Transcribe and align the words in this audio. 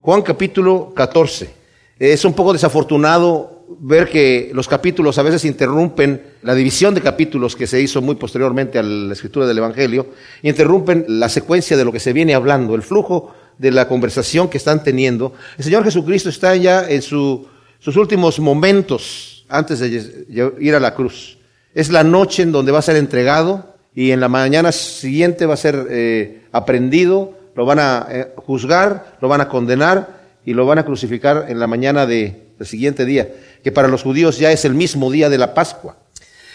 Juan 0.00 0.22
capítulo 0.22 0.92
14. 0.94 1.50
Es 1.98 2.24
un 2.24 2.32
poco 2.32 2.52
desafortunado 2.52 3.66
ver 3.80 4.08
que 4.08 4.50
los 4.54 4.68
capítulos 4.68 5.18
a 5.18 5.22
veces 5.22 5.44
interrumpen 5.44 6.22
la 6.42 6.54
división 6.54 6.94
de 6.94 7.00
capítulos 7.00 7.56
que 7.56 7.66
se 7.66 7.82
hizo 7.82 8.00
muy 8.00 8.14
posteriormente 8.14 8.78
a 8.78 8.82
la 8.84 9.12
escritura 9.12 9.44
del 9.44 9.58
Evangelio, 9.58 10.06
interrumpen 10.42 11.04
la 11.08 11.28
secuencia 11.28 11.76
de 11.76 11.84
lo 11.84 11.90
que 11.90 11.98
se 11.98 12.12
viene 12.12 12.34
hablando, 12.34 12.76
el 12.76 12.82
flujo 12.82 13.34
de 13.58 13.72
la 13.72 13.88
conversación 13.88 14.48
que 14.48 14.58
están 14.58 14.84
teniendo. 14.84 15.34
El 15.58 15.64
Señor 15.64 15.82
Jesucristo 15.82 16.28
está 16.28 16.54
ya 16.54 16.88
en 16.88 17.02
sus 17.02 17.96
últimos 17.96 18.38
momentos 18.38 19.44
antes 19.48 19.80
de 19.80 20.54
ir 20.60 20.74
a 20.76 20.80
la 20.80 20.94
cruz. 20.94 21.38
Es 21.74 21.90
la 21.90 22.04
noche 22.04 22.44
en 22.44 22.52
donde 22.52 22.70
va 22.70 22.78
a 22.78 22.82
ser 22.82 22.96
entregado 22.96 23.74
y 23.94 24.12
en 24.12 24.20
la 24.20 24.28
mañana 24.28 24.70
siguiente 24.70 25.44
va 25.44 25.54
a 25.54 25.58
ser 25.58 25.88
eh, 25.90 26.44
aprendido, 26.52 27.37
lo 27.58 27.66
van 27.66 27.80
a 27.80 28.06
eh, 28.08 28.32
juzgar, 28.46 29.16
lo 29.20 29.26
van 29.26 29.40
a 29.40 29.48
condenar 29.48 30.20
y 30.46 30.54
lo 30.54 30.64
van 30.64 30.78
a 30.78 30.84
crucificar 30.84 31.46
en 31.48 31.58
la 31.58 31.66
mañana 31.66 32.06
del 32.06 32.36
siguiente 32.60 33.04
día, 33.04 33.28
que 33.64 33.72
para 33.72 33.88
los 33.88 34.04
judíos 34.04 34.38
ya 34.38 34.52
es 34.52 34.64
el 34.64 34.74
mismo 34.74 35.10
día 35.10 35.28
de 35.28 35.38
la 35.38 35.54
Pascua. 35.54 35.96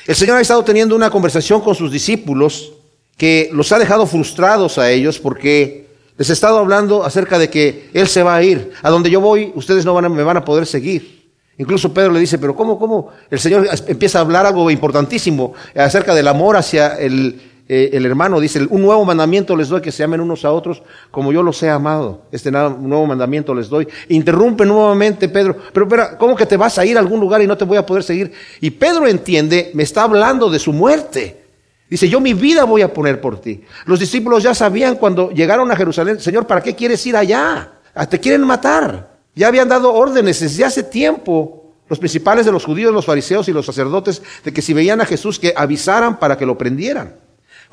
El 0.07 0.15
Señor 0.15 0.37
ha 0.37 0.41
estado 0.41 0.63
teniendo 0.63 0.95
una 0.95 1.09
conversación 1.09 1.59
con 1.59 1.75
sus 1.75 1.91
discípulos 1.91 2.71
que 3.17 3.49
los 3.51 3.69
ha 3.73 3.79
dejado 3.79 4.05
frustrados 4.05 4.77
a 4.77 4.91
ellos 4.91 5.19
porque 5.19 5.89
les 6.17 6.29
ha 6.29 6.33
estado 6.33 6.57
hablando 6.57 7.03
acerca 7.03 7.37
de 7.37 7.49
que 7.49 7.89
Él 7.93 8.07
se 8.07 8.23
va 8.23 8.37
a 8.37 8.41
ir. 8.41 8.71
A 8.81 8.89
donde 8.89 9.09
yo 9.09 9.19
voy, 9.19 9.51
ustedes 9.55 9.83
no 9.83 10.01
me 10.01 10.23
van 10.23 10.37
a 10.37 10.45
poder 10.45 10.65
seguir. 10.65 11.33
Incluso 11.57 11.93
Pedro 11.93 12.13
le 12.13 12.21
dice, 12.21 12.37
pero 12.37 12.55
¿cómo, 12.55 12.79
cómo? 12.79 13.09
El 13.29 13.39
Señor 13.41 13.67
empieza 13.87 14.19
a 14.19 14.21
hablar 14.21 14.45
algo 14.45 14.71
importantísimo 14.71 15.53
acerca 15.75 16.15
del 16.15 16.29
amor 16.29 16.55
hacia 16.55 16.95
el, 16.95 17.52
eh, 17.67 17.91
el 17.93 18.05
hermano. 18.05 18.39
Dice, 18.39 18.65
un 18.69 18.81
nuevo 18.81 19.05
mandamiento 19.05 19.55
les 19.55 19.69
doy, 19.69 19.81
que 19.81 19.91
se 19.91 20.03
amen 20.03 20.21
unos 20.21 20.43
a 20.45 20.51
otros 20.51 20.83
como 21.11 21.31
yo 21.31 21.43
los 21.43 21.61
he 21.63 21.69
amado. 21.69 22.23
Este 22.31 22.51
nuevo 22.51 23.05
mandamiento 23.05 23.53
les 23.55 23.69
doy. 23.69 23.87
Interrumpe 24.09 24.65
nuevamente 24.65 25.29
Pedro, 25.29 25.55
pero, 25.71 25.87
pero 25.87 26.17
¿cómo 26.17 26.35
que 26.35 26.45
te 26.45 26.57
vas 26.57 26.77
a 26.77 26.85
ir 26.85 26.97
a 26.97 26.99
algún 26.99 27.19
lugar 27.19 27.41
y 27.41 27.47
no 27.47 27.57
te 27.57 27.65
voy 27.65 27.77
a 27.77 27.85
poder 27.85 28.03
seguir? 28.03 28.31
Y 28.61 28.71
Pedro 28.71 29.07
entiende, 29.07 29.71
me 29.73 29.83
está 29.83 30.03
hablando 30.03 30.49
de 30.49 30.59
su 30.59 30.73
muerte. 30.73 31.43
Dice, 31.89 32.09
yo 32.09 32.19
mi 32.19 32.33
vida 32.33 32.63
voy 32.63 32.81
a 32.81 32.91
poner 32.91 33.21
por 33.21 33.39
ti. 33.39 33.61
Los 33.85 33.99
discípulos 33.99 34.41
ya 34.41 34.55
sabían 34.55 34.95
cuando 34.95 35.29
llegaron 35.31 35.69
a 35.71 35.75
Jerusalén, 35.75 36.19
Señor, 36.19 36.47
¿para 36.47 36.61
qué 36.61 36.75
quieres 36.75 37.05
ir 37.05 37.15
allá? 37.15 37.73
Ah, 37.93 38.07
te 38.07 38.19
quieren 38.19 38.41
matar. 38.41 39.13
Ya 39.35 39.47
habían 39.47 39.69
dado 39.69 39.93
órdenes 39.93 40.39
desde 40.39 40.65
hace 40.65 40.83
tiempo 40.83 41.63
los 41.87 41.99
principales 41.99 42.45
de 42.45 42.51
los 42.51 42.65
judíos, 42.65 42.93
los 42.93 43.05
fariseos 43.05 43.47
y 43.47 43.51
los 43.51 43.65
sacerdotes, 43.65 44.21
de 44.43 44.51
que 44.51 44.61
si 44.61 44.73
veían 44.73 45.01
a 45.01 45.05
Jesús, 45.05 45.37
que 45.37 45.53
avisaran 45.55 46.17
para 46.17 46.37
que 46.37 46.45
lo 46.45 46.57
prendieran. 46.57 47.22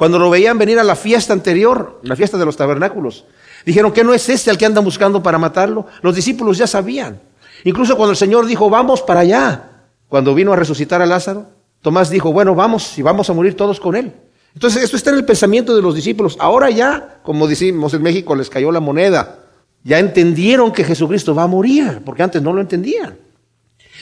Cuando 0.00 0.18
lo 0.18 0.30
veían 0.30 0.56
venir 0.56 0.78
a 0.78 0.82
la 0.82 0.96
fiesta 0.96 1.34
anterior, 1.34 2.00
la 2.04 2.16
fiesta 2.16 2.38
de 2.38 2.46
los 2.46 2.56
tabernáculos, 2.56 3.26
dijeron 3.66 3.92
que 3.92 4.02
no 4.02 4.14
es 4.14 4.30
este 4.30 4.48
al 4.48 4.56
que 4.56 4.64
andan 4.64 4.82
buscando 4.82 5.22
para 5.22 5.36
matarlo. 5.36 5.88
Los 6.00 6.16
discípulos 6.16 6.56
ya 6.56 6.66
sabían. 6.66 7.20
Incluso 7.64 7.98
cuando 7.98 8.12
el 8.12 8.16
Señor 8.16 8.46
dijo, 8.46 8.70
vamos 8.70 9.02
para 9.02 9.20
allá, 9.20 9.82
cuando 10.08 10.34
vino 10.34 10.54
a 10.54 10.56
resucitar 10.56 11.02
a 11.02 11.06
Lázaro, 11.06 11.48
Tomás 11.82 12.08
dijo, 12.08 12.32
bueno, 12.32 12.54
vamos 12.54 12.96
y 12.96 13.02
vamos 13.02 13.28
a 13.28 13.34
morir 13.34 13.54
todos 13.54 13.78
con 13.78 13.94
él. 13.94 14.10
Entonces, 14.54 14.82
esto 14.84 14.96
está 14.96 15.10
en 15.10 15.16
el 15.16 15.26
pensamiento 15.26 15.76
de 15.76 15.82
los 15.82 15.94
discípulos. 15.94 16.34
Ahora 16.40 16.70
ya, 16.70 17.20
como 17.22 17.46
decimos 17.46 17.92
en 17.92 18.00
México, 18.00 18.34
les 18.34 18.48
cayó 18.48 18.72
la 18.72 18.80
moneda. 18.80 19.40
Ya 19.84 19.98
entendieron 19.98 20.72
que 20.72 20.82
Jesucristo 20.82 21.34
va 21.34 21.42
a 21.42 21.46
morir, 21.46 22.00
porque 22.06 22.22
antes 22.22 22.40
no 22.40 22.54
lo 22.54 22.62
entendían. 22.62 23.18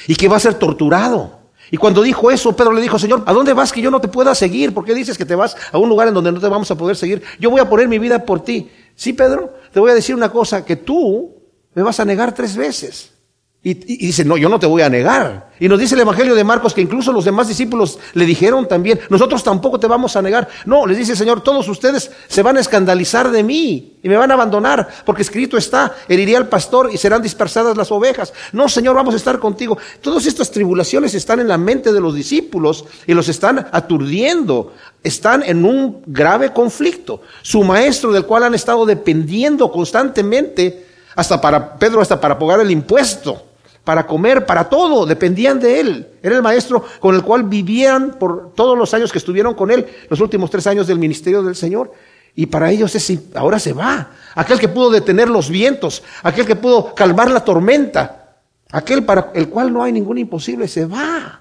Y 0.07 0.15
que 0.15 0.29
va 0.29 0.37
a 0.37 0.41
ser 0.41 0.55
torturado. 0.55 1.38
Y 1.71 1.77
cuando 1.77 2.03
dijo 2.03 2.31
eso, 2.31 2.57
Pedro 2.57 2.73
le 2.73 2.81
dijo, 2.81 2.99
Señor, 2.99 3.23
¿a 3.27 3.33
dónde 3.33 3.53
vas 3.53 3.73
que 3.73 3.81
yo 3.81 3.91
no 3.91 4.01
te 4.01 4.09
pueda 4.09 4.35
seguir? 4.35 4.73
¿Por 4.73 4.85
qué 4.85 4.95
dices 4.95 5.19
que 5.19 5.25
te 5.25 5.35
vas 5.35 5.57
a 5.71 5.79
un 5.79 5.89
lugar 5.89 6.09
en 6.09 6.15
donde 6.15 6.33
no 6.33 6.41
te 6.41 6.49
vamos 6.49 6.71
a 6.71 6.77
poder 6.77 6.97
seguir? 6.97 7.23
Yo 7.39 7.51
voy 7.51 7.61
a 7.61 7.69
poner 7.69 7.89
mi 7.89 7.99
vida 7.99 8.25
por 8.25 8.43
ti. 8.43 8.71
Sí, 8.95 9.13
Pedro, 9.13 9.55
te 9.73 9.81
voy 9.81 9.91
a 9.91 9.95
decir 9.95 10.15
una 10.15 10.31
cosa, 10.31 10.65
que 10.65 10.77
tú 10.77 11.35
me 11.75 11.83
vas 11.83 12.01
a 12.01 12.05
negar 12.05 12.35
tres 12.35 12.57
veces. 12.57 13.13
Y, 13.61 13.75
dice, 13.75 14.25
no, 14.25 14.37
yo 14.37 14.49
no 14.49 14.61
te 14.61 14.67
voy 14.67 14.83
a 14.83 14.89
negar. 14.89 15.51
Y 15.59 15.69
nos 15.69 15.81
dice 15.81 15.97
el 15.97 16.03
Evangelio 16.03 16.37
de 16.37 16.45
Marcos 16.45 16.73
que 16.73 16.81
incluso 16.81 17.13
los 17.13 17.25
demás 17.25 17.49
discípulos 17.49 17.99
le 18.15 18.25
dijeron 18.25 18.69
también, 18.69 19.01
nosotros 19.11 19.43
tampoco 19.43 19.81
te 19.81 19.89
vamos 19.89 20.15
a 20.15 20.23
negar. 20.23 20.49
No, 20.65 20.87
les 20.87 20.97
dice 20.97 21.13
el 21.13 21.19
Señor, 21.19 21.43
todos 21.43 21.69
ustedes 21.69 22.09
se 22.29 22.43
van 22.43 22.57
a 22.57 22.61
escandalizar 22.61 23.33
de 23.33 23.43
mí 23.43 23.99
y 24.01 24.09
me 24.09 24.17
van 24.17 24.31
a 24.31 24.35
abandonar, 24.35 24.89
porque 25.05 25.23
escrito 25.23 25.57
está, 25.57 25.93
heriré 26.09 26.37
al 26.37 26.49
pastor 26.49 26.91
y 26.93 26.99
serán 26.99 27.21
dispersadas 27.21 27.77
las 27.77 27.91
ovejas. 27.91 28.33
No, 28.53 28.69
Señor, 28.69 28.95
vamos 28.95 29.15
a 29.15 29.17
estar 29.17 29.41
contigo. 29.41 29.77
Todas 30.01 30.27
estas 30.27 30.53
tribulaciones 30.53 31.15
están 31.15 31.41
en 31.41 31.49
la 31.49 31.59
mente 31.59 31.93
de 31.93 32.01
los 32.01 32.15
discípulos 32.15 32.85
y 33.09 33.13
los 33.13 33.29
están 33.29 33.67
aturdiendo. 33.73 34.73
Están 35.03 35.43
en 35.43 35.65
un 35.65 36.03
grave 36.07 36.53
conflicto. 36.53 37.23
Su 37.43 37.65
maestro, 37.65 38.13
del 38.13 38.25
cual 38.25 38.45
han 38.45 38.55
estado 38.55 38.87
dependiendo 38.87 39.73
constantemente, 39.73 40.87
hasta 41.17 41.41
para 41.41 41.77
Pedro, 41.77 42.01
hasta 42.01 42.21
para 42.21 42.39
pagar 42.39 42.61
el 42.61 42.71
impuesto 42.71 43.48
para 43.89 44.07
comer, 44.07 44.45
para 44.45 44.69
todo, 44.69 45.07
dependían 45.07 45.59
de 45.59 45.81
él. 45.81 46.09
Era 46.23 46.37
el 46.37 46.43
maestro 46.43 46.85
con 47.01 47.15
el 47.15 47.23
cual 47.23 47.45
vivían 47.45 48.19
por 48.19 48.53
todos 48.53 48.77
los 48.77 48.93
años 48.93 49.11
que 49.11 49.17
estuvieron 49.17 49.55
con 49.55 49.71
él, 49.71 49.87
los 50.11 50.21
últimos 50.21 50.51
tres 50.51 50.67
años 50.67 50.87
del 50.87 50.99
ministerio 50.99 51.43
del 51.43 51.57
Señor. 51.57 51.91
Y 52.35 52.45
para 52.45 52.71
ellos 52.71 52.95
es, 52.95 53.11
ahora 53.35 53.59
se 53.59 53.73
va. 53.73 54.11
Aquel 54.35 54.59
que 54.59 54.69
pudo 54.69 54.91
detener 54.91 55.31
los 55.31 55.49
vientos, 55.49 56.03
aquel 56.23 56.45
que 56.45 56.55
pudo 56.55 56.95
calmar 56.95 57.31
la 57.31 57.43
tormenta, 57.43 58.37
aquel 58.71 59.07
para 59.07 59.31
el 59.35 59.49
cual 59.49 59.73
no 59.73 59.83
hay 59.83 59.91
ningún 59.91 60.19
imposible, 60.19 60.69
se 60.69 60.85
va. 60.85 61.41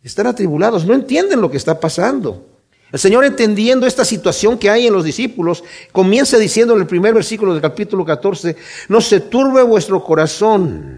Están 0.00 0.28
atribulados, 0.28 0.86
no 0.86 0.94
entienden 0.94 1.40
lo 1.40 1.50
que 1.50 1.56
está 1.56 1.80
pasando. 1.80 2.46
El 2.92 3.00
Señor 3.00 3.24
entendiendo 3.24 3.88
esta 3.88 4.04
situación 4.04 4.56
que 4.56 4.70
hay 4.70 4.86
en 4.86 4.92
los 4.92 5.02
discípulos, 5.02 5.64
comienza 5.90 6.38
diciendo 6.38 6.74
en 6.74 6.80
el 6.82 6.86
primer 6.86 7.12
versículo 7.12 7.54
del 7.54 7.60
capítulo 7.60 8.04
14, 8.04 8.54
no 8.88 9.00
se 9.00 9.18
turbe 9.18 9.64
vuestro 9.64 10.04
corazón. 10.04 10.97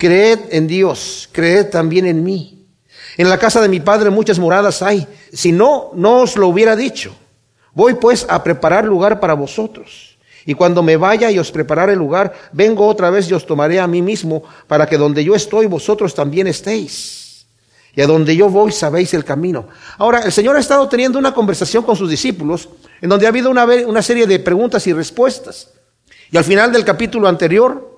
Creed 0.00 0.38
en 0.48 0.66
Dios, 0.66 1.28
creed 1.30 1.66
también 1.66 2.06
en 2.06 2.24
mí. 2.24 2.66
En 3.18 3.28
la 3.28 3.36
casa 3.36 3.60
de 3.60 3.68
mi 3.68 3.80
padre 3.80 4.08
muchas 4.08 4.38
moradas 4.38 4.80
hay. 4.80 5.06
Si 5.30 5.52
no, 5.52 5.90
no 5.94 6.20
os 6.20 6.36
lo 6.36 6.48
hubiera 6.48 6.74
dicho. 6.74 7.14
Voy 7.74 7.92
pues 7.94 8.24
a 8.26 8.42
preparar 8.42 8.86
lugar 8.86 9.20
para 9.20 9.34
vosotros. 9.34 10.16
Y 10.46 10.54
cuando 10.54 10.82
me 10.82 10.96
vaya 10.96 11.30
y 11.30 11.38
os 11.38 11.52
preparare 11.52 11.94
lugar, 11.96 12.32
vengo 12.50 12.86
otra 12.86 13.10
vez 13.10 13.30
y 13.30 13.34
os 13.34 13.44
tomaré 13.44 13.78
a 13.78 13.86
mí 13.86 14.00
mismo, 14.00 14.42
para 14.66 14.86
que 14.86 14.96
donde 14.96 15.22
yo 15.22 15.34
estoy, 15.34 15.66
vosotros 15.66 16.14
también 16.14 16.46
estéis. 16.46 17.44
Y 17.94 18.00
a 18.00 18.06
donde 18.06 18.34
yo 18.34 18.48
voy, 18.48 18.72
sabéis 18.72 19.12
el 19.12 19.26
camino. 19.26 19.68
Ahora, 19.98 20.20
el 20.20 20.32
Señor 20.32 20.56
ha 20.56 20.60
estado 20.60 20.88
teniendo 20.88 21.18
una 21.18 21.34
conversación 21.34 21.84
con 21.84 21.94
sus 21.94 22.08
discípulos, 22.08 22.70
en 23.02 23.10
donde 23.10 23.26
ha 23.26 23.28
habido 23.28 23.50
una, 23.50 23.66
una 23.66 24.00
serie 24.00 24.26
de 24.26 24.38
preguntas 24.38 24.86
y 24.86 24.94
respuestas. 24.94 25.72
Y 26.32 26.38
al 26.38 26.44
final 26.44 26.72
del 26.72 26.86
capítulo 26.86 27.28
anterior, 27.28 27.89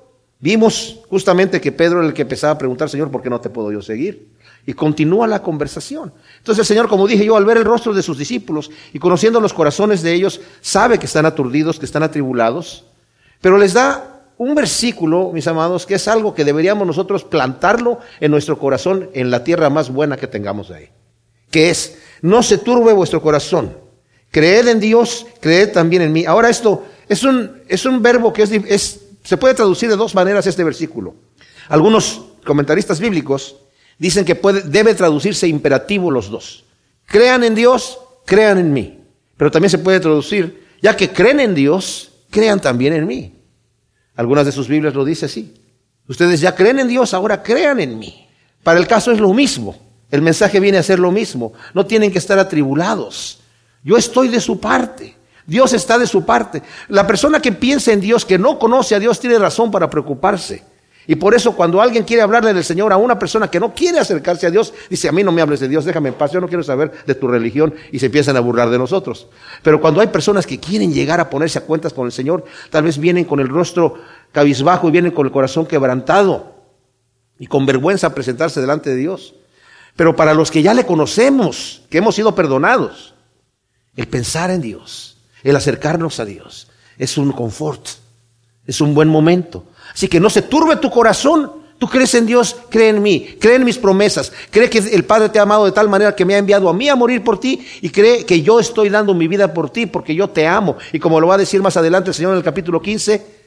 Vimos 0.43 0.99
justamente 1.09 1.61
que 1.61 1.71
Pedro 1.71 2.01
era 2.01 2.09
el 2.09 2.13
que 2.13 2.23
empezaba 2.23 2.55
a 2.55 2.59
preguntar, 2.59 2.91
Señor, 2.91 3.13
¿por 3.13 3.23
qué 3.23 3.31
no 3.31 3.41
te 3.41 3.49
puedo 3.49 3.71
yo 3.71 3.81
seguir? 3.81 4.27
Y 4.67 4.73
continúa 4.73 5.29
la 5.29 5.41
conversación. 5.41 6.13
Entonces 6.39 6.63
el 6.63 6.67
Señor, 6.67 6.89
como 6.89 7.07
dije 7.07 7.25
yo, 7.25 7.37
al 7.37 7.45
ver 7.45 7.59
el 7.59 7.65
rostro 7.65 7.95
de 7.95 8.03
sus 8.03 8.19
discípulos 8.19 8.69
y 8.93 8.99
conociendo 8.99 9.41
los 9.41 9.53
corazones 9.53 10.03
de 10.03 10.13
ellos, 10.13 10.41
sabe 10.61 10.99
que 10.99 11.07
están 11.07 11.27
aturdidos, 11.27 11.79
que 11.79 11.87
están 11.87 12.03
atribulados, 12.03 12.87
pero 13.41 13.57
les 13.57 13.73
da 13.73 14.25
un 14.37 14.57
versículo, 14.57 15.31
mis 15.33 15.47
amados, 15.47 15.87
que 15.87 15.95
es 15.95 16.09
algo 16.09 16.35
que 16.35 16.45
deberíamos 16.45 16.89
nosotros 16.89 17.23
plantarlo 17.23 18.01
en 18.19 18.33
nuestro 18.33 18.59
corazón, 18.59 19.11
en 19.15 19.31
la 19.31 19.45
tierra 19.45 19.71
más 19.71 19.93
buena 19.93 20.17
que 20.17 20.27
tengamos 20.27 20.73
ahí. 20.73 20.89
Que 21.53 21.71
es, 21.71 21.99
no 22.21 22.43
se 22.43 22.59
turbe 22.59 22.93
vuestro 22.93 23.23
corazón. 23.23 23.77
Creed 24.33 24.67
en 24.67 24.81
Dios, 24.81 25.25
creed 25.39 25.71
también 25.71 26.03
en 26.03 26.13
mí. 26.13 26.25
Ahora 26.25 26.51
esto 26.51 26.85
es 27.09 27.23
un, 27.23 27.63
es 27.69 27.87
un 27.87 28.03
verbo 28.03 28.33
que 28.33 28.43
es, 28.43 28.51
es 28.51 29.02
se 29.23 29.37
puede 29.37 29.55
traducir 29.55 29.89
de 29.89 29.97
dos 29.97 30.15
maneras 30.15 30.47
este 30.47 30.65
versículo. 30.65 31.15
Algunos 31.69 32.23
comentaristas 32.45 33.01
bíblicos 33.01 33.57
dicen 33.99 34.25
que 34.25 34.35
debe 34.65 34.95
traducirse 34.95 35.47
imperativo 35.47 36.11
los 36.11 36.29
dos. 36.31 36.65
Crean 37.07 37.45
en 37.45 37.55
Dios, 37.55 37.99
crean 38.25 38.59
en 38.59 38.73
mí. 38.73 38.99
Pero 39.37 39.51
también 39.51 39.71
se 39.71 39.79
puede 39.79 40.01
traducir, 40.01 40.67
ya 40.81 40.97
que 40.97 41.13
creen 41.13 41.41
en 41.41 41.55
Dios, 41.55 42.13
crean 42.31 42.61
también 42.61 42.93
en 42.95 43.07
mí. 43.07 43.35
Algunas 44.15 44.47
de 44.47 44.53
sus 44.53 44.69
Biblias 44.69 44.95
lo 44.95 45.05
dice 45.05 45.27
así. 45.27 45.55
Ustedes 46.09 46.41
ya 46.41 46.55
creen 46.55 46.79
en 46.81 46.89
Dios, 46.89 47.15
ahora 47.15 47.43
crean 47.43 47.81
en 47.81 47.99
mí. 47.99 48.29
Para 48.63 48.79
el 48.79 48.87
caso 48.87 49.13
es 49.13 49.21
lo 49.21 49.33
mismo. 49.33 49.79
El 50.11 50.23
mensaje 50.23 50.61
viene 50.61 50.79
a 50.79 50.83
ser 50.83 50.99
lo 50.99 51.11
mismo. 51.11 51.53
No 51.75 51.87
tienen 51.87 52.13
que 52.13 52.19
estar 52.19 52.39
atribulados. 52.39 53.41
Yo 53.83 53.97
estoy 53.97 54.29
de 54.29 54.41
su 54.41 54.61
parte. 54.61 55.17
Dios 55.47 55.73
está 55.73 55.99
de 55.99 56.07
su 56.07 56.25
parte. 56.25 56.63
La 56.89 57.07
persona 57.07 57.41
que 57.41 57.53
piensa 57.53 57.93
en 57.93 58.01
Dios, 58.01 58.25
que 58.25 58.39
no 58.39 58.59
conoce 58.59 58.95
a 58.95 58.99
Dios, 58.99 59.21
tiene 59.21 59.39
razón 59.39 59.71
para 59.71 59.91
preocuparse. 59.91 60.65
Y 61.07 61.17
por 61.17 61.35
eso 61.35 61.57
cuando 61.57 61.83
alguien 61.83 62.05
quiere 62.05 62.23
hablarle 62.23 62.55
del 62.55 62.63
Señor 62.63 62.93
a 62.93 62.97
una 62.97 63.19
persona 63.19 63.51
que 63.51 63.59
no 63.59 63.75
quiere 63.75 63.99
acercarse 63.99 64.47
a 64.47 64.51
Dios, 64.51 64.73
dice, 64.89 65.09
a 65.09 65.13
mí 65.13 65.25
no 65.25 65.33
me 65.33 65.43
hables 65.43 65.59
de 65.59 65.69
Dios, 65.69 65.85
déjame 65.85 66.11
en 66.11 66.15
paz, 66.15 66.31
yo 66.31 66.41
no 66.41 66.47
quiero 66.47 66.63
saber 66.63 66.93
de 67.05 67.15
tu 67.17 67.27
religión 67.27 67.75
y 67.91 67.99
se 67.99 68.07
empiezan 68.07 68.37
a 68.37 68.41
burlar 68.41 68.71
de 68.71 68.79
nosotros. 68.79 69.27
Pero 69.63 69.81
cuando 69.81 70.01
hay 70.01 70.07
personas 70.09 70.47
que 70.47 70.61
quieren 70.61 70.93
llegar 70.93 71.19
a 71.19 71.29
ponerse 71.29 71.59
a 71.59 71.63
cuentas 71.63 71.93
con 71.93 72.07
el 72.07 72.13
Señor, 72.13 72.45
tal 72.71 72.85
vez 72.85 72.99
vienen 72.99 73.25
con 73.25 73.41
el 73.41 73.49
rostro 73.49 73.97
cabizbajo 74.31 74.89
y 74.89 74.93
vienen 74.93 75.11
con 75.11 75.27
el 75.27 75.33
corazón 75.33 75.67
quebrantado 75.67 76.55
y 77.39 77.49
con 77.49 77.67
vergüenza 77.67 78.07
a 78.07 78.15
presentarse 78.15 78.61
delante 78.61 78.91
de 78.91 78.97
Dios. 78.97 79.35
Pero 79.97 80.15
para 80.15 80.35
los 80.35 80.53
que 80.53 80.63
ya 80.63 80.73
le 80.73 80.87
conocemos, 80.87 81.83
que 81.91 81.99
hemos 81.99 82.15
sido 82.15 82.35
perdonados, 82.35 83.15
el 83.97 84.07
pensar 84.07 84.51
en 84.51 84.61
Dios, 84.61 85.12
el 85.43 85.57
acercarnos 85.57 86.21
a 86.21 86.25
Dios 86.25 86.69
es 86.99 87.19
un 87.19 87.33
confort, 87.33 87.87
es 88.67 88.81
un 88.81 88.95
buen 88.95 89.09
momento. 89.09 89.65
Así 89.93 90.09
que 90.09 90.21
no 90.21 90.31
se 90.31 90.43
turbe 90.43 90.77
tu 90.77 90.91
corazón. 90.91 91.63
Tú 91.79 91.89
crees 91.89 92.15
en 92.15 92.27
Dios, 92.27 92.55
cree 92.71 92.91
en 92.91 93.03
mí, 93.03 93.37
cree 93.41 93.57
en 93.57 93.65
mis 93.65 93.77
promesas, 93.77 94.33
cree 94.53 94.71
que 94.71 94.79
el 94.79 95.05
Padre 95.05 95.31
te 95.31 95.41
ha 95.41 95.43
amado 95.43 95.65
de 95.65 95.73
tal 95.73 95.89
manera 95.89 96.15
que 96.15 96.25
me 96.25 96.37
ha 96.37 96.39
enviado 96.39 96.69
a 96.69 96.73
mí 96.73 96.89
a 96.89 96.95
morir 96.95 97.25
por 97.25 97.41
ti 97.41 97.67
y 97.81 97.91
cree 97.91 98.25
que 98.25 98.41
yo 98.41 98.61
estoy 98.61 98.89
dando 98.89 99.15
mi 99.15 99.27
vida 99.27 99.53
por 99.53 99.69
ti 99.69 99.87
porque 99.87 100.15
yo 100.15 100.31
te 100.31 100.47
amo. 100.47 100.77
Y 100.93 101.01
como 101.01 101.21
lo 101.21 101.27
va 101.27 101.35
a 101.35 101.39
decir 101.39 101.61
más 101.61 101.77
adelante 101.77 102.11
el 102.11 102.15
Señor 102.15 102.33
en 102.33 102.39
el 102.39 102.45
capítulo 102.45 102.81
15, 102.81 103.42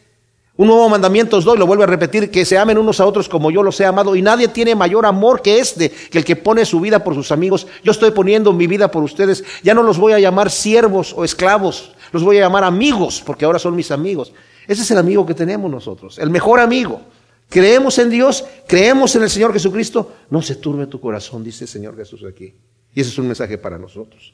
un 0.57 0.68
nuevo 0.68 0.88
mandamiento 0.88 1.36
os 1.36 1.44
doy, 1.44 1.57
lo 1.57 1.68
vuelve 1.68 1.84
a 1.84 1.88
repetir, 1.88 2.31
que 2.31 2.46
se 2.46 2.57
amen 2.57 2.78
unos 2.78 3.02
a 3.02 3.06
otros 3.06 3.28
como 3.28 3.52
yo 3.52 3.62
los 3.62 3.78
he 3.81 3.86
amado. 3.86 4.16
Y 4.16 4.22
nadie 4.22 4.48
tiene 4.48 4.74
mayor 4.74 5.06
amor 5.06 5.42
que 5.42 5.60
este, 5.60 5.90
que 5.90 6.19
el 6.19 6.24
que 6.24 6.38
pone 6.38 6.63
su 6.63 6.80
vida 6.80 7.04
por 7.04 7.13
sus 7.13 7.31
amigos. 7.31 7.68
Yo 7.84 7.92
estoy 7.92 8.12
poniendo 8.12 8.54
mi 8.54 8.66
vida 8.66 8.90
por 8.90 9.04
ustedes. 9.04 9.44
Ya 9.63 9.74
no 9.74 9.84
los 9.84 9.98
voy 9.98 10.13
a 10.13 10.19
llamar 10.19 10.50
siervos 10.50 11.13
o 11.13 11.25
esclavos, 11.25 11.94
los 12.13 12.24
voy 12.24 12.38
a 12.38 12.42
llamar 12.42 12.63
amigos, 12.63 13.22
porque 13.25 13.44
ahora 13.44 13.60
son 13.60 13.75
mis 13.75 13.92
amigos. 13.92 14.31
Ese 14.66 14.84
es 14.84 14.92
el 14.92 14.98
amigo 14.98 15.25
que 15.25 15.34
tenemos 15.34 15.69
nosotros, 15.69 16.18
el 16.19 16.30
mejor 16.30 16.62
amigo. 16.62 17.01
Creemos 17.50 18.00
en 18.00 18.10
Dios, 18.10 18.46
creemos 18.66 19.16
en 19.16 19.24
el 19.24 19.30
Señor 19.30 19.51
Jesucristo. 19.51 20.13
No 20.30 20.42
se 20.42 20.56
turbe 20.56 20.88
tu 20.88 21.01
corazón, 21.01 21.44
dice 21.44 21.66
el 21.66 21.69
Señor 21.69 21.98
Jesús 21.98 22.24
aquí. 22.28 22.56
Y 22.94 23.01
ese 23.01 23.10
es 23.10 23.18
un 23.18 23.28
mensaje 23.28 23.58
para 23.58 23.78
nosotros. 23.78 24.34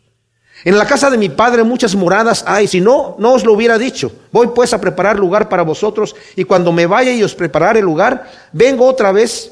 En 0.63 0.77
la 0.77 0.85
casa 0.85 1.09
de 1.09 1.17
mi 1.17 1.29
padre 1.29 1.63
muchas 1.63 1.95
moradas 1.95 2.43
hay, 2.47 2.67
si 2.67 2.81
no, 2.81 3.15
no 3.17 3.33
os 3.33 3.43
lo 3.43 3.53
hubiera 3.53 3.77
dicho. 3.77 4.11
Voy 4.31 4.49
pues 4.53 4.73
a 4.73 4.81
preparar 4.81 5.17
lugar 5.17 5.49
para 5.49 5.63
vosotros 5.63 6.15
y 6.35 6.43
cuando 6.43 6.71
me 6.71 6.85
vaya 6.85 7.11
y 7.11 7.23
os 7.23 7.33
prepararé 7.33 7.79
el 7.79 7.85
lugar, 7.85 8.29
vengo 8.51 8.85
otra 8.85 9.11
vez 9.11 9.51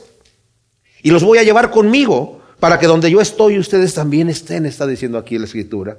y 1.01 1.09
los 1.11 1.23
voy 1.23 1.39
a 1.39 1.43
llevar 1.43 1.71
conmigo 1.71 2.41
para 2.59 2.77
que 2.77 2.87
donde 2.87 3.09
yo 3.09 3.21
estoy 3.21 3.57
ustedes 3.57 3.93
también 3.93 4.29
estén, 4.29 4.65
está 4.65 4.85
diciendo 4.85 5.17
aquí 5.17 5.37
la 5.39 5.45
escritura. 5.45 5.97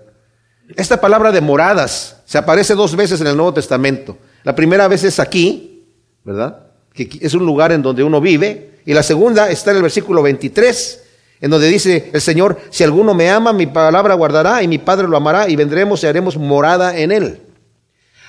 Esta 0.76 1.00
palabra 1.00 1.32
de 1.32 1.40
moradas 1.40 2.18
se 2.24 2.38
aparece 2.38 2.74
dos 2.74 2.94
veces 2.94 3.20
en 3.20 3.26
el 3.26 3.36
Nuevo 3.36 3.54
Testamento. 3.54 4.16
La 4.44 4.54
primera 4.54 4.86
vez 4.86 5.02
es 5.04 5.18
aquí, 5.18 5.84
¿verdad? 6.22 6.66
Que 6.92 7.08
es 7.20 7.34
un 7.34 7.44
lugar 7.44 7.72
en 7.72 7.82
donde 7.82 8.04
uno 8.04 8.20
vive. 8.20 8.78
Y 8.86 8.94
la 8.94 9.02
segunda 9.02 9.50
está 9.50 9.70
en 9.72 9.78
el 9.78 9.82
versículo 9.82 10.22
23, 10.22 10.99
en 11.40 11.50
donde 11.50 11.68
dice 11.68 12.10
el 12.12 12.20
Señor, 12.20 12.60
si 12.70 12.84
alguno 12.84 13.14
me 13.14 13.30
ama, 13.30 13.52
mi 13.52 13.66
palabra 13.66 14.14
guardará 14.14 14.62
y 14.62 14.68
mi 14.68 14.78
Padre 14.78 15.08
lo 15.08 15.16
amará 15.16 15.48
y 15.48 15.56
vendremos 15.56 16.02
y 16.02 16.06
haremos 16.06 16.36
morada 16.36 16.96
en 16.96 17.12
él. 17.12 17.40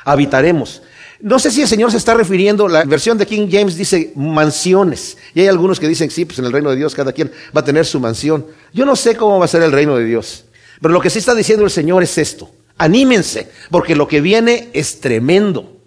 Habitaremos. 0.06 0.82
No 1.20 1.38
sé 1.38 1.52
si 1.52 1.62
el 1.62 1.68
Señor 1.68 1.92
se 1.92 1.98
está 1.98 2.16
refiriendo, 2.16 2.68
la 2.68 2.84
versión 2.84 3.18
de 3.18 3.28
King 3.28 3.48
James 3.52 3.76
dice 3.76 4.12
mansiones. 4.16 5.18
Y 5.36 5.42
hay 5.42 5.48
algunos 5.48 5.80
que 5.80 5.88
dicen, 5.88 6.10
sí, 6.10 6.26
pues 6.26 6.40
en 6.40 6.46
el 6.46 6.52
reino 6.52 6.72
de 6.72 6.78
Dios 6.78 6.96
cada 6.96 7.12
quien 7.12 7.32
va 7.56 7.62
a 7.62 7.66
tener 7.66 7.86
su 7.86 8.00
mansión. 8.00 8.46
Yo 8.74 8.86
no 8.86 8.96
sé 8.96 9.16
cómo 9.16 9.38
va 9.38 9.46
a 9.46 9.50
ser 9.50 9.62
el 9.62 9.72
reino 9.72 9.96
de 9.98 10.06
Dios. 10.06 10.46
Pero 10.82 10.94
lo 10.94 11.02
que 11.02 11.12
sí 11.12 11.20
está 11.20 11.36
diciendo 11.36 11.64
el 11.64 11.72
Señor 11.72 12.02
es 12.02 12.18
esto. 12.18 12.50
Anímense, 12.78 13.50
porque 13.70 13.96
lo 13.96 14.08
que 14.08 14.22
viene 14.22 14.70
es 14.74 15.00
tremendo. 15.00 15.81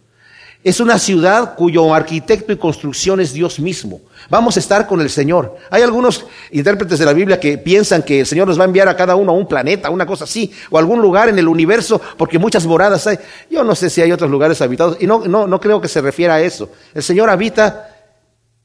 Es 0.64 0.80
una 0.80 0.98
ciudad 0.98 1.56
cuyo 1.56 1.92
arquitecto 1.92 2.50
y 2.50 2.56
construcción 2.56 3.20
es 3.20 3.34
Dios 3.34 3.60
mismo. 3.60 4.00
Vamos 4.30 4.56
a 4.56 4.60
estar 4.60 4.86
con 4.86 4.98
el 5.02 5.10
Señor. 5.10 5.58
Hay 5.68 5.82
algunos 5.82 6.24
intérpretes 6.52 6.98
de 6.98 7.04
la 7.04 7.12
Biblia 7.12 7.38
que 7.38 7.58
piensan 7.58 8.02
que 8.02 8.20
el 8.20 8.26
Señor 8.26 8.48
nos 8.48 8.58
va 8.58 8.62
a 8.62 8.64
enviar 8.64 8.88
a 8.88 8.96
cada 8.96 9.14
uno 9.14 9.32
a 9.32 9.34
un 9.34 9.46
planeta, 9.46 9.90
una 9.90 10.06
cosa 10.06 10.24
así, 10.24 10.50
o 10.70 10.78
algún 10.78 11.02
lugar 11.02 11.28
en 11.28 11.38
el 11.38 11.48
universo, 11.48 12.00
porque 12.16 12.38
muchas 12.38 12.64
moradas 12.64 13.06
hay. 13.06 13.18
Yo 13.50 13.62
no 13.62 13.74
sé 13.74 13.90
si 13.90 14.00
hay 14.00 14.10
otros 14.10 14.30
lugares 14.30 14.62
habitados, 14.62 14.96
y 15.00 15.06
no, 15.06 15.26
no, 15.26 15.46
no 15.46 15.60
creo 15.60 15.82
que 15.82 15.88
se 15.88 16.00
refiera 16.00 16.36
a 16.36 16.40
eso. 16.40 16.70
El 16.94 17.02
Señor 17.02 17.28
habita 17.28 17.90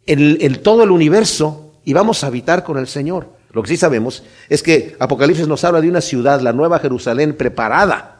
en, 0.06 0.38
en 0.40 0.64
todo 0.64 0.84
el 0.84 0.92
universo 0.92 1.74
y 1.84 1.92
vamos 1.92 2.24
a 2.24 2.28
habitar 2.28 2.64
con 2.64 2.78
el 2.78 2.88
Señor. 2.88 3.28
Lo 3.52 3.62
que 3.62 3.68
sí 3.68 3.76
sabemos 3.76 4.24
es 4.48 4.64
que 4.64 4.96
Apocalipsis 5.00 5.50
nos 5.50 5.66
habla 5.66 5.82
de 5.82 5.90
una 5.90 6.00
ciudad, 6.00 6.40
la 6.40 6.54
Nueva 6.54 6.80
Jerusalén, 6.80 7.36
preparada 7.36 8.19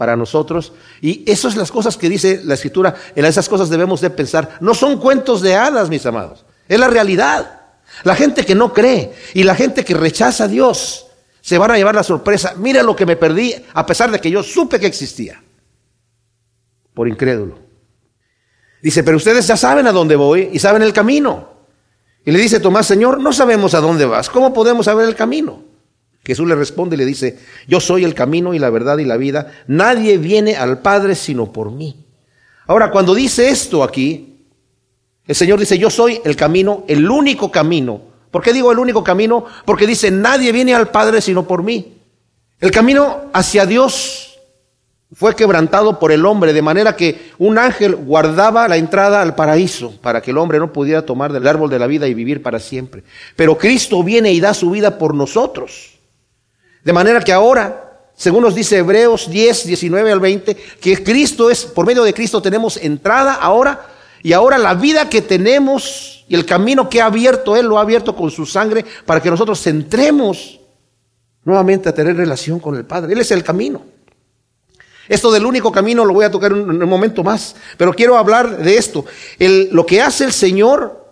para 0.00 0.16
nosotros. 0.16 0.72
Y 1.02 1.30
esas 1.30 1.52
son 1.52 1.60
las 1.60 1.70
cosas 1.70 1.98
que 1.98 2.08
dice 2.08 2.40
la 2.42 2.54
Escritura, 2.54 2.94
en 3.14 3.22
esas 3.26 3.46
cosas 3.50 3.68
debemos 3.68 4.00
de 4.00 4.08
pensar. 4.08 4.56
No 4.60 4.72
son 4.72 4.98
cuentos 4.98 5.42
de 5.42 5.54
hadas, 5.54 5.90
mis 5.90 6.06
amados, 6.06 6.46
es 6.66 6.80
la 6.80 6.88
realidad. 6.88 7.60
La 8.04 8.16
gente 8.16 8.46
que 8.46 8.54
no 8.54 8.72
cree 8.72 9.12
y 9.34 9.42
la 9.42 9.54
gente 9.54 9.84
que 9.84 9.92
rechaza 9.92 10.44
a 10.44 10.48
Dios 10.48 11.06
se 11.42 11.58
van 11.58 11.72
a 11.72 11.76
llevar 11.76 11.94
la 11.94 12.02
sorpresa. 12.02 12.54
Mira 12.56 12.82
lo 12.82 12.96
que 12.96 13.04
me 13.04 13.16
perdí 13.16 13.54
a 13.74 13.84
pesar 13.84 14.10
de 14.10 14.18
que 14.18 14.30
yo 14.30 14.42
supe 14.42 14.80
que 14.80 14.86
existía. 14.86 15.42
Por 16.94 17.06
incrédulo. 17.06 17.58
Dice, 18.82 19.04
pero 19.04 19.18
ustedes 19.18 19.46
ya 19.46 19.58
saben 19.58 19.86
a 19.86 19.92
dónde 19.92 20.16
voy 20.16 20.48
y 20.50 20.58
saben 20.60 20.80
el 20.80 20.94
camino. 20.94 21.50
Y 22.24 22.30
le 22.30 22.38
dice 22.38 22.58
Tomás, 22.58 22.86
Señor, 22.86 23.20
no 23.20 23.34
sabemos 23.34 23.74
a 23.74 23.80
dónde 23.80 24.06
vas. 24.06 24.30
¿Cómo 24.30 24.54
podemos 24.54 24.86
saber 24.86 25.06
el 25.06 25.14
camino? 25.14 25.62
Jesús 26.30 26.46
le 26.46 26.54
responde 26.54 26.94
y 26.94 26.98
le 26.98 27.04
dice, 27.04 27.40
yo 27.66 27.80
soy 27.80 28.04
el 28.04 28.14
camino 28.14 28.54
y 28.54 28.60
la 28.60 28.70
verdad 28.70 28.98
y 28.98 29.04
la 29.04 29.16
vida, 29.16 29.50
nadie 29.66 30.16
viene 30.16 30.54
al 30.54 30.78
Padre 30.78 31.16
sino 31.16 31.52
por 31.52 31.72
mí. 31.72 32.06
Ahora, 32.68 32.92
cuando 32.92 33.16
dice 33.16 33.48
esto 33.48 33.82
aquí, 33.82 34.46
el 35.26 35.34
Señor 35.34 35.58
dice, 35.58 35.76
yo 35.76 35.90
soy 35.90 36.20
el 36.24 36.36
camino, 36.36 36.84
el 36.86 37.10
único 37.10 37.50
camino. 37.50 38.00
¿Por 38.30 38.44
qué 38.44 38.52
digo 38.52 38.70
el 38.70 38.78
único 38.78 39.02
camino? 39.02 39.44
Porque 39.64 39.88
dice, 39.88 40.12
nadie 40.12 40.52
viene 40.52 40.72
al 40.72 40.88
Padre 40.92 41.20
sino 41.20 41.48
por 41.48 41.64
mí. 41.64 41.98
El 42.60 42.70
camino 42.70 43.22
hacia 43.32 43.66
Dios 43.66 44.38
fue 45.12 45.34
quebrantado 45.34 45.98
por 45.98 46.12
el 46.12 46.24
hombre, 46.24 46.52
de 46.52 46.62
manera 46.62 46.94
que 46.94 47.32
un 47.38 47.58
ángel 47.58 47.96
guardaba 47.96 48.68
la 48.68 48.76
entrada 48.76 49.20
al 49.20 49.34
paraíso 49.34 49.98
para 50.00 50.22
que 50.22 50.30
el 50.30 50.38
hombre 50.38 50.60
no 50.60 50.72
pudiera 50.72 51.04
tomar 51.04 51.32
del 51.32 51.48
árbol 51.48 51.70
de 51.70 51.80
la 51.80 51.88
vida 51.88 52.06
y 52.06 52.14
vivir 52.14 52.40
para 52.40 52.60
siempre. 52.60 53.02
Pero 53.34 53.58
Cristo 53.58 54.04
viene 54.04 54.32
y 54.32 54.38
da 54.38 54.54
su 54.54 54.70
vida 54.70 54.96
por 54.96 55.16
nosotros. 55.16 55.99
De 56.84 56.92
manera 56.92 57.20
que 57.20 57.32
ahora, 57.32 58.02
según 58.16 58.42
nos 58.42 58.54
dice 58.54 58.78
Hebreos 58.78 59.30
10, 59.30 59.66
19 59.66 60.12
al 60.12 60.20
20, 60.20 60.54
que 60.54 61.02
Cristo 61.02 61.50
es, 61.50 61.64
por 61.64 61.86
medio 61.86 62.04
de 62.04 62.14
Cristo 62.14 62.40
tenemos 62.40 62.76
entrada 62.76 63.34
ahora, 63.34 63.86
y 64.22 64.32
ahora 64.32 64.58
la 64.58 64.74
vida 64.74 65.08
que 65.08 65.22
tenemos 65.22 66.24
y 66.28 66.34
el 66.34 66.46
camino 66.46 66.88
que 66.88 67.00
ha 67.00 67.06
abierto, 67.06 67.56
Él 67.56 67.66
lo 67.66 67.78
ha 67.78 67.82
abierto 67.82 68.14
con 68.14 68.30
su 68.30 68.46
sangre 68.46 68.84
para 69.04 69.20
que 69.20 69.30
nosotros 69.30 69.66
entremos 69.66 70.60
nuevamente 71.44 71.88
a 71.88 71.94
tener 71.94 72.16
relación 72.16 72.60
con 72.60 72.76
el 72.76 72.84
Padre. 72.84 73.14
Él 73.14 73.20
es 73.20 73.30
el 73.30 73.42
camino. 73.42 73.82
Esto 75.08 75.32
del 75.32 75.44
único 75.44 75.72
camino 75.72 76.04
lo 76.04 76.14
voy 76.14 76.24
a 76.24 76.30
tocar 76.30 76.52
en 76.52 76.70
un, 76.70 76.88
momento 76.88 77.24
más, 77.24 77.56
pero 77.76 77.92
quiero 77.92 78.16
hablar 78.16 78.58
de 78.58 78.76
esto. 78.76 79.04
El, 79.40 79.68
lo 79.72 79.84
que 79.84 80.00
hace 80.00 80.24
el 80.24 80.32
Señor 80.32 81.04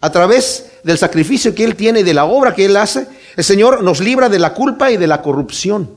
a 0.00 0.12
través 0.12 0.70
del 0.84 0.98
sacrificio 0.98 1.52
que 1.54 1.64
Él 1.64 1.74
tiene, 1.74 2.04
de 2.04 2.14
la 2.14 2.26
obra 2.26 2.54
que 2.54 2.66
Él 2.66 2.76
hace, 2.76 3.08
el 3.36 3.44
Señor 3.44 3.82
nos 3.82 4.00
libra 4.00 4.28
de 4.28 4.38
la 4.38 4.54
culpa 4.54 4.90
y 4.90 4.96
de 4.96 5.06
la 5.06 5.22
corrupción, 5.22 5.90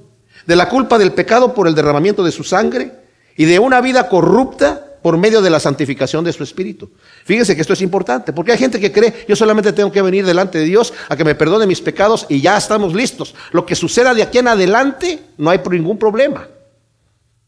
de 0.45 0.55
la 0.55 0.69
culpa 0.69 0.97
del 0.97 1.13
pecado 1.13 1.53
por 1.53 1.67
el 1.67 1.75
derramamiento 1.75 2.23
de 2.23 2.31
su 2.31 2.43
sangre 2.43 2.91
y 3.35 3.45
de 3.45 3.59
una 3.59 3.81
vida 3.81 4.09
corrupta 4.09 4.93
por 5.01 5.17
medio 5.17 5.41
de 5.41 5.49
la 5.49 5.59
santificación 5.59 6.23
de 6.23 6.31
su 6.31 6.43
espíritu. 6.43 6.89
Fíjense 7.25 7.55
que 7.55 7.61
esto 7.61 7.73
es 7.73 7.81
importante, 7.81 8.31
porque 8.31 8.53
hay 8.53 8.57
gente 8.57 8.79
que 8.79 8.91
cree, 8.91 9.25
yo 9.27 9.35
solamente 9.35 9.73
tengo 9.73 9.91
que 9.91 10.01
venir 10.01 10.25
delante 10.25 10.57
de 10.57 10.65
Dios 10.65 10.93
a 11.09 11.17
que 11.17 11.25
me 11.25 11.35
perdone 11.35 11.67
mis 11.67 11.81
pecados 11.81 12.25
y 12.29 12.41
ya 12.41 12.57
estamos 12.57 12.93
listos. 12.95 13.35
Lo 13.51 13.65
que 13.65 13.75
suceda 13.75 14.13
de 14.13 14.23
aquí 14.23 14.37
en 14.37 14.47
adelante, 14.47 15.19
no 15.37 15.49
hay 15.49 15.59
ningún 15.69 15.99
problema. 15.99 16.47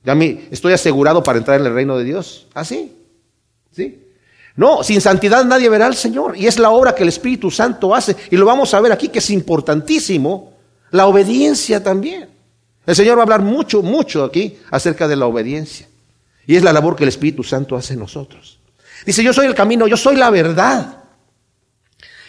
Ya 0.03 0.13
mí 0.13 0.47
estoy 0.51 0.73
asegurado 0.73 1.23
para 1.23 1.39
entrar 1.39 1.59
en 1.59 1.65
el 1.65 1.73
reino 1.73 1.97
de 1.97 2.03
Dios. 2.03 2.47
¿Así? 2.53 2.91
¿Ah, 2.93 3.69
¿Sí? 3.71 4.04
No, 4.55 4.83
sin 4.83 5.01
santidad 5.01 5.43
nadie 5.43 5.69
verá 5.69 5.85
al 5.87 5.95
Señor. 5.95 6.37
Y 6.37 6.47
es 6.47 6.59
la 6.59 6.69
obra 6.69 6.95
que 6.95 7.03
el 7.03 7.09
Espíritu 7.09 7.51
Santo 7.51 7.93
hace. 7.93 8.15
Y 8.31 8.37
lo 8.37 8.45
vamos 8.45 8.73
a 8.73 8.79
ver 8.79 8.91
aquí 8.91 9.09
que 9.09 9.19
es 9.19 9.29
importantísimo. 9.29 10.53
La 10.91 11.07
obediencia 11.07 11.83
también. 11.83 12.29
El 12.85 12.95
Señor 12.95 13.17
va 13.17 13.21
a 13.21 13.23
hablar 13.23 13.41
mucho, 13.41 13.81
mucho 13.81 14.23
aquí 14.23 14.57
acerca 14.71 15.07
de 15.07 15.15
la 15.15 15.25
obediencia. 15.25 15.87
Y 16.47 16.55
es 16.55 16.63
la 16.63 16.71
labor 16.71 16.95
que 16.95 17.03
el 17.03 17.09
Espíritu 17.09 17.43
Santo 17.43 17.75
hace 17.75 17.93
en 17.93 17.99
nosotros. 17.99 18.59
Dice, 19.05 19.23
yo 19.23 19.33
soy 19.33 19.47
el 19.47 19.55
camino, 19.55 19.87
yo 19.87 19.97
soy 19.97 20.15
la 20.15 20.29
verdad. 20.29 21.03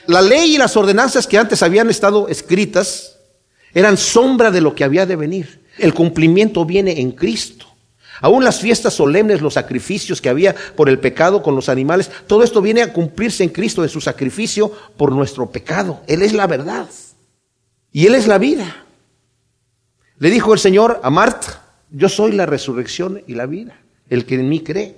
La 0.06 0.22
ley 0.22 0.54
y 0.54 0.58
las 0.58 0.76
ordenanzas 0.76 1.26
que 1.26 1.38
antes 1.38 1.62
habían 1.62 1.90
estado 1.90 2.28
escritas 2.28 3.16
eran 3.74 3.96
sombra 3.96 4.50
de 4.50 4.60
lo 4.60 4.74
que 4.74 4.84
había 4.84 5.04
de 5.04 5.16
venir. 5.16 5.64
El 5.78 5.92
cumplimiento 5.92 6.64
viene 6.64 7.00
en 7.00 7.12
Cristo. 7.12 7.66
Aún 8.20 8.44
las 8.44 8.60
fiestas 8.60 8.94
solemnes, 8.94 9.40
los 9.40 9.54
sacrificios 9.54 10.20
que 10.20 10.28
había 10.28 10.54
por 10.74 10.88
el 10.88 10.98
pecado 10.98 11.42
con 11.42 11.54
los 11.54 11.68
animales, 11.68 12.10
todo 12.26 12.42
esto 12.42 12.62
viene 12.62 12.82
a 12.82 12.92
cumplirse 12.92 13.44
en 13.44 13.50
Cristo 13.50 13.82
en 13.82 13.88
su 13.88 14.00
sacrificio 14.00 14.70
por 14.96 15.12
nuestro 15.12 15.50
pecado. 15.50 16.00
Él 16.06 16.22
es 16.22 16.32
la 16.32 16.46
verdad. 16.46 16.88
Y 17.92 18.06
Él 18.06 18.14
es 18.14 18.26
la 18.26 18.38
vida. 18.38 18.84
Le 20.18 20.30
dijo 20.30 20.52
el 20.52 20.58
Señor 20.58 21.00
a 21.02 21.10
Marta, 21.10 21.62
yo 21.90 22.08
soy 22.08 22.32
la 22.32 22.46
resurrección 22.46 23.22
y 23.26 23.34
la 23.34 23.46
vida. 23.46 23.78
El 24.08 24.24
que 24.24 24.36
en 24.36 24.48
mí 24.48 24.60
cree 24.60 24.96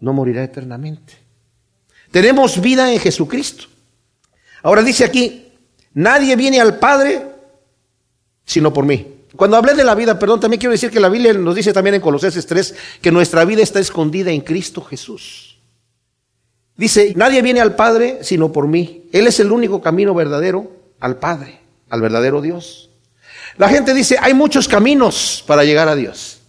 no 0.00 0.12
morirá 0.12 0.42
eternamente. 0.42 1.14
Tenemos 2.10 2.60
vida 2.60 2.92
en 2.92 2.98
Jesucristo. 2.98 3.64
Ahora 4.62 4.82
dice 4.82 5.04
aquí, 5.04 5.52
nadie 5.94 6.36
viene 6.36 6.60
al 6.60 6.78
Padre 6.78 7.30
sino 8.50 8.72
por 8.72 8.84
mí. 8.84 9.06
Cuando 9.36 9.56
hablé 9.56 9.74
de 9.74 9.84
la 9.84 9.94
vida, 9.94 10.18
perdón, 10.18 10.40
también 10.40 10.58
quiero 10.58 10.72
decir 10.72 10.90
que 10.90 11.00
la 11.00 11.08
Biblia 11.08 11.32
nos 11.34 11.54
dice 11.54 11.72
también 11.72 11.94
en 11.94 12.00
Colosenses 12.00 12.46
3 12.46 12.74
que 13.00 13.12
nuestra 13.12 13.44
vida 13.44 13.62
está 13.62 13.78
escondida 13.78 14.30
en 14.30 14.40
Cristo 14.40 14.82
Jesús. 14.82 15.58
Dice, 16.76 17.12
nadie 17.16 17.42
viene 17.42 17.60
al 17.60 17.76
Padre 17.76 18.20
sino 18.22 18.52
por 18.52 18.66
mí. 18.66 19.04
Él 19.12 19.26
es 19.26 19.38
el 19.38 19.52
único 19.52 19.80
camino 19.80 20.14
verdadero 20.14 20.72
al 20.98 21.18
Padre, 21.18 21.60
al 21.90 22.00
verdadero 22.00 22.40
Dios. 22.40 22.90
La 23.56 23.68
gente 23.68 23.94
dice, 23.94 24.16
hay 24.20 24.34
muchos 24.34 24.66
caminos 24.66 25.44
para 25.46 25.64
llegar 25.64 25.88
a 25.88 25.94
Dios. 25.94 26.40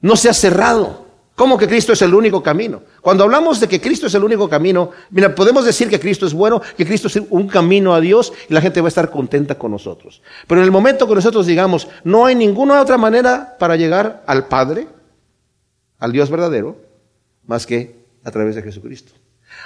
No 0.00 0.16
se 0.16 0.28
ha 0.28 0.34
cerrado. 0.34 1.01
¿Cómo 1.34 1.56
que 1.56 1.66
Cristo 1.66 1.94
es 1.94 2.02
el 2.02 2.14
único 2.14 2.42
camino? 2.42 2.82
Cuando 3.00 3.24
hablamos 3.24 3.58
de 3.58 3.66
que 3.66 3.80
Cristo 3.80 4.06
es 4.06 4.14
el 4.14 4.22
único 4.22 4.48
camino, 4.48 4.90
mira, 5.10 5.34
podemos 5.34 5.64
decir 5.64 5.88
que 5.88 5.98
Cristo 5.98 6.26
es 6.26 6.34
bueno, 6.34 6.60
que 6.76 6.84
Cristo 6.84 7.08
es 7.08 7.16
un 7.30 7.48
camino 7.48 7.94
a 7.94 8.00
Dios 8.00 8.32
y 8.48 8.52
la 8.52 8.60
gente 8.60 8.80
va 8.82 8.88
a 8.88 8.88
estar 8.88 9.10
contenta 9.10 9.54
con 9.54 9.70
nosotros. 9.70 10.20
Pero 10.46 10.60
en 10.60 10.66
el 10.66 10.70
momento 10.70 11.08
que 11.08 11.14
nosotros 11.14 11.46
digamos, 11.46 11.88
no 12.04 12.26
hay 12.26 12.34
ninguna 12.34 12.82
otra 12.82 12.98
manera 12.98 13.56
para 13.58 13.76
llegar 13.76 14.22
al 14.26 14.46
Padre, 14.46 14.88
al 15.98 16.12
Dios 16.12 16.28
verdadero, 16.28 16.76
más 17.46 17.64
que 17.64 17.96
a 18.24 18.30
través 18.30 18.54
de 18.54 18.62
Jesucristo. 18.62 19.12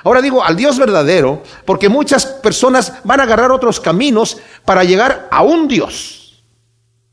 Ahora 0.05 0.23
digo 0.23 0.45
al 0.45 0.57
Dios 0.57 0.79
verdadero, 0.79 1.43
porque 1.65 1.89
muchas 1.89 2.27
personas 2.27 2.93
van 3.03 3.21
a 3.21 3.25
agarrar 3.25 3.51
otros 3.51 3.81
caminos 3.81 4.39
para 4.65 4.85
llegar 4.85 5.27
a 5.33 5.43
un 5.43 5.67
Dios. 5.67 6.45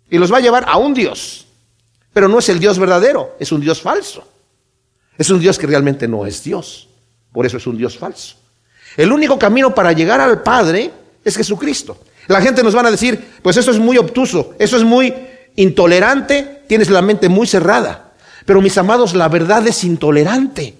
Y 0.10 0.20
los 0.20 0.32
va 0.32 0.38
a 0.38 0.42
llevar 0.42 0.66
a 0.68 0.78
un 0.78 0.94
Dios. 0.94 1.48
Pero 2.14 2.28
no 2.28 2.38
es 2.38 2.50
el 2.50 2.60
Dios 2.60 2.78
verdadero, 2.78 3.36
es 3.40 3.52
un 3.52 3.62
Dios 3.62 3.82
falso. 3.82 4.28
Es 5.18 5.30
un 5.30 5.40
Dios 5.40 5.58
que 5.58 5.68
realmente 5.68 6.08
no 6.08 6.26
es 6.26 6.44
Dios. 6.44 6.90
Por 7.32 7.46
eso 7.46 7.58
es 7.58 7.68
un 7.68 7.78
Dios 7.78 7.98
falso. 7.98 8.36
El 8.96 9.12
único 9.12 9.40
camino 9.40 9.74
para 9.74 9.92
llegar 9.92 10.22
al 10.22 10.44
Padre 10.44 10.92
es 11.24 11.36
Jesucristo. 11.36 11.98
La 12.28 12.42
gente 12.42 12.64
nos 12.64 12.76
van 12.76 12.86
a 12.86 12.92
decir, 12.92 13.34
pues 13.42 13.58
eso 13.58 13.72
es 13.72 13.80
muy 13.80 13.98
obtuso, 13.98 14.54
eso 14.60 14.78
es 14.78 14.84
muy 14.84 15.14
intolerante, 15.56 16.64
tienes 16.68 16.90
la 16.90 17.02
mente 17.02 17.28
muy 17.30 17.48
cerrada. 17.48 18.14
Pero 18.46 18.62
mis 18.62 18.78
amados, 18.78 19.14
la 19.14 19.28
verdad 19.30 19.66
es 19.68 19.84
intolerante. 19.84 20.76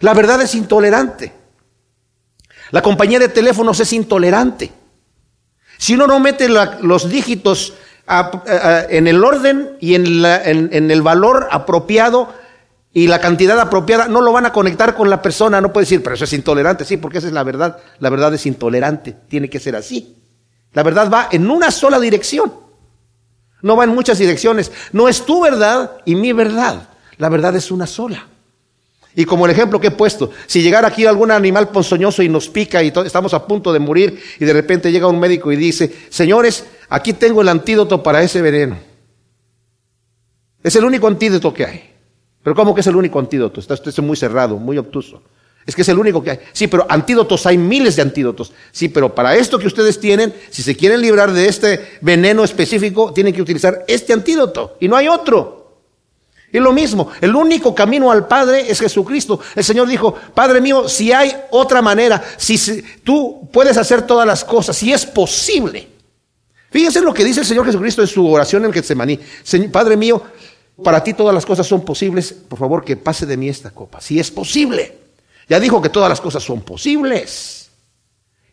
La 0.00 0.14
verdad 0.14 0.40
es 0.42 0.54
intolerante. 0.54 1.32
La 2.70 2.82
compañía 2.82 3.18
de 3.18 3.28
teléfonos 3.28 3.80
es 3.80 3.92
intolerante. 3.92 4.70
Si 5.76 5.94
uno 5.94 6.06
no 6.06 6.20
mete 6.20 6.48
los 6.48 7.10
dígitos 7.10 7.74
en 8.88 9.06
el 9.06 9.24
orden 9.24 9.76
y 9.80 9.94
en 9.94 10.90
el 10.90 11.02
valor 11.02 11.48
apropiado, 11.50 12.32
y 12.92 13.06
la 13.06 13.20
cantidad 13.20 13.58
apropiada, 13.60 14.08
no 14.08 14.20
lo 14.20 14.32
van 14.32 14.46
a 14.46 14.52
conectar 14.52 14.96
con 14.96 15.08
la 15.08 15.22
persona. 15.22 15.60
No 15.60 15.72
puede 15.72 15.84
decir, 15.84 16.02
pero 16.02 16.14
eso 16.14 16.24
es 16.24 16.32
intolerante. 16.32 16.84
Sí, 16.84 16.96
porque 16.96 17.18
esa 17.18 17.28
es 17.28 17.32
la 17.32 17.44
verdad. 17.44 17.78
La 18.00 18.10
verdad 18.10 18.34
es 18.34 18.46
intolerante. 18.46 19.14
Tiene 19.28 19.48
que 19.48 19.60
ser 19.60 19.76
así. 19.76 20.16
La 20.72 20.82
verdad 20.82 21.10
va 21.10 21.28
en 21.30 21.48
una 21.48 21.70
sola 21.70 22.00
dirección. 22.00 22.52
No 23.62 23.76
va 23.76 23.84
en 23.84 23.90
muchas 23.90 24.18
direcciones. 24.18 24.72
No 24.92 25.08
es 25.08 25.24
tu 25.24 25.40
verdad 25.40 25.98
y 26.04 26.16
mi 26.16 26.32
verdad. 26.32 26.88
La 27.18 27.28
verdad 27.28 27.54
es 27.54 27.70
una 27.70 27.86
sola. 27.86 28.26
Y 29.14 29.24
como 29.24 29.44
el 29.44 29.52
ejemplo 29.52 29.80
que 29.80 29.88
he 29.88 29.92
puesto, 29.92 30.30
si 30.46 30.62
llegara 30.62 30.88
aquí 30.88 31.04
algún 31.04 31.30
animal 31.30 31.68
ponzoñoso 31.68 32.22
y 32.22 32.28
nos 32.28 32.48
pica 32.48 32.82
y 32.82 32.92
estamos 33.04 33.34
a 33.34 33.44
punto 33.44 33.72
de 33.72 33.80
morir 33.80 34.20
y 34.38 34.44
de 34.44 34.52
repente 34.52 34.92
llega 34.92 35.08
un 35.08 35.18
médico 35.18 35.50
y 35.50 35.56
dice, 35.56 35.92
señores, 36.10 36.64
aquí 36.88 37.12
tengo 37.12 37.42
el 37.42 37.48
antídoto 37.48 38.02
para 38.02 38.22
ese 38.22 38.40
veneno. 38.40 38.78
Es 40.62 40.76
el 40.76 40.84
único 40.84 41.08
antídoto 41.08 41.52
que 41.52 41.64
hay. 41.64 41.89
Pero 42.42 42.56
¿cómo 42.56 42.74
que 42.74 42.80
es 42.80 42.86
el 42.86 42.96
único 42.96 43.18
antídoto? 43.18 43.60
Está 43.60 43.74
usted 43.74 43.96
muy 44.02 44.16
cerrado, 44.16 44.56
muy 44.56 44.78
obtuso. 44.78 45.22
Es 45.66 45.74
que 45.76 45.82
es 45.82 45.88
el 45.88 45.98
único 45.98 46.22
que 46.22 46.30
hay. 46.30 46.38
Sí, 46.52 46.66
pero 46.66 46.86
antídotos 46.88 47.44
hay 47.46 47.58
miles 47.58 47.96
de 47.96 48.02
antídotos. 48.02 48.52
Sí, 48.72 48.88
pero 48.88 49.14
para 49.14 49.36
esto 49.36 49.58
que 49.58 49.66
ustedes 49.66 50.00
tienen, 50.00 50.34
si 50.50 50.62
se 50.62 50.74
quieren 50.74 51.00
librar 51.00 51.32
de 51.32 51.46
este 51.46 51.98
veneno 52.00 52.42
específico, 52.44 53.12
tienen 53.12 53.34
que 53.34 53.42
utilizar 53.42 53.84
este 53.86 54.12
antídoto 54.12 54.76
y 54.80 54.88
no 54.88 54.96
hay 54.96 55.08
otro. 55.08 55.60
Y 56.52 56.58
lo 56.58 56.72
mismo, 56.72 57.08
el 57.20 57.36
único 57.36 57.74
camino 57.74 58.10
al 58.10 58.26
Padre 58.26 58.68
es 58.68 58.80
Jesucristo. 58.80 59.38
El 59.54 59.62
Señor 59.62 59.86
dijo, 59.86 60.14
Padre 60.34 60.60
mío, 60.60 60.88
si 60.88 61.12
hay 61.12 61.32
otra 61.50 61.80
manera, 61.80 62.22
si, 62.36 62.82
tú 63.04 63.48
puedes 63.52 63.76
hacer 63.76 64.02
todas 64.02 64.26
las 64.26 64.44
cosas, 64.44 64.76
si 64.76 64.92
es 64.92 65.06
posible. 65.06 65.86
Fíjense 66.70 67.00
lo 67.00 67.14
que 67.14 67.24
dice 67.24 67.40
el 67.40 67.46
Señor 67.46 67.66
Jesucristo 67.66 68.02
en 68.02 68.08
su 68.08 68.28
oración 68.28 68.64
en 68.64 68.72
Getsemaní. 68.72 69.20
Padre 69.70 69.96
mío, 69.96 70.22
para 70.82 71.02
ti 71.02 71.14
todas 71.14 71.34
las 71.34 71.46
cosas 71.46 71.66
son 71.66 71.84
posibles, 71.84 72.32
por 72.32 72.58
favor 72.58 72.84
que 72.84 72.96
pase 72.96 73.26
de 73.26 73.36
mí 73.36 73.48
esta 73.48 73.70
copa, 73.70 74.00
si 74.00 74.18
es 74.18 74.30
posible. 74.30 74.98
Ya 75.48 75.58
dijo 75.58 75.82
que 75.82 75.88
todas 75.88 76.08
las 76.08 76.20
cosas 76.20 76.42
son 76.42 76.62
posibles. 76.62 77.70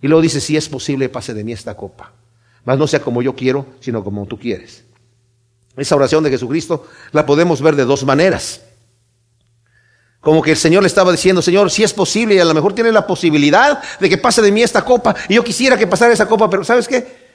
Y 0.01 0.07
luego 0.07 0.21
dice, 0.21 0.41
si 0.41 0.57
es 0.57 0.67
posible, 0.67 1.09
pase 1.09 1.33
de 1.33 1.43
mí 1.43 1.51
esta 1.51 1.75
copa. 1.75 2.11
Mas 2.65 2.77
no 2.77 2.87
sea 2.87 3.01
como 3.01 3.21
yo 3.21 3.35
quiero, 3.35 3.65
sino 3.79 4.03
como 4.03 4.25
tú 4.25 4.39
quieres. 4.39 4.83
Esa 5.75 5.95
oración 5.95 6.23
de 6.23 6.31
Jesucristo 6.31 6.87
la 7.11 7.25
podemos 7.25 7.61
ver 7.61 7.75
de 7.75 7.85
dos 7.85 8.03
maneras. 8.03 8.61
Como 10.19 10.41
que 10.41 10.51
el 10.51 10.57
Señor 10.57 10.81
le 10.81 10.87
estaba 10.87 11.11
diciendo, 11.11 11.41
Señor, 11.41 11.69
si 11.69 11.83
es 11.83 11.93
posible, 11.93 12.35
y 12.35 12.39
a 12.39 12.45
lo 12.45 12.53
mejor 12.53 12.73
tiene 12.73 12.91
la 12.91 13.05
posibilidad 13.05 13.81
de 13.99 14.09
que 14.09 14.17
pase 14.17 14.41
de 14.41 14.51
mí 14.51 14.63
esta 14.63 14.83
copa, 14.83 15.15
y 15.29 15.35
yo 15.35 15.43
quisiera 15.43 15.77
que 15.77 15.87
pasara 15.87 16.13
esa 16.13 16.27
copa, 16.27 16.49
pero 16.49 16.63
¿sabes 16.63 16.87
qué? 16.87 17.26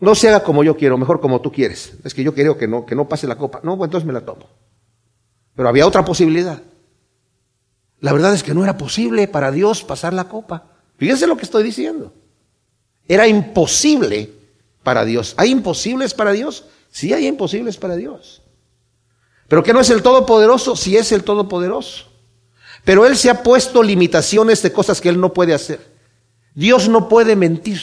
No 0.00 0.14
se 0.14 0.28
haga 0.28 0.42
como 0.42 0.64
yo 0.64 0.76
quiero, 0.76 0.96
mejor 0.96 1.20
como 1.20 1.40
tú 1.40 1.52
quieres. 1.52 1.92
Es 2.04 2.14
que 2.14 2.24
yo 2.24 2.34
quiero 2.34 2.56
que 2.56 2.66
no, 2.66 2.86
que 2.86 2.94
no 2.94 3.08
pase 3.08 3.26
la 3.26 3.36
copa. 3.36 3.60
No, 3.62 3.76
pues 3.76 3.88
entonces 3.88 4.06
me 4.06 4.12
la 4.12 4.22
tomo. 4.22 4.48
Pero 5.54 5.68
había 5.68 5.86
otra 5.86 6.04
posibilidad. 6.04 6.62
La 8.00 8.12
verdad 8.12 8.32
es 8.32 8.42
que 8.42 8.54
no 8.54 8.64
era 8.64 8.78
posible 8.78 9.28
para 9.28 9.52
Dios 9.52 9.84
pasar 9.84 10.14
la 10.14 10.24
copa. 10.24 10.64
Fíjense 10.96 11.26
lo 11.26 11.36
que 11.36 11.44
estoy 11.44 11.62
diciendo. 11.62 12.14
Era 13.06 13.28
imposible 13.28 14.32
para 14.82 15.04
Dios. 15.04 15.34
¿Hay 15.36 15.50
imposibles 15.50 16.14
para 16.14 16.32
Dios? 16.32 16.64
Sí 16.90 17.12
hay 17.12 17.26
imposibles 17.26 17.76
para 17.76 17.96
Dios. 17.96 18.42
Pero 19.48 19.62
que 19.62 19.72
no 19.72 19.80
es 19.80 19.90
el 19.90 20.02
Todopoderoso, 20.02 20.76
sí 20.76 20.96
es 20.96 21.12
el 21.12 21.24
Todopoderoso. 21.24 22.06
Pero 22.84 23.04
Él 23.04 23.16
se 23.16 23.28
ha 23.28 23.42
puesto 23.42 23.82
limitaciones 23.82 24.62
de 24.62 24.72
cosas 24.72 25.00
que 25.00 25.10
Él 25.10 25.20
no 25.20 25.34
puede 25.34 25.52
hacer. 25.52 25.80
Dios 26.54 26.88
no 26.88 27.08
puede 27.08 27.36
mentir. 27.36 27.80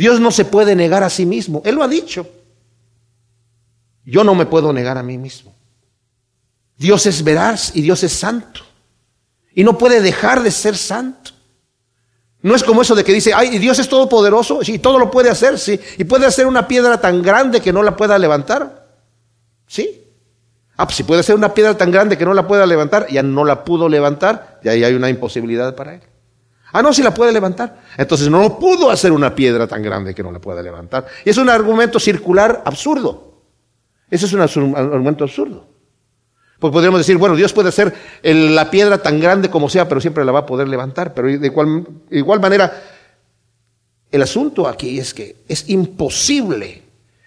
Dios 0.00 0.18
no 0.18 0.30
se 0.30 0.46
puede 0.46 0.74
negar 0.74 1.02
a 1.02 1.10
sí 1.10 1.26
mismo. 1.26 1.60
Él 1.62 1.74
lo 1.74 1.82
ha 1.82 1.88
dicho. 1.88 2.26
Yo 4.02 4.24
no 4.24 4.34
me 4.34 4.46
puedo 4.46 4.72
negar 4.72 4.96
a 4.96 5.02
mí 5.02 5.18
mismo. 5.18 5.54
Dios 6.78 7.04
es 7.04 7.22
veraz 7.22 7.72
y 7.76 7.82
Dios 7.82 8.02
es 8.02 8.14
santo. 8.14 8.62
Y 9.54 9.62
no 9.62 9.76
puede 9.76 10.00
dejar 10.00 10.42
de 10.42 10.50
ser 10.52 10.74
santo. 10.74 11.32
No 12.40 12.54
es 12.54 12.64
como 12.64 12.80
eso 12.80 12.94
de 12.94 13.04
que 13.04 13.12
dice, 13.12 13.34
ay, 13.34 13.58
Dios 13.58 13.78
es 13.78 13.90
todopoderoso, 13.90 14.60
y 14.62 14.78
todo 14.78 14.98
lo 14.98 15.10
puede 15.10 15.28
hacer, 15.28 15.58
sí. 15.58 15.78
Y 15.98 16.04
puede 16.04 16.24
hacer 16.24 16.46
una 16.46 16.66
piedra 16.66 16.98
tan 16.98 17.20
grande 17.20 17.60
que 17.60 17.70
no 17.70 17.82
la 17.82 17.94
pueda 17.94 18.16
levantar. 18.16 18.88
¿Sí? 19.66 20.02
Ah, 20.78 20.86
pues 20.86 20.96
si 20.96 21.02
puede 21.02 21.20
hacer 21.20 21.34
una 21.34 21.52
piedra 21.52 21.76
tan 21.76 21.90
grande 21.90 22.16
que 22.16 22.24
no 22.24 22.32
la 22.32 22.48
pueda 22.48 22.64
levantar, 22.64 23.06
ya 23.10 23.22
no 23.22 23.44
la 23.44 23.66
pudo 23.66 23.86
levantar, 23.86 24.60
y 24.64 24.70
ahí 24.70 24.82
hay 24.82 24.94
una 24.94 25.10
imposibilidad 25.10 25.74
para 25.74 25.96
él. 25.96 26.00
Ah, 26.72 26.82
no, 26.82 26.92
si 26.92 27.02
la 27.02 27.12
puede 27.12 27.32
levantar. 27.32 27.82
Entonces 27.96 28.28
no 28.28 28.58
pudo 28.58 28.90
hacer 28.90 29.12
una 29.12 29.34
piedra 29.34 29.66
tan 29.66 29.82
grande 29.82 30.14
que 30.14 30.22
no 30.22 30.30
la 30.30 30.40
pueda 30.40 30.62
levantar. 30.62 31.06
Y 31.24 31.30
es 31.30 31.38
un 31.38 31.48
argumento 31.48 31.98
circular 31.98 32.62
absurdo. 32.64 33.42
Ese 34.10 34.26
es 34.26 34.32
un 34.32 34.40
argumento 34.76 35.24
absurdo. 35.24 35.66
Pues 36.58 36.72
podríamos 36.72 37.00
decir, 37.00 37.16
bueno, 37.16 37.36
Dios 37.36 37.52
puede 37.52 37.70
hacer 37.70 37.94
la 38.22 38.70
piedra 38.70 38.98
tan 38.98 39.18
grande 39.18 39.48
como 39.48 39.68
sea, 39.68 39.88
pero 39.88 40.00
siempre 40.00 40.24
la 40.24 40.32
va 40.32 40.40
a 40.40 40.46
poder 40.46 40.68
levantar. 40.68 41.14
Pero 41.14 41.28
de 41.28 41.46
igual, 41.46 41.86
de 42.08 42.18
igual 42.18 42.40
manera, 42.40 42.82
el 44.10 44.22
asunto 44.22 44.68
aquí 44.68 44.98
es 44.98 45.14
que 45.14 45.36
es 45.48 45.68
imposible. 45.70 46.82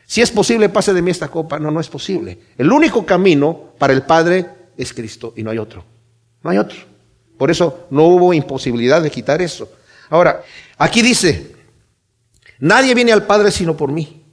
Si 0.06 0.22
es 0.22 0.30
posible, 0.30 0.70
pase 0.70 0.94
de 0.94 1.02
mí 1.02 1.10
esta 1.10 1.30
copa. 1.30 1.58
No, 1.58 1.72
no 1.72 1.80
es 1.80 1.90
posible. 1.90 2.38
El 2.58 2.72
único 2.72 3.06
camino 3.06 3.74
para 3.80 3.94
el 3.94 4.04
Padre 4.04 4.46
es 4.78 4.94
Cristo 4.94 5.34
y 5.36 5.44
no 5.44 5.50
hay 5.50 5.58
otro. 5.58 5.84
No 6.44 6.52
hay 6.52 6.60
otro. 6.60 6.93
Por 7.38 7.52
eso 7.52 7.88
no 7.90 8.04
hubo 8.04 8.34
imposibilidad 8.34 9.02
de 9.02 9.12
quitar 9.12 9.42
eso. 9.42 9.70
Ahora, 10.10 10.44
aquí 10.78 11.02
dice, 11.02 11.56
nadie 12.60 12.94
viene 12.94 13.12
al 13.12 13.26
Padre 13.26 13.52
sino 13.52 13.76
por 13.76 13.92
mí. 13.92 14.24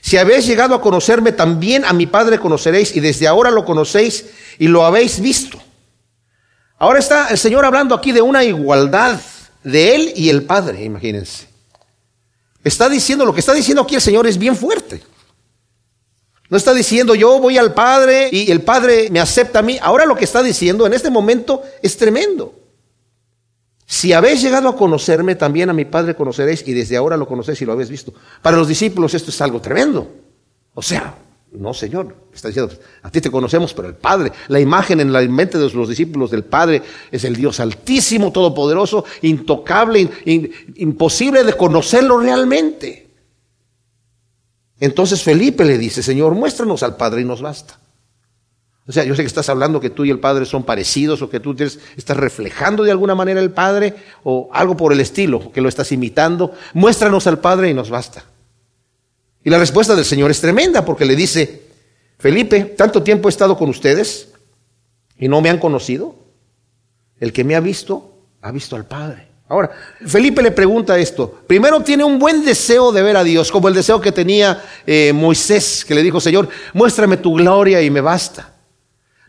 Si 0.00 0.16
habéis 0.16 0.46
llegado 0.46 0.74
a 0.74 0.80
conocerme, 0.80 1.32
también 1.32 1.84
a 1.84 1.92
mi 1.92 2.06
Padre 2.06 2.38
conoceréis 2.38 2.94
y 2.96 3.00
desde 3.00 3.28
ahora 3.28 3.50
lo 3.50 3.64
conocéis 3.64 4.26
y 4.58 4.66
lo 4.66 4.84
habéis 4.84 5.20
visto. 5.20 5.62
Ahora 6.78 6.98
está 6.98 7.28
el 7.28 7.38
Señor 7.38 7.64
hablando 7.64 7.94
aquí 7.94 8.10
de 8.10 8.20
una 8.20 8.42
igualdad 8.42 9.20
de 9.62 9.94
Él 9.94 10.12
y 10.16 10.28
el 10.28 10.42
Padre, 10.42 10.82
imagínense. 10.82 11.46
Está 12.64 12.88
diciendo, 12.88 13.24
lo 13.24 13.32
que 13.32 13.40
está 13.40 13.54
diciendo 13.54 13.82
aquí 13.82 13.94
el 13.94 14.00
Señor 14.00 14.26
es 14.26 14.36
bien 14.36 14.56
fuerte. 14.56 15.02
No 16.52 16.58
está 16.58 16.74
diciendo 16.74 17.14
yo 17.14 17.40
voy 17.40 17.56
al 17.56 17.72
Padre 17.72 18.28
y 18.30 18.50
el 18.50 18.60
Padre 18.60 19.08
me 19.10 19.20
acepta 19.20 19.60
a 19.60 19.62
mí. 19.62 19.78
Ahora 19.80 20.04
lo 20.04 20.14
que 20.14 20.24
está 20.24 20.42
diciendo 20.42 20.86
en 20.86 20.92
este 20.92 21.08
momento 21.08 21.62
es 21.80 21.96
tremendo. 21.96 22.54
Si 23.86 24.12
habéis 24.12 24.42
llegado 24.42 24.68
a 24.68 24.76
conocerme, 24.76 25.34
también 25.34 25.70
a 25.70 25.72
mi 25.72 25.86
Padre 25.86 26.14
conoceréis 26.14 26.62
y 26.68 26.74
desde 26.74 26.98
ahora 26.98 27.16
lo 27.16 27.26
conocéis 27.26 27.62
y 27.62 27.64
lo 27.64 27.72
habéis 27.72 27.88
visto. 27.88 28.12
Para 28.42 28.58
los 28.58 28.68
discípulos 28.68 29.14
esto 29.14 29.30
es 29.30 29.40
algo 29.40 29.62
tremendo. 29.62 30.06
O 30.74 30.82
sea, 30.82 31.14
no, 31.52 31.72
Señor, 31.72 32.14
está 32.34 32.48
diciendo, 32.48 32.74
a 33.00 33.10
ti 33.10 33.22
te 33.22 33.30
conocemos, 33.30 33.72
pero 33.72 33.88
el 33.88 33.94
Padre, 33.94 34.30
la 34.48 34.60
imagen 34.60 35.00
en 35.00 35.10
la 35.10 35.22
mente 35.22 35.56
de 35.56 35.70
los 35.70 35.88
discípulos 35.88 36.30
del 36.30 36.44
Padre 36.44 36.82
es 37.10 37.24
el 37.24 37.34
Dios 37.34 37.60
altísimo, 37.60 38.30
todopoderoso, 38.30 39.06
intocable, 39.22 40.06
imposible 40.26 41.44
de 41.44 41.54
conocerlo 41.54 42.18
realmente. 42.18 43.01
Entonces 44.82 45.22
Felipe 45.22 45.64
le 45.64 45.78
dice, 45.78 46.02
Señor, 46.02 46.34
muéstranos 46.34 46.82
al 46.82 46.96
Padre 46.96 47.20
y 47.20 47.24
nos 47.24 47.40
basta. 47.40 47.78
O 48.84 48.90
sea, 48.90 49.04
yo 49.04 49.14
sé 49.14 49.22
que 49.22 49.28
estás 49.28 49.48
hablando 49.48 49.78
que 49.78 49.90
tú 49.90 50.04
y 50.04 50.10
el 50.10 50.18
Padre 50.18 50.44
son 50.44 50.64
parecidos 50.64 51.22
o 51.22 51.30
que 51.30 51.38
tú 51.38 51.54
estás 51.96 52.16
reflejando 52.16 52.82
de 52.82 52.90
alguna 52.90 53.14
manera 53.14 53.38
el 53.38 53.52
Padre 53.52 53.94
o 54.24 54.50
algo 54.52 54.76
por 54.76 54.92
el 54.92 54.98
estilo, 54.98 55.52
que 55.52 55.60
lo 55.60 55.68
estás 55.68 55.92
imitando. 55.92 56.50
Muéstranos 56.74 57.28
al 57.28 57.38
Padre 57.38 57.70
y 57.70 57.74
nos 57.74 57.90
basta. 57.90 58.24
Y 59.44 59.50
la 59.50 59.58
respuesta 59.60 59.94
del 59.94 60.04
Señor 60.04 60.32
es 60.32 60.40
tremenda 60.40 60.84
porque 60.84 61.04
le 61.04 61.14
dice, 61.14 61.62
Felipe, 62.18 62.74
tanto 62.76 63.04
tiempo 63.04 63.28
he 63.28 63.30
estado 63.30 63.56
con 63.56 63.68
ustedes 63.68 64.30
y 65.16 65.28
no 65.28 65.40
me 65.40 65.48
han 65.48 65.58
conocido. 65.58 66.16
El 67.20 67.32
que 67.32 67.44
me 67.44 67.54
ha 67.54 67.60
visto, 67.60 68.16
ha 68.40 68.50
visto 68.50 68.74
al 68.74 68.86
Padre. 68.86 69.28
Ahora, 69.52 69.70
Felipe 70.06 70.40
le 70.40 70.50
pregunta 70.50 70.98
esto. 70.98 71.42
Primero 71.46 71.82
tiene 71.82 72.04
un 72.04 72.18
buen 72.18 72.42
deseo 72.42 72.90
de 72.90 73.02
ver 73.02 73.18
a 73.18 73.22
Dios, 73.22 73.52
como 73.52 73.68
el 73.68 73.74
deseo 73.74 74.00
que 74.00 74.10
tenía 74.10 74.64
eh, 74.86 75.12
Moisés, 75.12 75.84
que 75.84 75.94
le 75.94 76.02
dijo, 76.02 76.22
Señor, 76.22 76.48
muéstrame 76.72 77.18
tu 77.18 77.34
gloria 77.34 77.82
y 77.82 77.90
me 77.90 78.00
basta. 78.00 78.54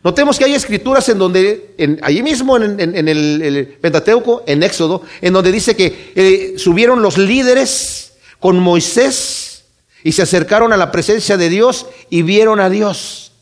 Notemos 0.02 0.38
que 0.38 0.46
hay 0.46 0.54
escrituras 0.54 1.06
en 1.10 1.18
donde, 1.18 1.74
en, 1.76 2.00
allí 2.00 2.22
mismo 2.22 2.56
en, 2.56 2.80
el, 2.80 3.76
Pentateuco, 3.82 4.44
en 4.46 4.62
Éxodo, 4.62 5.02
en 5.20 5.34
donde 5.34 5.52
dice 5.52 5.76
que 5.76 6.12
eh, 6.14 6.54
subieron 6.56 7.02
los 7.02 7.18
líderes 7.18 8.14
con 8.40 8.58
Moisés 8.58 9.66
y 10.04 10.12
se 10.12 10.22
acercaron 10.22 10.72
a 10.72 10.78
la 10.78 10.90
presencia 10.90 11.36
de 11.36 11.50
Dios 11.50 11.86
y 12.08 12.22
vieron 12.22 12.60
a 12.60 12.70
Dios. 12.70 13.32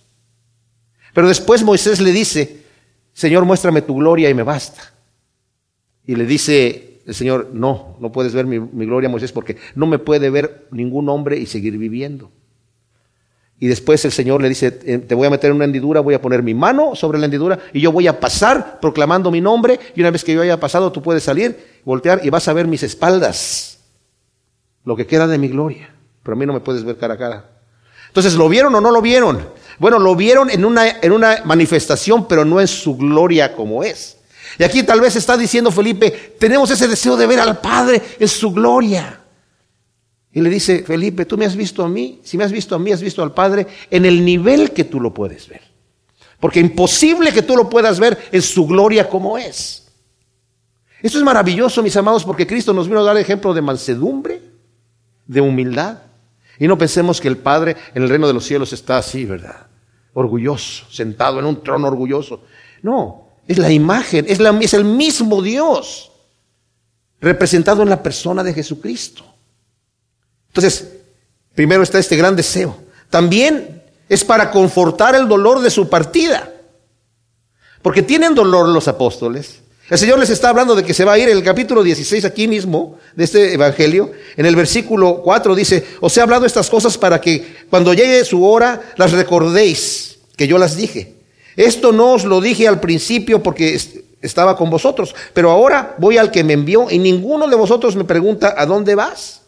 Pero 1.14 1.28
después 1.28 1.62
Moisés 1.62 2.00
le 2.00 2.10
dice, 2.10 2.64
Señor, 3.12 3.44
muéstrame 3.44 3.82
tu 3.82 3.94
gloria 3.94 4.28
y 4.28 4.34
me 4.34 4.42
basta. 4.42 4.92
Y 6.06 6.16
le 6.16 6.26
dice 6.26 7.00
el 7.06 7.14
Señor, 7.14 7.50
no, 7.52 7.96
no 8.00 8.12
puedes 8.12 8.32
ver 8.32 8.46
mi, 8.46 8.86
gloria, 8.86 9.08
Moisés, 9.08 9.32
porque 9.32 9.56
no 9.74 9.86
me 9.86 9.98
puede 9.98 10.30
ver 10.30 10.66
ningún 10.70 11.08
hombre 11.08 11.38
y 11.38 11.46
seguir 11.46 11.76
viviendo. 11.76 12.30
Y 13.58 13.68
después 13.68 14.04
el 14.04 14.12
Señor 14.12 14.42
le 14.42 14.48
dice, 14.48 14.80
eh, 14.84 14.98
te 14.98 15.14
voy 15.14 15.26
a 15.26 15.30
meter 15.30 15.50
en 15.50 15.56
una 15.56 15.64
hendidura, 15.64 16.00
voy 16.00 16.14
a 16.14 16.20
poner 16.20 16.42
mi 16.42 16.52
mano 16.52 16.96
sobre 16.96 17.18
la 17.18 17.26
hendidura 17.26 17.60
y 17.72 17.80
yo 17.80 17.92
voy 17.92 18.08
a 18.08 18.18
pasar 18.18 18.80
proclamando 18.80 19.30
mi 19.30 19.40
nombre 19.40 19.78
y 19.94 20.00
una 20.00 20.10
vez 20.10 20.24
que 20.24 20.34
yo 20.34 20.42
haya 20.42 20.58
pasado 20.58 20.90
tú 20.90 21.00
puedes 21.00 21.22
salir, 21.22 21.80
voltear 21.84 22.20
y 22.24 22.30
vas 22.30 22.48
a 22.48 22.52
ver 22.52 22.66
mis 22.66 22.82
espaldas, 22.82 23.78
lo 24.84 24.96
que 24.96 25.06
queda 25.06 25.28
de 25.28 25.38
mi 25.38 25.48
gloria. 25.48 25.94
Pero 26.24 26.34
a 26.34 26.38
mí 26.38 26.46
no 26.46 26.52
me 26.52 26.60
puedes 26.60 26.82
ver 26.82 26.98
cara 26.98 27.14
a 27.14 27.18
cara. 27.18 27.50
Entonces, 28.08 28.34
¿lo 28.34 28.48
vieron 28.48 28.74
o 28.74 28.80
no 28.80 28.90
lo 28.90 29.00
vieron? 29.00 29.48
Bueno, 29.78 29.98
lo 29.98 30.14
vieron 30.14 30.50
en 30.50 30.64
una, 30.64 31.00
en 31.00 31.12
una 31.12 31.42
manifestación, 31.44 32.28
pero 32.28 32.44
no 32.44 32.60
en 32.60 32.68
su 32.68 32.96
gloria 32.96 33.54
como 33.54 33.82
es. 33.82 34.18
Y 34.58 34.64
aquí 34.64 34.82
tal 34.82 35.00
vez 35.00 35.16
está 35.16 35.36
diciendo 35.36 35.70
Felipe, 35.70 36.36
tenemos 36.38 36.70
ese 36.70 36.88
deseo 36.88 37.16
de 37.16 37.26
ver 37.26 37.40
al 37.40 37.60
Padre 37.60 38.02
en 38.18 38.28
su 38.28 38.52
gloria. 38.52 39.20
Y 40.32 40.40
le 40.40 40.48
dice, 40.48 40.82
Felipe, 40.82 41.26
tú 41.26 41.36
me 41.36 41.44
has 41.44 41.54
visto 41.54 41.84
a 41.84 41.88
mí, 41.88 42.20
si 42.24 42.38
me 42.38 42.44
has 42.44 42.52
visto 42.52 42.74
a 42.74 42.78
mí, 42.78 42.90
has 42.90 43.02
visto 43.02 43.22
al 43.22 43.34
Padre 43.34 43.66
en 43.90 44.06
el 44.06 44.24
nivel 44.24 44.72
que 44.72 44.84
tú 44.84 44.98
lo 44.98 45.12
puedes 45.12 45.48
ver. 45.48 45.60
Porque 46.40 46.58
imposible 46.58 47.32
que 47.32 47.42
tú 47.42 47.54
lo 47.54 47.68
puedas 47.68 48.00
ver 48.00 48.18
en 48.32 48.42
su 48.42 48.66
gloria 48.66 49.08
como 49.08 49.36
es. 49.36 49.86
Esto 51.02 51.18
es 51.18 51.24
maravilloso, 51.24 51.82
mis 51.82 51.96
amados, 51.96 52.24
porque 52.24 52.46
Cristo 52.46 52.72
nos 52.72 52.88
vino 52.88 53.00
a 53.00 53.04
dar 53.04 53.16
ejemplo 53.16 53.52
de 53.52 53.60
mansedumbre, 53.60 54.40
de 55.26 55.40
humildad. 55.40 55.98
Y 56.58 56.66
no 56.66 56.78
pensemos 56.78 57.20
que 57.20 57.28
el 57.28 57.38
Padre 57.38 57.76
en 57.94 58.02
el 58.02 58.08
reino 58.08 58.26
de 58.26 58.32
los 58.32 58.44
cielos 58.44 58.72
está 58.72 58.98
así, 58.98 59.24
¿verdad? 59.24 59.66
Orgulloso, 60.14 60.86
sentado 60.90 61.38
en 61.40 61.44
un 61.44 61.62
trono 61.62 61.88
orgulloso. 61.88 62.42
No, 62.82 63.21
es 63.52 63.58
la 63.58 63.70
imagen, 63.70 64.26
es, 64.28 64.74
el 64.74 64.84
mismo 64.84 65.42
Dios 65.42 66.10
representado 67.20 67.82
en 67.82 67.88
la 67.88 68.02
persona 68.02 68.42
de 68.42 68.52
Jesucristo. 68.52 69.24
Entonces, 70.48 70.88
primero 71.54 71.82
está 71.82 71.98
este 71.98 72.16
gran 72.16 72.34
deseo. 72.34 72.76
También 73.10 73.82
es 74.08 74.24
para 74.24 74.50
confortar 74.50 75.14
el 75.14 75.28
dolor 75.28 75.60
de 75.60 75.70
su 75.70 75.88
partida. 75.88 76.52
Porque 77.80 78.02
tienen 78.02 78.34
dolor 78.34 78.68
los 78.68 78.88
apóstoles. 78.88 79.60
El 79.88 79.98
Señor 79.98 80.18
les 80.18 80.30
está 80.30 80.48
hablando 80.48 80.74
de 80.74 80.84
que 80.84 80.94
se 80.94 81.04
va 81.04 81.12
a 81.12 81.18
ir 81.18 81.28
en 81.28 81.36
el 81.36 81.42
capítulo 81.42 81.82
16 81.82 82.24
aquí 82.24 82.48
mismo 82.48 82.98
de 83.14 83.24
este 83.24 83.54
evangelio. 83.54 84.12
En 84.36 84.46
el 84.46 84.56
versículo 84.56 85.20
4 85.22 85.54
dice, 85.54 85.86
os 86.00 86.16
he 86.16 86.20
hablado 86.20 86.46
estas 86.46 86.70
cosas 86.70 86.96
para 86.96 87.20
que 87.20 87.66
cuando 87.68 87.92
llegue 87.92 88.24
su 88.24 88.44
hora 88.44 88.80
las 88.96 89.12
recordéis, 89.12 90.18
que 90.36 90.46
yo 90.46 90.58
las 90.58 90.76
dije. 90.76 91.21
Esto 91.56 91.92
no 91.92 92.12
os 92.12 92.24
lo 92.24 92.40
dije 92.40 92.66
al 92.66 92.80
principio 92.80 93.42
porque 93.42 93.78
estaba 94.22 94.56
con 94.56 94.70
vosotros, 94.70 95.14
pero 95.34 95.50
ahora 95.50 95.94
voy 95.98 96.16
al 96.16 96.30
que 96.30 96.44
me 96.44 96.54
envió 96.54 96.90
y 96.90 96.98
ninguno 96.98 97.48
de 97.48 97.56
vosotros 97.56 97.96
me 97.96 98.04
pregunta, 98.04 98.54
¿a 98.56 98.66
dónde 98.66 98.94
vas? 98.94 99.42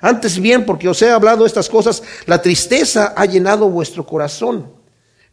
Antes 0.00 0.38
bien, 0.38 0.66
porque 0.66 0.88
os 0.88 1.00
he 1.02 1.10
hablado 1.10 1.46
estas 1.46 1.68
cosas, 1.68 2.02
la 2.26 2.42
tristeza 2.42 3.14
ha 3.16 3.24
llenado 3.26 3.70
vuestro 3.70 4.04
corazón. 4.04 4.70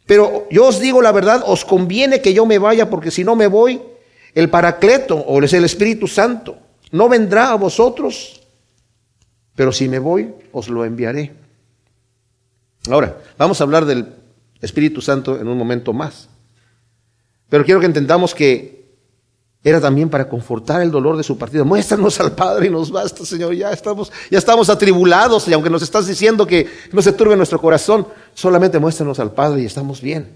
Pero 0.06 0.46
yo 0.50 0.66
os 0.66 0.80
digo 0.80 1.02
la 1.02 1.12
verdad, 1.12 1.42
os 1.46 1.64
conviene 1.64 2.20
que 2.20 2.32
yo 2.32 2.46
me 2.46 2.58
vaya, 2.58 2.88
porque 2.88 3.10
si 3.10 3.24
no 3.24 3.36
me 3.36 3.46
voy, 3.48 3.82
el 4.34 4.48
Paracleto, 4.48 5.16
o 5.16 5.42
es 5.42 5.52
el 5.52 5.64
Espíritu 5.64 6.08
Santo, 6.08 6.56
no 6.90 7.08
vendrá 7.08 7.50
a 7.50 7.56
vosotros, 7.56 8.40
pero 9.54 9.72
si 9.72 9.88
me 9.88 9.98
voy, 9.98 10.32
os 10.52 10.68
lo 10.68 10.84
enviaré. 10.84 11.34
Ahora, 12.90 13.18
vamos 13.38 13.60
a 13.60 13.64
hablar 13.64 13.84
del 13.84 14.21
Espíritu 14.62 15.02
Santo 15.02 15.38
en 15.38 15.48
un 15.48 15.58
momento 15.58 15.92
más. 15.92 16.28
Pero 17.50 17.64
quiero 17.64 17.80
que 17.80 17.86
entendamos 17.86 18.34
que 18.34 18.82
era 19.64 19.80
también 19.80 20.08
para 20.08 20.28
confortar 20.28 20.82
el 20.82 20.90
dolor 20.90 21.16
de 21.16 21.22
su 21.22 21.38
partido. 21.38 21.64
Muéstranos 21.64 22.18
al 22.18 22.32
Padre 22.32 22.66
y 22.66 22.70
nos 22.70 22.90
basta, 22.90 23.24
Señor. 23.24 23.54
Ya 23.54 23.70
estamos, 23.70 24.10
ya 24.30 24.38
estamos 24.38 24.68
atribulados 24.70 25.46
y 25.46 25.52
aunque 25.52 25.70
nos 25.70 25.82
estás 25.82 26.06
diciendo 26.06 26.46
que 26.46 26.66
no 26.92 27.02
se 27.02 27.12
turbe 27.12 27.36
nuestro 27.36 27.60
corazón, 27.60 28.06
solamente 28.34 28.78
muéstranos 28.78 29.20
al 29.20 29.32
Padre 29.32 29.62
y 29.62 29.66
estamos 29.66 30.00
bien. 30.00 30.30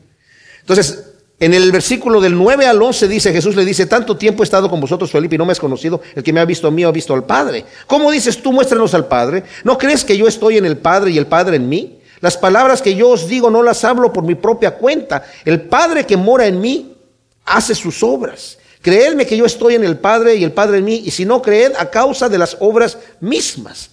Entonces, 0.60 1.14
en 1.38 1.54
el 1.54 1.72
versículo 1.72 2.20
del 2.20 2.36
9 2.36 2.66
al 2.66 2.80
11 2.80 3.08
dice, 3.08 3.32
Jesús 3.32 3.56
le 3.56 3.64
dice, 3.64 3.86
tanto 3.86 4.16
tiempo 4.16 4.42
he 4.42 4.44
estado 4.44 4.70
con 4.70 4.80
vosotros, 4.80 5.10
Felipe, 5.10 5.34
y 5.34 5.38
no 5.38 5.44
me 5.44 5.52
has 5.52 5.60
conocido. 5.60 6.00
El 6.14 6.22
que 6.22 6.32
me 6.32 6.40
ha 6.40 6.44
visto 6.44 6.68
a 6.68 6.70
mí 6.70 6.84
ha 6.84 6.90
visto 6.90 7.12
al 7.12 7.24
Padre. 7.24 7.64
¿Cómo 7.86 8.10
dices 8.10 8.40
tú, 8.40 8.52
muéstranos 8.52 8.94
al 8.94 9.06
Padre? 9.06 9.44
¿No 9.64 9.76
crees 9.76 10.04
que 10.04 10.16
yo 10.16 10.28
estoy 10.28 10.56
en 10.56 10.64
el 10.64 10.78
Padre 10.78 11.10
y 11.10 11.18
el 11.18 11.26
Padre 11.26 11.56
en 11.56 11.68
mí? 11.68 11.95
Las 12.20 12.36
palabras 12.36 12.82
que 12.82 12.94
yo 12.94 13.10
os 13.10 13.28
digo 13.28 13.50
no 13.50 13.62
las 13.62 13.84
hablo 13.84 14.12
por 14.12 14.24
mi 14.24 14.34
propia 14.34 14.76
cuenta. 14.76 15.24
El 15.44 15.62
Padre 15.62 16.06
que 16.06 16.16
mora 16.16 16.46
en 16.46 16.60
mí 16.60 16.96
hace 17.44 17.74
sus 17.74 18.02
obras. 18.02 18.58
Creedme 18.80 19.26
que 19.26 19.36
yo 19.36 19.44
estoy 19.44 19.74
en 19.74 19.84
el 19.84 19.98
Padre 19.98 20.36
y 20.36 20.44
el 20.44 20.52
Padre 20.52 20.78
en 20.78 20.84
mí, 20.84 21.02
y 21.04 21.10
si 21.10 21.24
no 21.24 21.42
creed 21.42 21.72
a 21.76 21.90
causa 21.90 22.28
de 22.28 22.38
las 22.38 22.56
obras 22.60 22.98
mismas. 23.20 23.90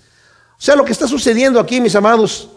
O 0.57 0.61
sea, 0.61 0.75
lo 0.75 0.85
que 0.85 0.91
está 0.91 1.07
sucediendo 1.07 1.59
aquí, 1.59 1.81
mis 1.81 1.95
amados, 1.95 2.49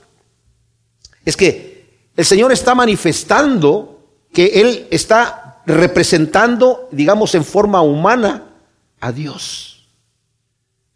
es 1.24 1.37
que 1.37 1.87
el 2.14 2.24
Señor 2.24 2.52
está 2.52 2.74
manifestando 2.74 4.05
que 4.33 4.61
Él 4.61 4.87
está 4.90 5.62
representando, 5.66 6.88
digamos, 6.92 7.35
en 7.35 7.44
forma 7.44 7.81
humana 7.83 8.55
a 9.00 9.12
Dios, 9.12 9.88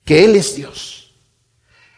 que 0.05 0.25
Él 0.25 0.37
es 0.37 0.55
Dios. 0.55 1.13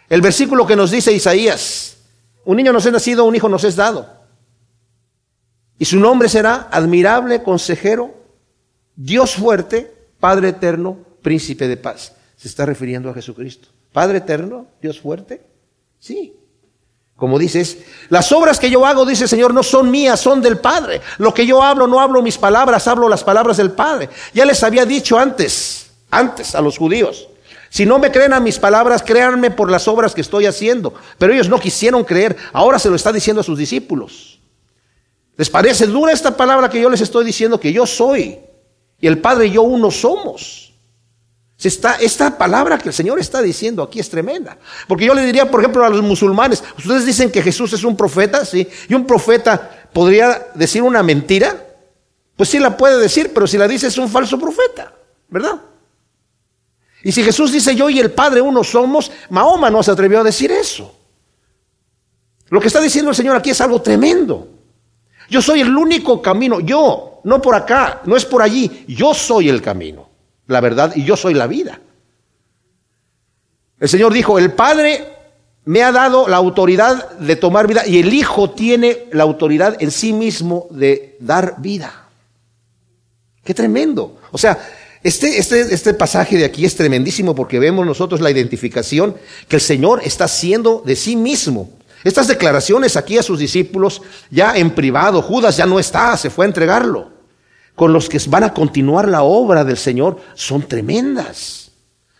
El 0.08 0.20
versículo 0.20 0.66
que 0.66 0.76
nos 0.76 0.90
dice 0.90 1.12
Isaías, 1.12 1.96
un 2.44 2.57
niño 2.57 2.72
nos 2.72 2.87
es 2.87 2.92
nacido, 2.92 3.24
un 3.24 3.35
hijo 3.35 3.48
nos 3.48 3.64
es 3.64 3.76
dado, 3.76 4.07
y 5.78 5.85
su 5.85 5.98
nombre 5.98 6.28
será 6.28 6.68
admirable 6.70 7.42
consejero 7.42 8.14
Dios 8.94 9.35
fuerte, 9.35 9.92
Padre 10.20 10.50
eterno, 10.50 10.98
príncipe 11.22 11.66
de 11.66 11.76
paz. 11.76 12.14
Se 12.37 12.48
está 12.48 12.66
refiriendo 12.66 13.11
a 13.11 13.14
Jesucristo. 13.14 13.68
Padre 13.92 14.18
eterno, 14.18 14.66
Dios 14.81 15.00
fuerte. 15.00 15.42
Sí. 15.98 16.37
Como 17.16 17.38
dices, 17.38 17.78
las 18.09 18.33
obras 18.33 18.59
que 18.59 18.70
yo 18.70 18.85
hago, 18.87 19.05
dice 19.05 19.24
el 19.24 19.28
Señor, 19.28 19.55
no 19.55 19.62
son 19.62 19.90
mías, 19.90 20.20
son 20.20 20.40
del 20.40 20.59
Padre. 20.59 21.00
Lo 21.18 21.33
que 21.33 21.46
yo 21.46 21.62
hablo, 21.62 21.87
no 21.87 22.00
hablo 22.00 22.22
mis 22.22 22.38
palabras, 22.38 22.87
hablo 22.88 23.09
las 23.09 23.24
palabras 23.24 23.57
del 23.57 23.72
Padre. 23.72 24.09
Ya 24.35 24.44
les 24.44 24.62
había 24.62 24.85
dicho 24.85 25.18
antes, 25.18 25.90
antes 26.11 26.55
a 26.55 26.61
los 26.61 26.78
judíos. 26.78 27.28
Si 27.72 27.87
no 27.87 27.98
me 27.98 28.12
creen 28.12 28.35
a 28.35 28.40
mis 28.40 28.58
palabras, 28.58 29.02
créanme 29.02 29.50
por 29.50 29.70
las 29.70 29.88
obras 29.88 30.14
que 30.14 30.20
estoy 30.20 30.44
haciendo. 30.44 30.92
Pero 31.16 31.32
ellos 31.32 31.48
no 31.48 31.58
quisieron 31.58 32.04
creer. 32.04 32.37
Ahora 32.52 32.78
se 32.78 32.90
lo 32.90 32.96
está 32.96 33.11
diciendo 33.11 33.40
a 33.40 33.44
sus 33.44 33.56
discípulos. 33.56 34.38
¿Les 35.38 35.48
parece 35.48 35.87
dura 35.87 36.12
esta 36.12 36.37
palabra 36.37 36.68
que 36.68 36.78
yo 36.78 36.90
les 36.90 37.00
estoy 37.00 37.24
diciendo 37.24 37.58
que 37.58 37.72
yo 37.72 37.87
soy? 37.87 38.38
Y 39.00 39.06
el 39.06 39.20
Padre 39.20 39.46
y 39.46 39.52
yo 39.52 39.62
uno 39.62 39.90
somos. 39.90 40.74
Está, 41.62 41.94
esta 41.94 42.37
palabra 42.37 42.76
que 42.76 42.90
el 42.90 42.94
Señor 42.94 43.18
está 43.18 43.40
diciendo 43.40 43.82
aquí 43.82 44.00
es 44.00 44.11
tremenda. 44.11 44.58
Porque 44.87 45.06
yo 45.06 45.14
le 45.14 45.24
diría, 45.24 45.50
por 45.50 45.61
ejemplo, 45.61 45.82
a 45.82 45.88
los 45.88 46.02
musulmanes, 46.02 46.62
ustedes 46.76 47.06
dicen 47.06 47.32
que 47.32 47.40
Jesús 47.40 47.72
es 47.72 47.85
un 47.85 47.96
profeta, 47.96 48.44
¿sí? 48.44 48.68
Y 48.87 48.92
un 48.92 49.06
profeta 49.06 49.88
podría 49.94 50.48
decir 50.54 50.82
una 50.82 51.02
mentira. 51.02 51.56
Pues 52.37 52.50
sí 52.50 52.58
la 52.58 52.76
puede 52.76 52.98
decir, 52.98 53.30
pero 53.32 53.46
si 53.46 53.56
la 53.56 53.66
dice 53.66 53.87
es 53.87 53.96
un 53.96 54.11
falso 54.11 54.38
profeta, 54.38 54.92
¿verdad? 55.30 55.71
Y 57.02 57.12
si 57.12 57.22
Jesús 57.22 57.50
dice 57.52 57.74
yo 57.74 57.90
y 57.90 57.98
el 57.98 58.12
Padre 58.12 58.40
uno 58.40 58.62
somos, 58.62 59.10
Mahoma 59.30 59.70
no 59.70 59.82
se 59.82 59.90
atrevió 59.90 60.20
a 60.20 60.24
decir 60.24 60.52
eso. 60.52 60.94
Lo 62.48 62.60
que 62.60 62.68
está 62.68 62.80
diciendo 62.80 63.10
el 63.10 63.16
Señor 63.16 63.36
aquí 63.36 63.50
es 63.50 63.60
algo 63.60 63.80
tremendo. 63.82 64.48
Yo 65.28 65.40
soy 65.40 65.62
el 65.62 65.76
único 65.76 66.20
camino, 66.20 66.60
yo, 66.60 67.20
no 67.24 67.40
por 67.40 67.54
acá, 67.54 68.02
no 68.04 68.16
es 68.16 68.24
por 68.24 68.42
allí. 68.42 68.84
Yo 68.86 69.14
soy 69.14 69.48
el 69.48 69.62
camino, 69.62 70.08
la 70.46 70.60
verdad, 70.60 70.92
y 70.94 71.04
yo 71.04 71.16
soy 71.16 71.34
la 71.34 71.46
vida. 71.46 71.80
El 73.80 73.88
Señor 73.88 74.12
dijo, 74.12 74.38
el 74.38 74.52
Padre 74.52 75.08
me 75.64 75.82
ha 75.82 75.90
dado 75.92 76.28
la 76.28 76.36
autoridad 76.36 77.12
de 77.18 77.36
tomar 77.36 77.66
vida 77.66 77.86
y 77.86 77.98
el 77.98 78.12
Hijo 78.12 78.50
tiene 78.50 79.06
la 79.12 79.22
autoridad 79.22 79.76
en 79.80 79.90
sí 79.90 80.12
mismo 80.12 80.66
de 80.70 81.16
dar 81.20 81.56
vida. 81.58 82.08
Qué 83.42 83.54
tremendo. 83.54 84.18
O 84.30 84.38
sea, 84.38 84.58
este, 85.02 85.38
este, 85.38 85.60
este 85.74 85.94
pasaje 85.94 86.36
de 86.36 86.44
aquí 86.44 86.64
es 86.64 86.76
tremendísimo 86.76 87.34
porque 87.34 87.58
vemos 87.58 87.84
nosotros 87.84 88.20
la 88.20 88.30
identificación 88.30 89.16
que 89.48 89.56
el 89.56 89.62
Señor 89.62 90.00
está 90.04 90.24
haciendo 90.24 90.82
de 90.84 90.96
sí 90.96 91.16
mismo. 91.16 91.70
Estas 92.04 92.28
declaraciones 92.28 92.96
aquí 92.96 93.18
a 93.18 93.22
sus 93.22 93.38
discípulos 93.38 94.02
ya 94.30 94.56
en 94.56 94.70
privado, 94.70 95.22
Judas 95.22 95.56
ya 95.56 95.66
no 95.66 95.78
está, 95.78 96.16
se 96.16 96.30
fue 96.30 96.44
a 96.44 96.48
entregarlo. 96.48 97.10
con 97.74 97.92
los 97.92 98.08
que 98.08 98.20
van 98.28 98.44
a 98.44 98.52
continuar 98.52 99.08
la 99.08 99.22
obra 99.22 99.64
del 99.64 99.78
Señor 99.78 100.20
son 100.34 100.62
tremendas. 100.68 101.70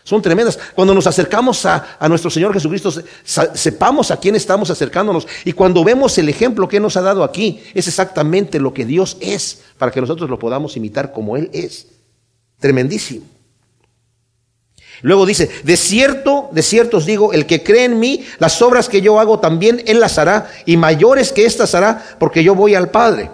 Son 0.03 0.21
tremendas. 0.21 0.59
Cuando 0.75 0.93
nos 0.93 1.07
acercamos 1.07 1.65
a, 1.65 1.97
nuestro 2.09 2.29
Señor 2.29 2.53
Jesucristo, 2.53 2.91
sepamos 3.23 4.11
a 4.11 4.17
quién 4.17 4.35
estamos 4.35 4.69
acercándonos. 4.69 5.27
Y 5.45 5.53
cuando 5.53 5.83
vemos 5.83 6.17
el 6.17 6.27
ejemplo 6.27 6.67
que 6.67 6.79
nos 6.79 6.97
ha 6.97 7.01
dado 7.01 7.23
aquí, 7.23 7.61
es 7.73 7.87
exactamente 7.87 8.59
lo 8.59 8.73
que 8.73 8.83
Dios 8.83 9.15
es, 9.21 9.61
para 9.77 9.91
que 9.91 10.01
nosotros 10.01 10.29
lo 10.29 10.39
podamos 10.39 10.75
imitar 10.75 11.13
como 11.13 11.37
Él 11.37 11.49
es. 11.53 11.87
Tremendísimo. 12.63 13.25
Luego 15.01 15.25
dice, 15.25 15.49
de 15.65 15.75
cierto, 15.75 16.47
de 16.53 16.61
cierto 16.61 16.95
os 16.95 17.05
digo, 17.05 17.33
el 17.33 17.45
que 17.45 17.61
cree 17.61 17.83
en 17.83 17.99
mí, 17.99 18.25
las 18.39 18.61
obras 18.61 18.87
que 18.87 19.01
yo 19.01 19.19
hago 19.19 19.41
también 19.41 19.83
Él 19.85 19.99
las 19.99 20.17
hará, 20.17 20.49
y 20.65 20.77
mayores 20.77 21.33
que 21.33 21.45
éstas 21.45 21.75
hará, 21.75 22.01
porque 22.19 22.41
yo 22.41 22.55
voy 22.55 22.73
al 22.73 22.89
Padre. 22.89 23.29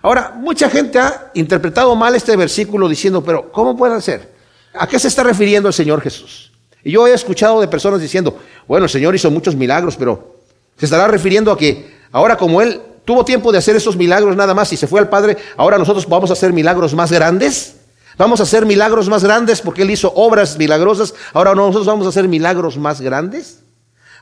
Ahora, 0.00 0.32
mucha 0.38 0.70
gente 0.70 0.98
ha 0.98 1.32
interpretado 1.34 1.94
mal 1.96 2.14
este 2.14 2.34
versículo 2.34 2.88
diciendo, 2.88 3.22
pero 3.22 3.52
¿cómo 3.52 3.76
puede 3.76 4.00
ser? 4.00 4.32
¿A 4.72 4.86
qué 4.86 4.98
se 4.98 5.08
está 5.08 5.22
refiriendo 5.22 5.68
el 5.68 5.74
Señor 5.74 6.00
Jesús? 6.00 6.50
Y 6.82 6.92
yo 6.92 7.06
he 7.06 7.12
escuchado 7.12 7.60
de 7.60 7.68
personas 7.68 8.00
diciendo, 8.00 8.38
bueno, 8.66 8.86
el 8.86 8.90
Señor 8.90 9.14
hizo 9.14 9.30
muchos 9.30 9.54
milagros, 9.54 9.96
pero 9.98 10.36
se 10.78 10.86
estará 10.86 11.06
refiriendo 11.08 11.52
a 11.52 11.58
que 11.58 11.94
ahora 12.10 12.38
como 12.38 12.62
Él 12.62 12.80
tuvo 13.04 13.22
tiempo 13.22 13.52
de 13.52 13.58
hacer 13.58 13.76
esos 13.76 13.98
milagros 13.98 14.34
nada 14.34 14.54
más 14.54 14.72
y 14.72 14.78
se 14.78 14.86
fue 14.86 14.98
al 14.98 15.10
Padre, 15.10 15.36
ahora 15.58 15.76
nosotros 15.76 16.08
vamos 16.08 16.30
a 16.30 16.32
hacer 16.32 16.54
milagros 16.54 16.94
más 16.94 17.12
grandes. 17.12 17.75
Vamos 18.18 18.40
a 18.40 18.44
hacer 18.44 18.64
milagros 18.64 19.08
más 19.08 19.22
grandes 19.22 19.60
porque 19.60 19.82
Él 19.82 19.90
hizo 19.90 20.12
obras 20.14 20.56
milagrosas, 20.56 21.14
ahora 21.34 21.54
nosotros 21.54 21.86
vamos 21.86 22.06
a 22.06 22.08
hacer 22.08 22.28
milagros 22.28 22.78
más 22.78 23.00
grandes. 23.00 23.60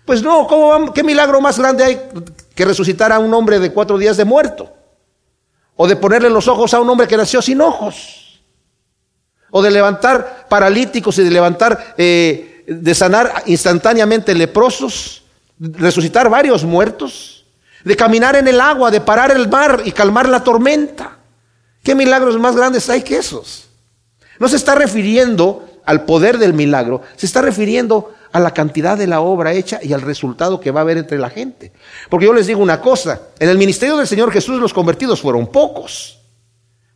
Pues 0.04 0.22
no, 0.22 0.46
¿cómo, 0.46 0.92
¿qué 0.92 1.02
milagro 1.02 1.40
más 1.40 1.58
grande 1.58 1.84
hay 1.84 2.00
que 2.54 2.64
resucitar 2.64 3.12
a 3.12 3.18
un 3.18 3.32
hombre 3.32 3.58
de 3.58 3.72
cuatro 3.72 3.96
días 3.96 4.16
de 4.16 4.24
muerto? 4.24 4.70
O 5.76 5.88
de 5.88 5.96
ponerle 5.96 6.28
los 6.28 6.46
ojos 6.46 6.74
a 6.74 6.80
un 6.80 6.88
hombre 6.90 7.06
que 7.06 7.16
nació 7.16 7.40
sin 7.40 7.60
ojos. 7.60 8.40
O 9.50 9.62
de 9.62 9.70
levantar 9.70 10.46
paralíticos 10.48 11.18
y 11.18 11.24
de 11.24 11.30
levantar, 11.30 11.94
eh, 11.96 12.64
de 12.66 12.94
sanar 12.94 13.44
instantáneamente 13.46 14.34
leprosos. 14.34 15.22
Resucitar 15.58 16.28
varios 16.28 16.64
muertos. 16.64 17.46
De 17.82 17.96
caminar 17.96 18.36
en 18.36 18.46
el 18.46 18.60
agua, 18.60 18.90
de 18.90 19.00
parar 19.00 19.30
el 19.30 19.48
mar 19.48 19.82
y 19.84 19.92
calmar 19.92 20.28
la 20.28 20.44
tormenta. 20.44 21.16
¿Qué 21.82 21.94
milagros 21.94 22.38
más 22.38 22.56
grandes 22.56 22.88
hay 22.90 23.02
que 23.02 23.16
esos? 23.16 23.63
No 24.44 24.48
se 24.50 24.56
está 24.56 24.74
refiriendo 24.74 25.66
al 25.86 26.04
poder 26.04 26.36
del 26.36 26.52
milagro, 26.52 27.00
se 27.16 27.24
está 27.24 27.40
refiriendo 27.40 28.12
a 28.30 28.38
la 28.40 28.52
cantidad 28.52 28.98
de 28.98 29.06
la 29.06 29.22
obra 29.22 29.54
hecha 29.54 29.80
y 29.82 29.94
al 29.94 30.02
resultado 30.02 30.60
que 30.60 30.70
va 30.70 30.80
a 30.80 30.82
haber 30.82 30.98
entre 30.98 31.16
la 31.16 31.30
gente. 31.30 31.72
Porque 32.10 32.26
yo 32.26 32.34
les 32.34 32.46
digo 32.46 32.60
una 32.60 32.78
cosa, 32.78 33.22
en 33.38 33.48
el 33.48 33.56
ministerio 33.56 33.96
del 33.96 34.06
Señor 34.06 34.30
Jesús 34.30 34.60
los 34.60 34.74
convertidos 34.74 35.22
fueron 35.22 35.46
pocos, 35.46 36.20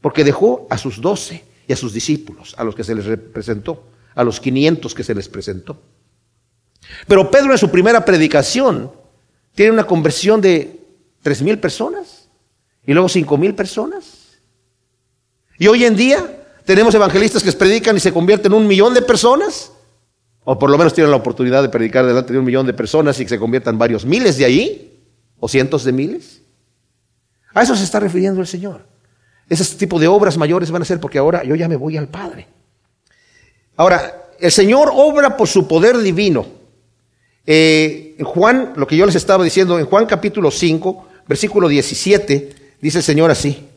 porque 0.03 0.25
dejó 0.25 0.67
a 0.69 0.77
sus 0.77 1.01
doce 1.01 1.43
y 1.67 1.73
a 1.73 1.77
sus 1.77 1.95
discípulos, 1.95 2.55
a 2.59 2.65
los 2.65 2.75
que 2.75 2.85
se 2.85 2.95
les 2.95 3.07
representó, 3.07 3.83
a 4.15 4.23
los 4.25 4.41
quinientos 4.41 4.95
que 4.95 5.03
se 5.03 5.15
les 5.15 5.27
presentó. 5.31 5.81
Pero 7.07 7.31
Pedro 7.31 7.53
en 7.53 7.59
su 7.59 7.71
primera 7.71 8.05
predicación 8.05 8.93
tiene 9.55 9.73
una 9.73 9.85
conversión 9.87 10.43
de 10.43 10.81
tres 11.23 11.41
mil 11.41 11.59
personas 11.59 12.29
y 12.87 12.93
luego 12.93 13.09
cinco 13.09 13.39
mil 13.39 13.55
personas. 13.55 14.37
Y 15.59 15.67
hoy 15.67 15.87
en 15.87 15.97
día 15.97 16.35
tenemos 16.69 16.95
evangelistas 16.95 17.43
que 17.43 17.51
predican 17.53 17.97
y 17.97 18.01
se 18.01 18.13
convierten 18.13 18.53
en 18.53 18.59
un 18.59 18.67
millón 18.67 18.93
de 18.93 19.01
personas 19.01 19.73
o 20.45 20.59
por 20.59 20.69
lo 20.69 20.77
menos 20.77 20.93
tienen 20.93 21.11
la 21.11 21.17
oportunidad 21.17 21.63
de 21.63 21.71
predicar 21.71 22.05
delante 22.05 22.35
de 22.35 22.39
un 22.39 22.45
millón 22.45 22.67
de 22.67 22.75
personas 22.75 23.19
y 23.19 23.23
que 23.23 23.31
se 23.31 23.39
conviertan 23.39 23.79
varios 23.79 24.05
miles 24.05 24.37
de 24.37 24.45
ahí, 24.45 25.01
o 25.41 25.49
cientos 25.49 25.83
de 25.83 25.93
miles. 25.93 26.43
A 27.55 27.63
eso 27.63 27.75
se 27.75 27.85
está 27.85 28.01
refiriendo 28.01 28.43
el 28.43 28.47
Señor. 28.47 28.85
Ese 29.49 29.77
tipo 29.77 29.99
de 29.99 30.09
obras 30.09 30.37
mayores 30.37 30.71
van 30.71 30.83
a 30.83 30.85
ser 30.85 31.01
porque 31.01 31.17
ahora 31.17 31.43
yo 31.43 31.55
ya 31.55 31.69
me 31.69 31.77
voy 31.77 31.97
al 31.97 32.09
Padre. 32.09 32.47
Ahora, 33.75 34.29
el 34.39 34.53
Señor 34.53 34.91
obra 34.93 35.39
por 35.39 35.49
su 35.49 35.67
poder 35.67 35.97
divino. 35.97 36.47
Eh, 37.47 38.15
en 38.19 38.27
Juan, 38.27 38.75
lo 38.77 38.87
que 38.87 38.97
yo 38.99 39.07
les 39.07 39.15
estaba 39.15 39.43
diciendo, 39.43 39.79
en 39.79 39.87
Juan 39.87 40.05
capítulo 40.05 40.51
5, 40.51 41.09
versículo 41.27 41.67
17, 41.67 42.77
dice 42.79 42.99
el 42.99 43.05
Señor 43.05 43.31
así. 43.31 43.68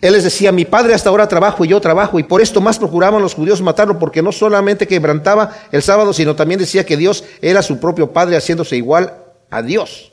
Él 0.00 0.12
les 0.12 0.24
decía, 0.24 0.50
mi 0.50 0.64
padre 0.64 0.94
hasta 0.94 1.10
ahora 1.10 1.28
trabajo 1.28 1.64
y 1.64 1.68
yo 1.68 1.80
trabajo, 1.80 2.18
y 2.18 2.24
por 2.24 2.40
esto 2.40 2.60
más 2.60 2.78
procuraban 2.78 3.22
los 3.22 3.34
judíos 3.34 3.62
matarlo, 3.62 3.98
porque 3.98 4.20
no 4.20 4.32
solamente 4.32 4.88
quebrantaba 4.88 5.52
el 5.70 5.82
sábado, 5.82 6.12
sino 6.12 6.34
también 6.34 6.58
decía 6.58 6.84
que 6.84 6.96
Dios 6.96 7.24
era 7.40 7.62
su 7.62 7.78
propio 7.78 8.12
padre, 8.12 8.36
haciéndose 8.36 8.76
igual 8.76 9.14
a 9.48 9.62
Dios. 9.62 10.12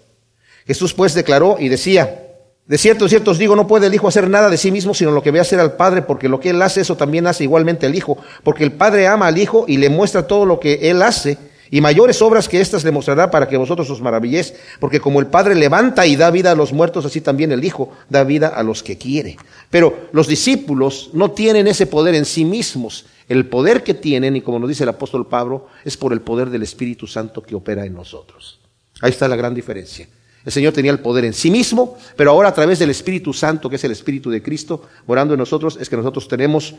Jesús 0.67 0.93
pues 0.93 1.13
declaró 1.15 1.57
y 1.59 1.69
decía, 1.69 2.23
de 2.65 2.77
cierto, 2.77 3.05
de 3.05 3.09
cierto 3.09 3.31
os 3.31 3.37
digo, 3.39 3.55
no 3.55 3.67
puede 3.67 3.87
el 3.87 3.93
Hijo 3.93 4.07
hacer 4.07 4.29
nada 4.29 4.49
de 4.49 4.57
sí 4.57 4.71
mismo, 4.71 4.93
sino 4.93 5.11
lo 5.11 5.21
que 5.21 5.31
ve 5.31 5.39
hacer 5.39 5.59
al 5.59 5.73
Padre, 5.73 6.03
porque 6.03 6.29
lo 6.29 6.39
que 6.39 6.51
Él 6.51 6.61
hace, 6.61 6.81
eso 6.81 6.95
también 6.95 7.27
hace 7.27 7.43
igualmente 7.43 7.87
el 7.87 7.95
Hijo, 7.95 8.17
porque 8.43 8.63
el 8.63 8.71
Padre 8.71 9.07
ama 9.07 9.27
al 9.27 9.37
Hijo 9.37 9.65
y 9.67 9.77
le 9.77 9.89
muestra 9.89 10.27
todo 10.27 10.45
lo 10.45 10.59
que 10.59 10.89
Él 10.89 11.01
hace, 11.01 11.37
y 11.73 11.81
mayores 11.81 12.21
obras 12.21 12.47
que 12.47 12.61
éstas 12.61 12.83
le 12.83 12.91
mostrará 12.91 13.31
para 13.31 13.47
que 13.47 13.57
vosotros 13.57 13.89
os 13.89 13.99
maravilléis, 13.99 14.53
porque 14.79 14.99
como 14.99 15.19
el 15.19 15.25
Padre 15.25 15.55
levanta 15.55 16.05
y 16.05 16.15
da 16.15 16.29
vida 16.29 16.51
a 16.51 16.55
los 16.55 16.71
muertos, 16.71 17.03
así 17.03 17.19
también 17.19 17.51
el 17.51 17.63
Hijo 17.63 17.89
da 18.09 18.23
vida 18.23 18.49
a 18.49 18.61
los 18.61 18.83
que 18.83 18.99
quiere. 18.99 19.37
Pero 19.71 20.07
los 20.11 20.27
discípulos 20.27 21.09
no 21.13 21.31
tienen 21.31 21.65
ese 21.65 21.87
poder 21.87 22.13
en 22.13 22.25
sí 22.25 22.45
mismos. 22.45 23.07
El 23.27 23.47
poder 23.47 23.81
que 23.81 23.95
tienen, 23.95 24.35
y 24.35 24.41
como 24.41 24.59
nos 24.59 24.69
dice 24.69 24.83
el 24.83 24.89
apóstol 24.89 25.25
Pablo, 25.25 25.65
es 25.83 25.97
por 25.97 26.13
el 26.13 26.21
poder 26.21 26.51
del 26.51 26.61
Espíritu 26.61 27.07
Santo 27.07 27.41
que 27.41 27.55
opera 27.55 27.83
en 27.83 27.95
nosotros. 27.95 28.59
Ahí 29.01 29.09
está 29.09 29.27
la 29.27 29.35
gran 29.35 29.55
diferencia. 29.55 30.07
El 30.45 30.51
Señor 30.51 30.73
tenía 30.73 30.91
el 30.91 30.99
poder 30.99 31.25
en 31.25 31.33
sí 31.33 31.49
mismo, 31.49 31.97
pero 32.15 32.29
ahora 32.29 32.49
a 32.49 32.53
través 32.53 32.77
del 32.77 32.91
Espíritu 32.91 33.33
Santo, 33.33 33.67
que 33.67 33.77
es 33.77 33.83
el 33.83 33.93
Espíritu 33.93 34.29
de 34.29 34.43
Cristo, 34.43 34.83
morando 35.07 35.33
en 35.33 35.39
nosotros, 35.39 35.79
es 35.81 35.89
que 35.89 35.97
nosotros 35.97 36.27
tenemos 36.27 36.75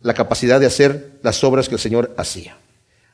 la 0.00 0.12
capacidad 0.12 0.58
de 0.58 0.66
hacer 0.66 1.20
las 1.22 1.44
obras 1.44 1.68
que 1.68 1.76
el 1.76 1.80
Señor 1.80 2.12
hacía. 2.18 2.56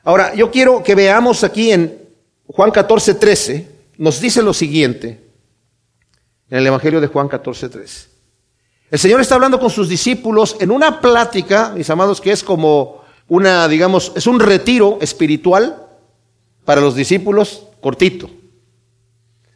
Ahora, 0.03 0.33
yo 0.33 0.49
quiero 0.49 0.83
que 0.83 0.95
veamos 0.95 1.43
aquí 1.43 1.71
en 1.71 1.99
Juan 2.47 2.71
14, 2.71 3.13
13, 3.15 3.71
nos 3.97 4.19
dice 4.19 4.41
lo 4.41 4.53
siguiente, 4.53 5.21
en 6.49 6.57
el 6.57 6.67
Evangelio 6.67 6.99
de 6.99 7.07
Juan 7.07 7.27
14, 7.27 7.69
13. 7.69 8.07
El 8.89 8.99
Señor 8.99 9.21
está 9.21 9.35
hablando 9.35 9.59
con 9.59 9.69
sus 9.69 9.87
discípulos 9.87 10.57
en 10.59 10.71
una 10.71 10.99
plática, 10.99 11.71
mis 11.75 11.89
amados, 11.89 12.19
que 12.19 12.31
es 12.31 12.43
como 12.43 13.01
una, 13.27 13.67
digamos, 13.67 14.11
es 14.15 14.27
un 14.27 14.39
retiro 14.39 14.97
espiritual 15.01 15.87
para 16.65 16.81
los 16.81 16.95
discípulos 16.95 17.67
cortito 17.79 18.40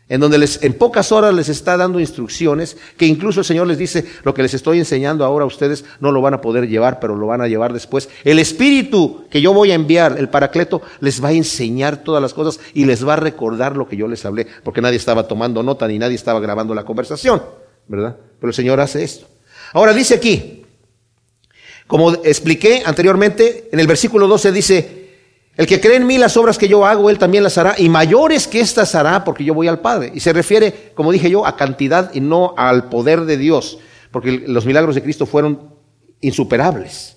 en 0.08 0.22
donde 0.22 0.38
les, 0.38 0.62
en 0.62 0.74
pocas 0.74 1.12
horas 1.12 1.34
les 1.34 1.50
está 1.50 1.78
dando 1.78 2.00
instrucciones, 2.00 2.78
que 2.96 3.08
incluso 3.08 3.40
el 3.40 3.46
Señor 3.46 3.66
les 3.66 3.78
dice, 3.78 4.06
lo 4.24 4.34
que 4.34 4.44
les 4.44 4.54
estoy 4.54 4.78
enseñando 4.78 5.26
ahora 5.26 5.44
a 5.44 5.48
ustedes 5.48 5.84
no 6.00 6.12
lo 6.12 6.22
van 6.22 6.36
a 6.36 6.42
poder 6.42 6.68
llevar, 6.68 7.00
pero 7.00 7.16
lo 7.16 7.26
van 7.28 7.42
a 7.42 7.48
llevar 7.48 7.74
después. 7.74 8.08
El 8.24 8.38
Espíritu 8.38 9.26
que 9.32 9.42
yo 9.42 9.54
voy 9.54 9.72
a 9.72 9.76
enviar, 9.76 10.18
el 10.20 10.30
Paracleto, 10.30 10.82
les 11.00 11.24
va 11.24 11.30
a 11.30 11.34
enseñar 11.34 12.04
todas 12.04 12.22
las 12.22 12.34
cosas 12.34 12.60
y 12.74 12.86
les 12.86 13.08
va 13.08 13.14
a 13.14 13.18
recordar 13.18 13.76
lo 13.76 13.88
que 13.88 13.98
yo 13.98 14.08
les 14.08 14.24
hablé, 14.26 14.46
porque 14.64 14.82
nadie 14.82 14.98
estaba 14.98 15.28
tomando 15.28 15.64
nota 15.64 15.88
ni 15.88 15.98
nadie 15.98 16.16
estaba 16.16 16.40
grabando 16.40 16.76
la 16.76 16.84
conversación, 16.84 17.42
¿verdad? 17.88 18.16
Pero 18.40 18.50
el 18.50 18.56
Señor 18.56 18.80
hace 18.80 19.04
esto. 19.04 19.26
Ahora 19.74 19.94
dice 19.94 20.14
aquí, 20.14 20.66
como 21.88 22.12
expliqué 22.12 22.84
anteriormente, 22.86 23.70
en 23.72 23.80
el 23.80 23.88
versículo 23.88 24.28
12 24.28 24.52
dice, 24.52 25.05
el 25.58 25.68
que 25.68 25.80
cree 25.80 25.96
en 25.96 26.06
mí 26.06 26.18
las 26.18 26.36
obras 26.36 26.58
que 26.58 26.68
yo 26.68 26.86
hago, 26.86 27.10
él 27.10 27.18
también 27.18 27.44
las 27.44 27.58
hará, 27.58 27.76
y 27.78 27.88
mayores 27.88 28.48
que 28.48 28.60
éstas 28.60 28.94
hará, 28.94 29.24
porque 29.24 29.44
yo 29.44 29.54
voy 29.54 29.68
al 29.68 29.80
Padre. 29.80 30.12
Y 30.14 30.20
se 30.20 30.34
refiere, 30.34 30.92
como 30.94 31.12
dije 31.12 31.30
yo, 31.30 31.46
a 31.46 31.56
cantidad 31.56 32.12
y 32.14 32.20
no 32.20 32.54
al 32.58 32.90
poder 32.90 33.22
de 33.22 33.38
Dios, 33.38 33.80
porque 34.12 34.44
los 34.48 34.66
milagros 34.66 34.96
de 34.96 35.04
Cristo 35.04 35.26
fueron 35.26 35.74
insuperables. 36.20 37.16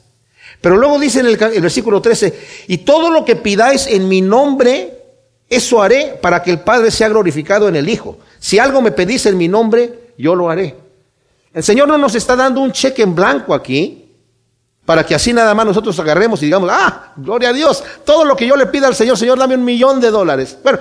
Pero 0.61 0.77
luego 0.77 0.98
dice 0.98 1.20
en 1.20 1.27
el, 1.27 1.42
el 1.42 1.62
versículo 1.62 2.01
13, 2.01 2.38
y 2.68 2.79
todo 2.79 3.11
lo 3.11 3.24
que 3.24 3.35
pidáis 3.37 3.88
en 3.88 4.09
mi 4.09 4.20
nombre, 4.20 4.98
eso 5.51 5.83
haré 5.83 6.18
para 6.20 6.42
que 6.42 6.51
el 6.53 6.61
Padre 6.61 6.92
sea 6.92 7.09
glorificado 7.09 7.68
en 7.68 7.74
el 7.74 7.88
Hijo. 7.88 8.18
Si 8.38 8.59
algo 8.61 8.81
me 8.81 8.92
pedís 8.92 9.27
en 9.27 9.37
mi 9.37 9.48
nombre, 9.48 10.12
yo 10.16 10.37
lo 10.37 10.48
haré. 10.48 10.77
El 11.53 11.64
Señor 11.64 11.88
no 11.88 11.98
nos 11.98 12.14
está 12.14 12.37
dando 12.37 12.61
un 12.61 12.70
cheque 12.70 13.03
en 13.03 13.16
blanco 13.16 13.53
aquí, 13.53 14.08
para 14.88 15.05
que 15.05 15.14
así 15.14 15.35
nada 15.35 15.55
más 15.55 15.66
nosotros 15.66 16.01
agarremos 16.01 16.40
y 16.40 16.46
digamos, 16.46 16.70
ah, 16.72 17.12
gloria 17.14 17.51
a 17.51 17.53
Dios, 17.53 17.85
todo 18.07 18.24
lo 18.24 18.35
que 18.35 18.46
yo 18.46 18.57
le 18.57 18.64
pida 18.68 18.87
al 18.87 18.94
Señor, 18.94 19.18
Señor, 19.18 19.38
dame 19.38 19.55
un 19.55 19.62
millón 19.62 20.01
de 20.01 20.11
dólares. 20.11 20.57
Bueno, 20.64 20.79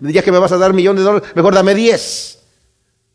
ya 0.00 0.22
que 0.22 0.32
me 0.32 0.38
vas 0.38 0.50
a 0.52 0.56
dar 0.56 0.70
un 0.70 0.76
millón 0.76 0.96
de 0.96 1.02
dólares, 1.02 1.28
mejor 1.34 1.52
dame 1.52 1.74
diez 1.74 2.38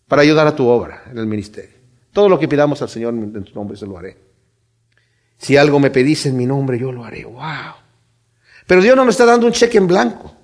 para 0.08 0.22
ayudar 0.22 0.46
a 0.46 0.56
tu 0.56 0.68
obra 0.68 1.02
en 1.10 1.18
el 1.18 1.26
ministerio. 1.26 1.76
Todo 2.14 2.30
lo 2.30 2.38
que 2.38 2.48
pidamos 2.48 2.80
al 2.84 2.90
Señor 2.90 3.16
en 3.16 3.44
tu 3.44 3.56
nombre, 3.56 3.76
se 3.76 3.88
lo 3.88 3.98
haré. 3.98 4.18
Si 5.40 5.58
algo 5.58 5.80
me 5.80 5.90
pedís 5.90 6.28
en 6.28 6.38
mi 6.38 6.46
nombre, 6.46 6.78
yo 6.78 6.92
lo 6.92 7.04
haré. 7.04 7.26
Wow. 7.26 7.74
Pero 8.68 8.84
Dios 8.84 8.96
no 8.96 9.06
nos 9.06 9.16
está 9.16 9.26
dando 9.26 9.48
un 9.48 9.54
cheque 9.54 9.80
en 9.80 9.88
blanco. 9.88 10.36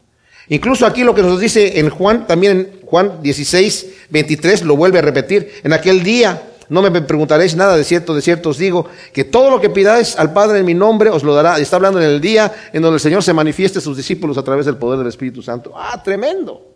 Incluso 0.48 0.88
aquí 0.88 1.04
lo 1.04 1.14
que 1.14 1.22
nos 1.22 1.40
dice 1.40 1.80
en 1.80 1.92
Juan, 1.92 2.26
también 2.26 2.58
en 2.58 2.88
Juan 2.88 3.22
16, 3.22 4.08
23, 4.10 4.64
lo 4.64 4.78
vuelve 4.78 4.98
a 4.98 5.04
repetir. 5.04 5.62
En 5.64 5.74
aquel 5.74 6.02
día 6.02 6.42
no 6.70 6.82
me 6.82 7.02
preguntaréis 7.02 7.56
nada, 7.56 7.76
de 7.78 7.84
cierto, 7.84 8.16
de 8.16 8.22
cierto 8.22 8.50
os 8.50 8.58
digo, 8.58 8.88
que 9.14 9.24
todo 9.24 9.50
lo 9.50 9.62
que 9.62 9.70
pidáis 9.70 10.18
al 10.18 10.34
Padre 10.34 10.60
en 10.60 10.66
mi 10.66 10.74
nombre 10.74 11.10
os 11.10 11.24
lo 11.24 11.34
dará. 11.34 11.58
Está 11.60 11.76
hablando 11.76 12.02
en 12.02 12.08
el 12.08 12.22
día 12.22 12.52
en 12.74 12.82
donde 12.82 12.96
el 12.96 13.02
Señor 13.02 13.24
se 13.24 13.34
manifieste 13.34 13.80
a 13.80 13.82
sus 13.82 13.98
discípulos 13.98 14.38
a 14.38 14.44
través 14.44 14.66
del 14.66 14.78
poder 14.78 15.00
del 15.00 15.08
Espíritu 15.08 15.42
Santo. 15.42 15.74
Ah, 15.76 16.02
tremendo. 16.04 16.75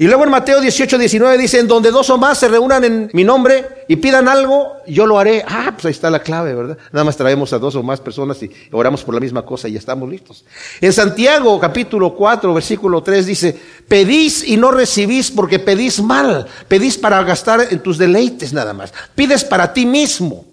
Y 0.00 0.06
luego 0.06 0.22
en 0.22 0.30
Mateo 0.30 0.60
18, 0.60 0.96
19 0.96 1.36
dice, 1.38 1.58
en 1.58 1.66
donde 1.66 1.90
dos 1.90 2.08
o 2.10 2.18
más 2.18 2.38
se 2.38 2.46
reúnan 2.46 2.84
en 2.84 3.10
mi 3.12 3.24
nombre 3.24 3.84
y 3.88 3.96
pidan 3.96 4.28
algo, 4.28 4.76
yo 4.86 5.06
lo 5.06 5.18
haré. 5.18 5.44
Ah, 5.44 5.72
pues 5.72 5.86
ahí 5.86 5.90
está 5.90 6.08
la 6.08 6.20
clave, 6.20 6.54
¿verdad? 6.54 6.78
Nada 6.92 7.02
más 7.02 7.16
traemos 7.16 7.52
a 7.52 7.58
dos 7.58 7.74
o 7.74 7.82
más 7.82 8.00
personas 8.00 8.40
y 8.44 8.50
oramos 8.70 9.02
por 9.02 9.14
la 9.14 9.20
misma 9.20 9.44
cosa 9.44 9.68
y 9.68 9.72
ya 9.72 9.80
estamos 9.80 10.08
listos. 10.08 10.44
En 10.80 10.92
Santiago 10.92 11.58
capítulo 11.58 12.14
4, 12.14 12.54
versículo 12.54 13.02
3 13.02 13.26
dice, 13.26 13.60
pedís 13.88 14.46
y 14.46 14.56
no 14.56 14.70
recibís 14.70 15.32
porque 15.32 15.58
pedís 15.58 16.00
mal. 16.00 16.46
Pedís 16.68 16.96
para 16.96 17.20
gastar 17.24 17.66
en 17.68 17.80
tus 17.80 17.98
deleites 17.98 18.52
nada 18.52 18.72
más. 18.72 18.94
Pides 19.16 19.42
para 19.42 19.72
ti 19.72 19.84
mismo. 19.84 20.44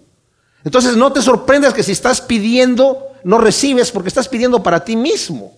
Entonces 0.64 0.96
no 0.96 1.12
te 1.12 1.22
sorprendas 1.22 1.72
que 1.72 1.84
si 1.84 1.92
estás 1.92 2.20
pidiendo, 2.20 2.98
no 3.22 3.38
recibes 3.38 3.92
porque 3.92 4.08
estás 4.08 4.28
pidiendo 4.28 4.64
para 4.64 4.84
ti 4.84 4.96
mismo. 4.96 5.56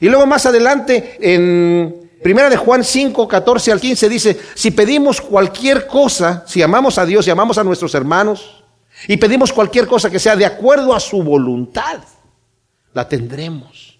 Y 0.00 0.08
luego 0.08 0.26
más 0.26 0.46
adelante 0.46 1.16
en 1.20 2.03
Primera 2.24 2.48
de 2.48 2.56
Juan 2.56 2.82
5, 2.82 3.28
14 3.28 3.70
al 3.70 3.78
15 3.78 4.08
dice, 4.08 4.40
si 4.54 4.70
pedimos 4.70 5.20
cualquier 5.20 5.86
cosa, 5.86 6.42
si 6.46 6.62
amamos 6.62 6.96
a 6.96 7.04
Dios 7.04 7.26
y 7.26 7.30
amamos 7.30 7.58
a 7.58 7.64
nuestros 7.64 7.94
hermanos, 7.94 8.64
y 9.06 9.18
pedimos 9.18 9.52
cualquier 9.52 9.86
cosa 9.86 10.08
que 10.08 10.18
sea 10.18 10.34
de 10.34 10.46
acuerdo 10.46 10.94
a 10.94 11.00
su 11.00 11.22
voluntad, 11.22 11.98
la 12.94 13.06
tendremos. 13.06 13.98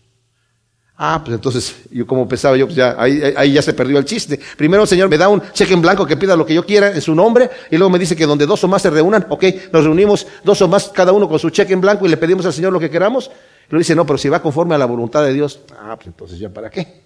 Ah, 0.97 1.21
pues 1.23 1.35
entonces, 1.35 1.77
yo 1.91 2.07
como 2.07 2.27
pensaba 2.27 2.57
yo, 2.57 2.65
pues 2.65 2.77
ya, 2.77 2.97
ahí, 2.99 3.21
ahí, 3.37 3.53
ya 3.53 3.61
se 3.61 3.75
perdió 3.75 3.99
el 3.99 4.07
chiste. 4.07 4.41
Primero 4.57 4.85
el 4.85 4.89
Señor 4.89 5.11
me 5.11 5.19
da 5.19 5.29
un 5.29 5.43
cheque 5.53 5.75
en 5.75 5.83
blanco 5.83 6.07
que 6.07 6.17
pida 6.17 6.35
lo 6.35 6.47
que 6.47 6.55
yo 6.55 6.65
quiera 6.65 6.93
en 6.93 7.03
su 7.03 7.15
nombre, 7.15 7.51
y 7.71 7.77
luego 7.77 7.91
me 7.91 7.99
dice 7.99 8.17
que 8.17 8.25
donde 8.25 8.47
dos 8.47 8.65
o 8.65 8.69
más 8.69 8.81
se 8.81 8.89
reúnan, 8.89 9.27
ok, 9.29 9.45
nos 9.71 9.85
reunimos 9.85 10.27
dos 10.43 10.63
o 10.63 10.69
más, 10.69 10.89
cada 10.89 11.13
uno 11.13 11.29
con 11.29 11.39
su 11.39 11.51
cheque 11.51 11.75
en 11.75 11.83
blanco 11.83 12.07
y 12.07 12.09
le 12.09 12.17
pedimos 12.17 12.47
al 12.47 12.55
Señor 12.55 12.73
lo 12.73 12.81
que 12.81 12.89
queramos. 12.89 13.27
Y 13.27 13.67
luego 13.69 13.81
dice, 13.81 13.95
no, 13.95 14.07
pero 14.07 14.17
si 14.17 14.31
va 14.31 14.41
conforme 14.41 14.75
a 14.75 14.79
la 14.79 14.87
voluntad 14.87 15.23
de 15.23 15.35
Dios, 15.35 15.61
ah, 15.79 15.95
pues 15.97 16.07
entonces 16.07 16.39
ya 16.39 16.49
para 16.49 16.71
qué. 16.71 17.04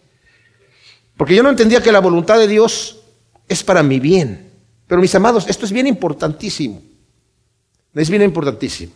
Porque 1.19 1.35
yo 1.35 1.43
no 1.43 1.51
entendía 1.51 1.83
que 1.83 1.93
la 1.93 2.01
voluntad 2.01 2.39
de 2.39 2.47
Dios 2.47 3.01
es 3.49 3.65
para 3.65 3.83
mi 3.83 3.99
bien. 3.99 4.53
Pero 4.87 5.03
mis 5.03 5.15
amados, 5.15 5.47
esto 5.49 5.67
es 5.67 5.73
bien 5.73 5.89
importantísimo. 5.89 6.81
Es 7.93 8.09
bien 8.09 8.23
importantísimo. 8.23 8.93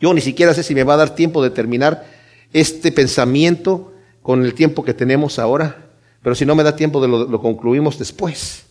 Yo 0.00 0.14
ni 0.14 0.22
siquiera 0.22 0.54
sé 0.54 0.62
si 0.62 0.74
me 0.74 0.82
va 0.82 0.94
a 0.94 0.96
dar 0.96 1.14
tiempo 1.14 1.42
de 1.42 1.50
terminar 1.50 2.06
este 2.54 2.90
pensamiento 2.90 3.92
con 4.22 4.44
el 4.44 4.54
tiempo 4.54 4.82
que 4.82 4.94
tenemos 4.94 5.38
ahora, 5.38 5.90
pero 6.22 6.34
si 6.34 6.46
no 6.46 6.54
me 6.54 6.62
da 6.62 6.74
tiempo, 6.74 7.02
de 7.02 7.08
lo, 7.08 7.40
concluimos 7.40 7.98
después. 7.98 8.64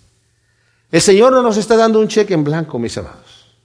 El 0.91 1.01
Señor 1.01 1.33
no 1.33 1.43
nos 1.43 1.57
está 1.57 1.77
dando 1.77 1.99
un 1.99 2.07
cheque 2.07 2.33
en 2.33 2.43
blanco, 2.43 2.79
mis 2.79 2.97
amados, 2.97 3.55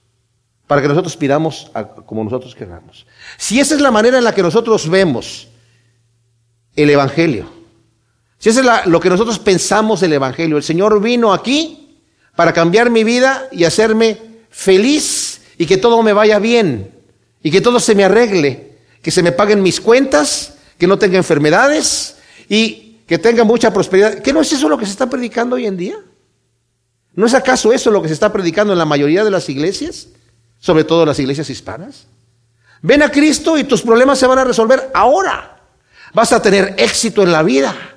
para 0.66 0.83
que 0.83 0.88
nosotros 0.88 1.16
pidamos 1.16 1.70
como 2.05 2.22
nosotros 2.22 2.55
queramos. 2.55 3.07
Si 3.38 3.59
esa 3.61 3.74
es 3.74 3.81
la 3.81 3.90
manera 3.90 4.18
en 4.18 4.24
la 4.24 4.35
que 4.35 4.42
nosotros 4.42 4.88
vemos 4.90 5.48
el 6.74 6.90
Evangelio, 6.90 7.55
si 8.38 8.51
eso 8.51 8.61
es 8.61 8.87
lo 8.87 9.01
que 9.01 9.09
nosotros 9.09 9.38
pensamos 9.38 10.01
del 10.01 10.12
Evangelio, 10.12 10.57
el 10.57 10.62
Señor 10.62 11.01
vino 11.01 11.33
aquí 11.33 12.01
para 12.35 12.53
cambiar 12.53 12.90
mi 12.90 13.03
vida 13.03 13.49
y 13.51 13.64
hacerme 13.64 14.20
feliz 14.51 15.40
y 15.59 15.66
que 15.66 15.79
todo 15.79 16.03
me 16.03 16.12
vaya 16.12 16.38
bien 16.38 16.92
y 17.42 17.51
que 17.51 17.61
todo 17.61 17.81
se 17.81 17.94
me 17.94 18.05
arregle, 18.05 18.79
que 19.03 19.11
se 19.11 19.22
me 19.22 19.33
paguen 19.33 19.62
mis 19.62 19.81
cuentas, 19.81 20.55
que 20.79 20.87
no 20.87 20.99
tenga 20.99 21.16
enfermedades 21.16 22.16
y 22.49 22.99
que 23.07 23.18
tenga 23.18 23.44
mucha 23.44 23.72
prosperidad. 23.72 24.18
¿Qué 24.18 24.33
no 24.33 24.40
es 24.40 24.53
eso 24.53 24.68
lo 24.68 24.77
que 24.77 24.85
se 24.85 24.92
está 24.92 25.09
predicando 25.09 25.57
hoy 25.57 25.66
en 25.66 25.77
día? 25.77 25.96
¿No 27.14 27.25
es 27.25 27.35
acaso 27.35 27.72
eso 27.72 27.90
lo 27.90 28.03
que 28.03 28.09
se 28.09 28.14
está 28.14 28.33
predicando 28.33 28.72
en 28.72 28.79
la 28.79 28.85
mayoría 28.85 29.25
de 29.25 29.31
las 29.31 29.49
iglesias? 29.49 30.09
Sobre 30.59 30.85
todo 30.85 31.07
las 31.07 31.18
iglesias 31.18 31.49
hispanas. 31.49 32.07
Ven 32.83 33.03
a 33.03 33.11
Cristo 33.11 33.57
y 33.57 33.64
tus 33.64 33.81
problemas 33.81 34.18
se 34.18 34.27
van 34.27 34.38
a 34.38 34.44
resolver 34.44 34.90
ahora. 34.92 35.62
Vas 36.12 36.33
a 36.33 36.42
tener 36.42 36.75
éxito 36.77 37.22
en 37.22 37.33
la 37.33 37.42
vida. 37.42 37.95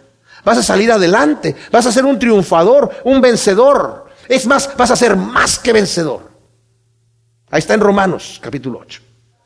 Vas 0.49 0.57
a 0.57 0.63
salir 0.63 0.91
adelante, 0.91 1.55
vas 1.71 1.85
a 1.85 1.91
ser 1.91 2.05
un 2.05 2.17
triunfador, 2.17 2.89
un 3.03 3.21
vencedor. 3.21 4.07
Es 4.27 4.47
más, 4.47 4.75
vas 4.75 4.89
a 4.89 4.95
ser 4.95 5.15
más 5.15 5.59
que 5.59 5.71
vencedor. 5.71 6.27
Ahí 7.51 7.59
está 7.59 7.75
en 7.75 7.81
Romanos 7.81 8.39
capítulo 8.41 8.79
8. 8.79 8.99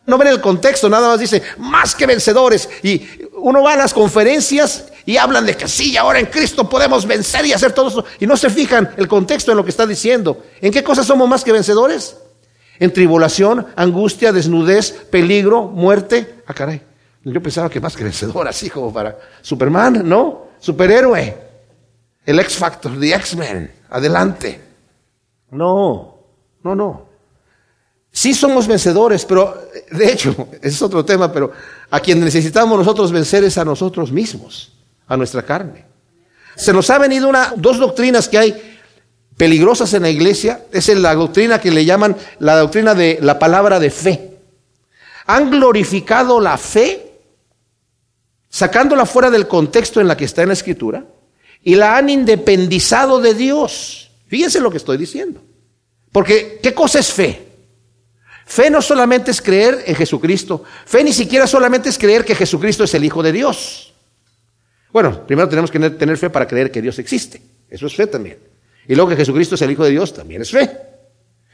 No 0.06 0.18
ven 0.18 0.30
el 0.30 0.40
contexto, 0.40 0.88
nada 0.88 1.10
más 1.10 1.20
dice 1.20 1.44
más 1.58 1.94
que 1.94 2.06
vencedores. 2.06 2.70
Y 2.84 3.06
uno 3.34 3.64
va 3.64 3.74
a 3.74 3.76
las 3.76 3.94
conferencias 3.94 4.94
y 5.06 5.18
hablan 5.18 5.46
de 5.46 5.58
que 5.58 5.68
sí, 5.68 5.98
ahora 5.98 6.20
en 6.20 6.28
Cristo 6.28 6.70
podemos 6.70 7.06
vencer 7.06 7.46
y 7.48 7.52
hacer 7.52 7.74
todo 7.74 7.90
eso. 7.90 8.06
Y 8.22 8.26
no 8.26 8.38
se 8.38 8.50
fijan 8.50 8.92
el 8.96 9.10
contexto 9.10 9.52
en 9.52 9.58
lo 9.58 9.66
que 9.66 9.72
está 9.72 9.86
diciendo. 9.86 10.42
¿En 10.62 10.72
qué 10.72 10.86
cosas 10.86 11.06
somos 11.06 11.28
más 11.28 11.44
que 11.44 11.52
vencedores? 11.52 12.16
En 12.80 12.94
tribulación, 12.94 13.68
angustia, 13.76 14.32
desnudez, 14.32 14.94
peligro, 15.12 15.64
muerte. 15.64 16.44
Ah, 16.48 16.54
caray. 16.54 16.82
Yo 17.26 17.44
pensaba 17.44 17.70
que 17.70 17.82
más 17.82 17.98
que 17.98 18.06
vencedor, 18.06 18.48
así 18.48 18.70
como 18.70 18.94
para 18.94 19.18
Superman, 19.42 20.08
¿no? 20.08 20.53
Superhéroe, 20.64 21.38
el 22.26 22.40
X 22.40 22.56
Factor, 22.56 22.98
The 22.98 23.14
X-Men, 23.16 23.72
adelante. 23.90 24.62
No, 25.52 26.20
no, 26.64 26.74
no. 26.74 27.06
Sí 28.10 28.34
somos 28.34 28.66
vencedores, 28.66 29.26
pero 29.26 29.70
de 29.92 30.12
hecho, 30.12 30.48
ese 30.54 30.68
es 30.70 30.82
otro 30.82 31.04
tema, 31.04 31.34
pero 31.34 31.52
a 31.92 32.00
quien 32.00 32.22
necesitamos 32.22 32.78
nosotros 32.78 33.12
vencer 33.12 33.44
es 33.44 33.58
a 33.58 33.66
nosotros 33.66 34.10
mismos, 34.10 34.72
a 35.06 35.18
nuestra 35.18 35.44
carne. 35.44 35.86
Se 36.56 36.72
nos 36.72 36.90
ha 36.90 36.98
venido 36.98 37.28
una, 37.28 37.54
dos 37.58 37.78
doctrinas 37.78 38.30
que 38.30 38.38
hay 38.38 38.78
peligrosas 39.36 39.94
en 39.94 40.04
la 40.04 40.10
iglesia. 40.10 40.62
Es 40.72 40.88
la 40.88 41.14
doctrina 41.14 41.60
que 41.60 41.72
le 41.72 41.84
llaman 41.84 42.16
la 42.40 42.56
doctrina 42.58 42.96
de 42.96 43.20
la 43.22 43.38
palabra 43.38 43.80
de 43.80 43.90
fe. 43.90 44.38
Han 45.26 45.52
glorificado 45.52 46.40
la 46.40 46.58
fe 46.58 47.03
sacándola 48.54 49.08
fuera 49.08 49.32
del 49.32 49.48
contexto 49.48 50.00
en 50.00 50.08
la 50.08 50.16
que 50.16 50.26
está 50.26 50.44
en 50.44 50.50
la 50.50 50.54
escritura, 50.54 51.04
y 51.64 51.74
la 51.74 51.98
han 51.98 52.08
independizado 52.08 53.20
de 53.20 53.34
Dios. 53.34 54.12
Fíjense 54.28 54.60
lo 54.60 54.70
que 54.70 54.78
estoy 54.78 54.96
diciendo. 54.96 55.42
Porque, 56.12 56.60
¿qué 56.62 56.72
cosa 56.72 57.00
es 57.00 57.12
fe? 57.12 57.48
Fe 58.46 58.70
no 58.70 58.80
solamente 58.80 59.32
es 59.32 59.42
creer 59.42 59.84
en 59.88 59.96
Jesucristo, 59.96 60.64
fe 60.86 61.04
ni 61.04 61.12
siquiera 61.12 61.48
solamente 61.48 61.90
es 61.90 61.98
creer 61.98 62.24
que 62.24 62.36
Jesucristo 62.36 62.84
es 62.84 62.94
el 62.94 63.04
Hijo 63.04 63.24
de 63.24 63.32
Dios. 63.32 63.92
Bueno, 64.92 65.26
primero 65.26 65.50
tenemos 65.50 65.72
que 65.72 65.80
tener 65.90 66.16
fe 66.20 66.30
para 66.30 66.48
creer 66.48 66.70
que 66.70 66.80
Dios 66.80 67.00
existe. 67.00 67.42
Eso 67.68 67.88
es 67.88 67.96
fe 67.96 68.06
también. 68.06 68.38
Y 68.88 68.94
luego 68.94 69.10
que 69.10 69.16
Jesucristo 69.16 69.56
es 69.56 69.64
el 69.64 69.72
Hijo 69.72 69.84
de 69.84 69.90
Dios 69.90 70.14
también 70.14 70.44
es 70.44 70.52
fe. 70.52 70.70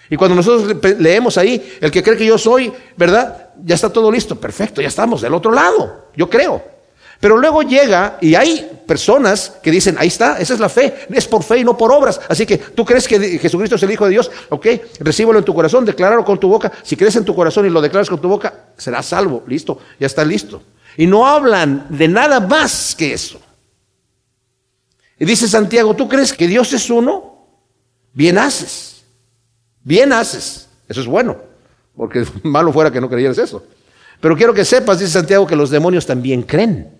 Y 0.09 0.17
cuando 0.17 0.35
nosotros 0.35 0.75
leemos 0.99 1.38
ahí, 1.38 1.77
el 1.79 1.91
que 1.91 2.03
cree 2.03 2.17
que 2.17 2.25
yo 2.25 2.38
soy, 2.38 2.73
¿verdad? 2.97 3.51
Ya 3.63 3.75
está 3.75 3.89
todo 3.89 4.12
listo. 4.12 4.38
Perfecto, 4.38 4.81
ya 4.81 4.89
estamos 4.89 5.21
del 5.21 5.33
otro 5.33 5.53
lado. 5.53 6.09
Yo 6.17 6.29
creo. 6.29 6.78
Pero 7.19 7.38
luego 7.38 7.63
llega 7.63 8.17
y 8.21 8.36
hay 8.36 8.82
personas 8.88 9.58
que 9.62 9.71
dicen, 9.71 9.97
ahí 9.99 10.08
está, 10.08 10.39
esa 10.39 10.53
es 10.53 10.60
la 10.60 10.69
fe, 10.69 11.05
es 11.12 11.27
por 11.27 11.43
fe 11.43 11.60
y 11.60 11.63
no 11.65 11.77
por 11.77 11.91
obras. 11.91 12.19
Así 12.29 12.45
que 12.45 12.58
tú 12.58 12.86
crees 12.86 13.08
que 13.08 13.38
Jesucristo 13.38 13.75
es 13.75 13.84
el 13.84 13.91
Hijo 13.91 14.05
de 14.05 14.12
Dios, 14.12 14.32
ok, 14.49 14.67
recíbelo 15.01 15.39
en 15.39 15.45
tu 15.45 15.53
corazón, 15.53 15.84
decláralo 15.84 16.23
con 16.23 16.39
tu 16.39 16.47
boca. 16.47 16.71
Si 16.82 16.95
crees 16.95 17.17
en 17.17 17.25
tu 17.25 17.36
corazón 17.36 17.65
y 17.65 17.69
lo 17.69 17.82
declaras 17.82 18.10
con 18.10 18.21
tu 18.21 18.29
boca, 18.29 18.71
serás 18.77 19.08
salvo, 19.08 19.43
listo, 19.47 19.79
ya 19.99 20.08
está 20.08 20.23
listo. 20.23 20.63
Y 20.95 21.08
no 21.08 21.27
hablan 21.27 21.88
de 21.89 22.08
nada 22.08 22.39
más 22.39 22.95
que 22.95 23.13
eso. 23.13 23.41
Y 25.19 25.25
dice 25.25 25.49
Santiago, 25.49 25.93
¿tú 25.95 26.08
crees 26.08 26.32
que 26.32 26.47
Dios 26.47 26.71
es 26.71 26.89
uno? 26.89 27.47
Bien 28.13 28.38
haces, 28.38 29.03
bien 29.84 30.13
haces, 30.13 30.69
eso 30.88 31.01
es 31.01 31.08
bueno, 31.08 31.38
porque 31.97 32.25
malo 32.43 32.71
fuera 32.71 32.91
que 32.91 33.01
no 33.01 33.10
creyeras 33.10 33.38
eso. 33.38 33.62
Pero 34.21 34.38
quiero 34.38 34.53
que 34.53 34.63
sepas, 34.63 34.99
dice 34.99 35.12
Santiago, 35.12 35.45
que 35.45 35.58
los 35.58 35.69
demonios 35.69 36.05
también 36.05 36.43
creen 36.43 36.98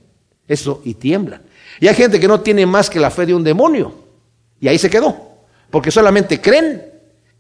eso 0.50 0.82
y 0.84 0.96
tiemblan. 0.96 1.42
Y 1.80 1.88
hay 1.88 1.96
gente 1.96 2.20
que 2.20 2.28
no 2.28 2.42
tiene 2.42 2.66
más 2.66 2.90
que 2.90 3.00
la 3.00 3.10
fe 3.10 3.26
de 3.26 3.34
un 3.34 3.44
demonio. 3.44 3.94
Y 4.60 4.68
ahí 4.68 4.78
se 4.78 4.90
quedó. 4.90 5.16
Porque 5.70 5.92
solamente 5.92 6.42
creen. 6.42 6.84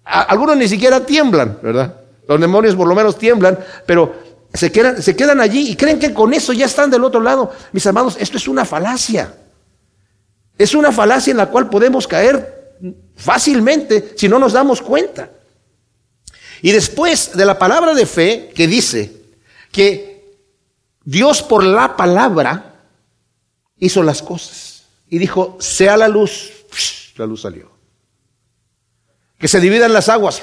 algunos 0.05 0.55
ni 0.55 0.67
siquiera 0.67 1.05
tiemblan, 1.05 1.59
¿verdad? 1.61 1.95
Los 2.27 2.39
demonios 2.39 2.75
por 2.75 2.87
lo 2.87 2.95
menos 2.95 3.17
tiemblan, 3.17 3.57
pero 3.85 4.15
se 4.53 4.71
quedan, 4.71 5.01
se 5.01 5.15
quedan 5.15 5.41
allí 5.41 5.71
y 5.71 5.75
creen 5.75 5.99
que 5.99 6.13
con 6.13 6.33
eso 6.33 6.53
ya 6.53 6.67
están 6.67 6.89
del 6.89 7.03
otro 7.03 7.19
lado. 7.19 7.51
Mis 7.71 7.85
amados, 7.87 8.15
esto 8.19 8.37
es 8.37 8.47
una 8.47 8.63
falacia. 8.63 9.33
Es 10.57 10.75
una 10.75 10.91
falacia 10.91 11.31
en 11.31 11.37
la 11.37 11.47
cual 11.47 11.69
podemos 11.69 12.07
caer 12.07 12.75
fácilmente 13.15 14.13
si 14.15 14.29
no 14.29 14.37
nos 14.37 14.53
damos 14.53 14.81
cuenta. 14.81 15.31
Y 16.61 16.71
después 16.71 17.35
de 17.35 17.45
la 17.45 17.57
palabra 17.57 17.93
de 17.95 18.05
fe 18.05 18.51
que 18.53 18.67
dice 18.67 19.11
que 19.71 20.37
Dios 21.03 21.41
por 21.41 21.63
la 21.63 21.95
palabra 21.95 22.68
hizo 23.79 24.03
las 24.03 24.21
cosas 24.21 24.83
y 25.09 25.17
dijo, 25.17 25.57
sea 25.59 25.97
la 25.97 26.07
luz, 26.07 26.51
la 27.15 27.25
luz 27.25 27.41
salió. 27.41 27.71
Que 29.37 29.47
se 29.47 29.59
dividan 29.59 29.93
las 29.93 30.09
aguas, 30.09 30.41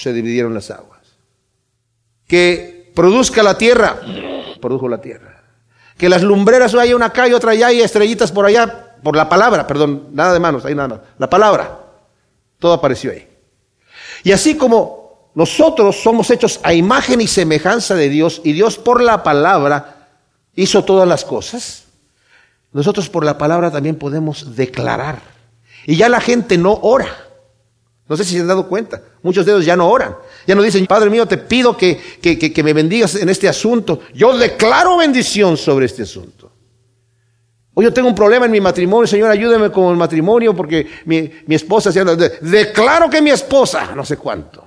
se 0.00 0.12
dividieron 0.12 0.54
las 0.54 0.70
aguas. 0.70 1.00
Que 2.26 2.90
produzca 2.94 3.42
la 3.42 3.56
tierra, 3.56 4.00
produjo 4.60 4.88
la 4.88 5.00
tierra. 5.00 5.42
Que 5.96 6.08
las 6.08 6.22
lumbreras 6.22 6.74
hay 6.74 6.94
una 6.94 7.06
acá 7.06 7.28
y 7.28 7.32
otra 7.32 7.52
allá 7.52 7.72
y 7.72 7.80
estrellitas 7.80 8.32
por 8.32 8.46
allá, 8.46 8.96
por 9.02 9.16
la 9.16 9.28
palabra, 9.28 9.66
perdón, 9.66 10.08
nada 10.12 10.32
de 10.32 10.40
manos, 10.40 10.64
ahí 10.64 10.74
nada 10.74 10.88
más. 10.88 11.00
La 11.18 11.28
palabra, 11.28 11.78
todo 12.58 12.72
apareció 12.72 13.10
ahí. 13.10 13.28
Y 14.24 14.32
así 14.32 14.56
como 14.56 15.30
nosotros 15.34 16.02
somos 16.02 16.30
hechos 16.30 16.60
a 16.62 16.72
imagen 16.72 17.20
y 17.20 17.26
semejanza 17.26 17.94
de 17.94 18.08
Dios 18.08 18.40
y 18.44 18.52
Dios 18.52 18.78
por 18.78 19.02
la 19.02 19.22
palabra 19.22 20.08
hizo 20.54 20.84
todas 20.84 21.06
las 21.06 21.24
cosas, 21.24 21.84
nosotros 22.72 23.08
por 23.08 23.24
la 23.24 23.38
palabra 23.38 23.70
también 23.70 23.96
podemos 23.96 24.54
declarar. 24.56 25.20
Y 25.86 25.96
ya 25.96 26.08
la 26.08 26.20
gente 26.20 26.58
no 26.58 26.78
ora. 26.82 27.08
No 28.08 28.16
sé 28.16 28.24
si 28.24 28.34
se 28.34 28.40
han 28.40 28.46
dado 28.46 28.68
cuenta. 28.68 29.02
Muchos 29.22 29.44
de 29.44 29.52
ellos 29.52 29.64
ya 29.64 29.76
no 29.76 29.88
oran. 29.88 30.16
Ya 30.46 30.54
no 30.54 30.62
dicen, 30.62 30.86
Padre 30.86 31.10
mío, 31.10 31.26
te 31.26 31.36
pido 31.36 31.76
que, 31.76 32.00
que, 32.20 32.38
que, 32.38 32.62
me 32.62 32.72
bendigas 32.72 33.14
en 33.16 33.28
este 33.28 33.48
asunto. 33.48 34.00
Yo 34.14 34.36
declaro 34.36 34.96
bendición 34.96 35.56
sobre 35.56 35.86
este 35.86 36.02
asunto. 36.02 36.50
O 37.74 37.82
yo 37.82 37.92
tengo 37.92 38.08
un 38.08 38.14
problema 38.14 38.46
en 38.46 38.50
mi 38.50 38.60
matrimonio, 38.60 39.06
Señor, 39.06 39.30
ayúdame 39.30 39.70
con 39.70 39.90
el 39.90 39.96
matrimonio 39.96 40.56
porque 40.56 40.86
mi, 41.04 41.30
mi 41.46 41.54
esposa 41.54 41.92
se 41.92 42.00
anda. 42.00 42.16
Declaro 42.16 43.08
que 43.10 43.22
mi 43.22 43.30
esposa, 43.30 43.94
no 43.94 44.04
sé 44.04 44.16
cuánto. 44.16 44.66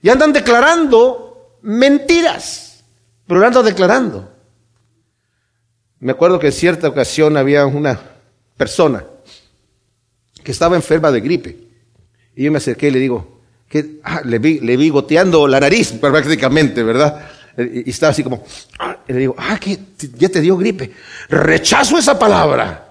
Y 0.00 0.08
andan 0.08 0.32
declarando 0.32 1.58
mentiras, 1.62 2.84
pero 3.26 3.44
andan 3.44 3.64
declarando. 3.64 4.31
Me 6.02 6.10
acuerdo 6.10 6.40
que 6.40 6.48
en 6.48 6.52
cierta 6.52 6.88
ocasión 6.88 7.36
había 7.36 7.64
una 7.64 7.96
persona 8.56 9.04
que 10.42 10.50
estaba 10.50 10.74
enferma 10.74 11.12
de 11.12 11.20
gripe. 11.20 11.56
Y 12.34 12.42
yo 12.42 12.50
me 12.50 12.58
acerqué 12.58 12.88
y 12.88 12.90
le 12.90 12.98
digo, 12.98 13.40
que 13.68 14.00
ah, 14.02 14.20
le, 14.24 14.40
vi, 14.40 14.58
le 14.58 14.76
vi 14.76 14.90
goteando 14.90 15.46
la 15.46 15.60
nariz 15.60 15.92
prácticamente, 16.00 16.82
¿verdad? 16.82 17.24
Y, 17.56 17.88
estaba 17.88 18.10
así 18.10 18.24
como, 18.24 18.44
ah, 18.80 18.96
y 19.06 19.12
le 19.12 19.18
digo, 19.20 19.36
ah, 19.38 19.56
que 19.60 19.78
ya 20.16 20.28
te 20.28 20.40
dio 20.40 20.56
gripe. 20.56 20.90
Rechazo 21.28 21.96
esa 21.96 22.18
palabra. 22.18 22.88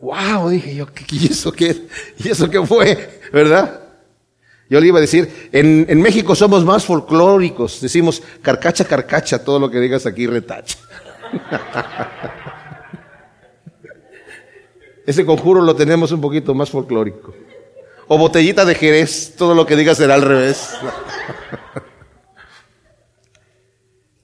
Wow, 0.00 0.48
dije 0.48 0.74
yo, 0.74 0.88
¿y 1.12 1.30
eso 1.30 1.52
qué, 1.52 1.86
¿y 2.18 2.28
eso 2.30 2.50
qué 2.50 2.66
fue? 2.66 3.20
¿Verdad? 3.32 3.80
Yo 4.68 4.80
le 4.80 4.88
iba 4.88 4.98
a 4.98 5.02
decir, 5.02 5.48
en, 5.52 5.86
en 5.88 6.02
México 6.02 6.34
somos 6.34 6.64
más 6.64 6.84
folclóricos, 6.84 7.80
decimos 7.80 8.20
carcacha, 8.42 8.84
carcacha, 8.84 9.44
todo 9.44 9.60
lo 9.60 9.70
que 9.70 9.78
digas 9.78 10.04
aquí 10.04 10.26
retacha. 10.26 10.78
Ese 15.06 15.24
conjuro 15.24 15.62
lo 15.62 15.74
tenemos 15.74 16.12
un 16.12 16.20
poquito 16.20 16.54
más 16.54 16.70
folclórico. 16.70 17.34
O 18.08 18.18
botellita 18.18 18.64
de 18.64 18.74
Jerez, 18.74 19.34
todo 19.36 19.54
lo 19.54 19.64
que 19.66 19.76
digas 19.76 19.96
será 19.98 20.14
al 20.14 20.22
revés. 20.22 20.70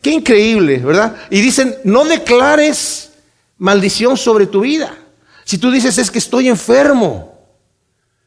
Qué 0.02 0.10
increíble, 0.10 0.78
¿verdad? 0.78 1.16
Y 1.30 1.40
dicen, 1.40 1.76
no 1.84 2.04
declares 2.04 3.12
maldición 3.56 4.16
sobre 4.18 4.46
tu 4.46 4.60
vida. 4.60 4.94
Si 5.44 5.56
tú 5.56 5.70
dices, 5.70 5.96
es 5.96 6.10
que 6.10 6.18
estoy 6.18 6.48
enfermo, 6.48 7.34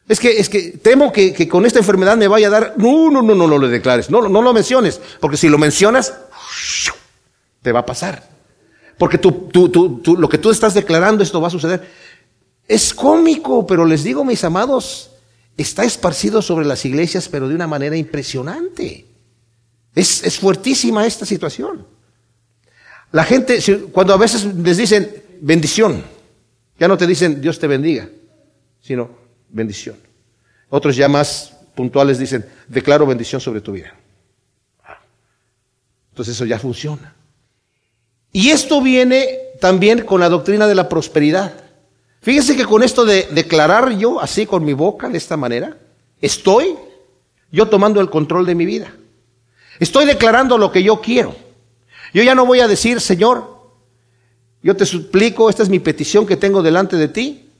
es 0.08 0.18
que, 0.18 0.38
es 0.40 0.48
que 0.48 0.72
temo 0.72 1.12
que, 1.12 1.48
con 1.48 1.66
esta 1.66 1.78
enfermedad 1.78 2.16
me 2.16 2.26
vaya 2.26 2.48
a 2.48 2.50
dar, 2.50 2.74
no, 2.76 3.10
no, 3.10 3.22
no, 3.22 3.34
no, 3.34 3.46
no 3.46 3.58
lo 3.58 3.68
declares, 3.68 4.10
no, 4.10 4.28
no 4.28 4.42
lo 4.42 4.52
menciones, 4.52 5.00
porque 5.20 5.36
si 5.36 5.48
lo 5.48 5.58
mencionas, 5.58 6.14
te 7.62 7.70
va 7.70 7.80
a 7.80 7.86
pasar. 7.86 8.37
Porque 8.98 9.18
tú, 9.18 9.48
tú, 9.52 9.68
tú, 9.68 10.16
lo 10.16 10.28
que 10.28 10.38
tú 10.38 10.50
estás 10.50 10.74
declarando, 10.74 11.22
esto 11.22 11.40
va 11.40 11.48
a 11.48 11.52
suceder. 11.52 11.88
Es 12.66 12.92
cómico, 12.92 13.66
pero 13.66 13.86
les 13.86 14.04
digo, 14.04 14.24
mis 14.24 14.42
amados, 14.44 15.10
está 15.56 15.84
esparcido 15.84 16.42
sobre 16.42 16.66
las 16.66 16.84
iglesias, 16.84 17.28
pero 17.28 17.48
de 17.48 17.54
una 17.54 17.66
manera 17.66 17.96
impresionante. 17.96 19.06
Es, 19.94 20.24
es 20.24 20.38
fuertísima 20.38 21.06
esta 21.06 21.24
situación. 21.24 21.86
La 23.12 23.24
gente, 23.24 23.58
cuando 23.92 24.12
a 24.12 24.18
veces 24.18 24.44
les 24.44 24.76
dicen 24.76 25.10
bendición, 25.40 26.02
ya 26.78 26.88
no 26.88 26.96
te 26.98 27.06
dicen 27.06 27.40
Dios 27.40 27.58
te 27.58 27.66
bendiga, 27.66 28.08
sino 28.80 29.10
bendición. 29.48 29.96
Otros 30.68 30.94
ya 30.96 31.08
más 31.08 31.52
puntuales 31.74 32.18
dicen, 32.18 32.44
declaro 32.66 33.06
bendición 33.06 33.40
sobre 33.40 33.60
tu 33.60 33.72
vida. 33.72 33.94
Entonces 36.10 36.34
eso 36.34 36.44
ya 36.44 36.58
funciona. 36.58 37.14
Y 38.38 38.50
esto 38.50 38.80
viene 38.80 39.36
también 39.60 40.04
con 40.04 40.20
la 40.20 40.28
doctrina 40.28 40.68
de 40.68 40.76
la 40.76 40.88
prosperidad. 40.88 41.54
Fíjense 42.20 42.56
que 42.56 42.66
con 42.66 42.84
esto 42.84 43.04
de 43.04 43.26
declarar 43.32 43.98
yo 43.98 44.20
así 44.20 44.46
con 44.46 44.64
mi 44.64 44.74
boca, 44.74 45.08
de 45.08 45.18
esta 45.18 45.36
manera, 45.36 45.76
estoy 46.20 46.76
yo 47.50 47.68
tomando 47.68 48.00
el 48.00 48.10
control 48.10 48.46
de 48.46 48.54
mi 48.54 48.64
vida. 48.64 48.94
Estoy 49.80 50.06
declarando 50.06 50.56
lo 50.56 50.70
que 50.70 50.84
yo 50.84 51.00
quiero. 51.00 51.34
Yo 52.14 52.22
ya 52.22 52.36
no 52.36 52.46
voy 52.46 52.60
a 52.60 52.68
decir, 52.68 53.00
Señor, 53.00 53.72
yo 54.62 54.76
te 54.76 54.86
suplico, 54.86 55.50
esta 55.50 55.64
es 55.64 55.68
mi 55.68 55.80
petición 55.80 56.24
que 56.24 56.36
tengo 56.36 56.62
delante 56.62 56.94
de 56.94 57.08
ti. 57.08 57.50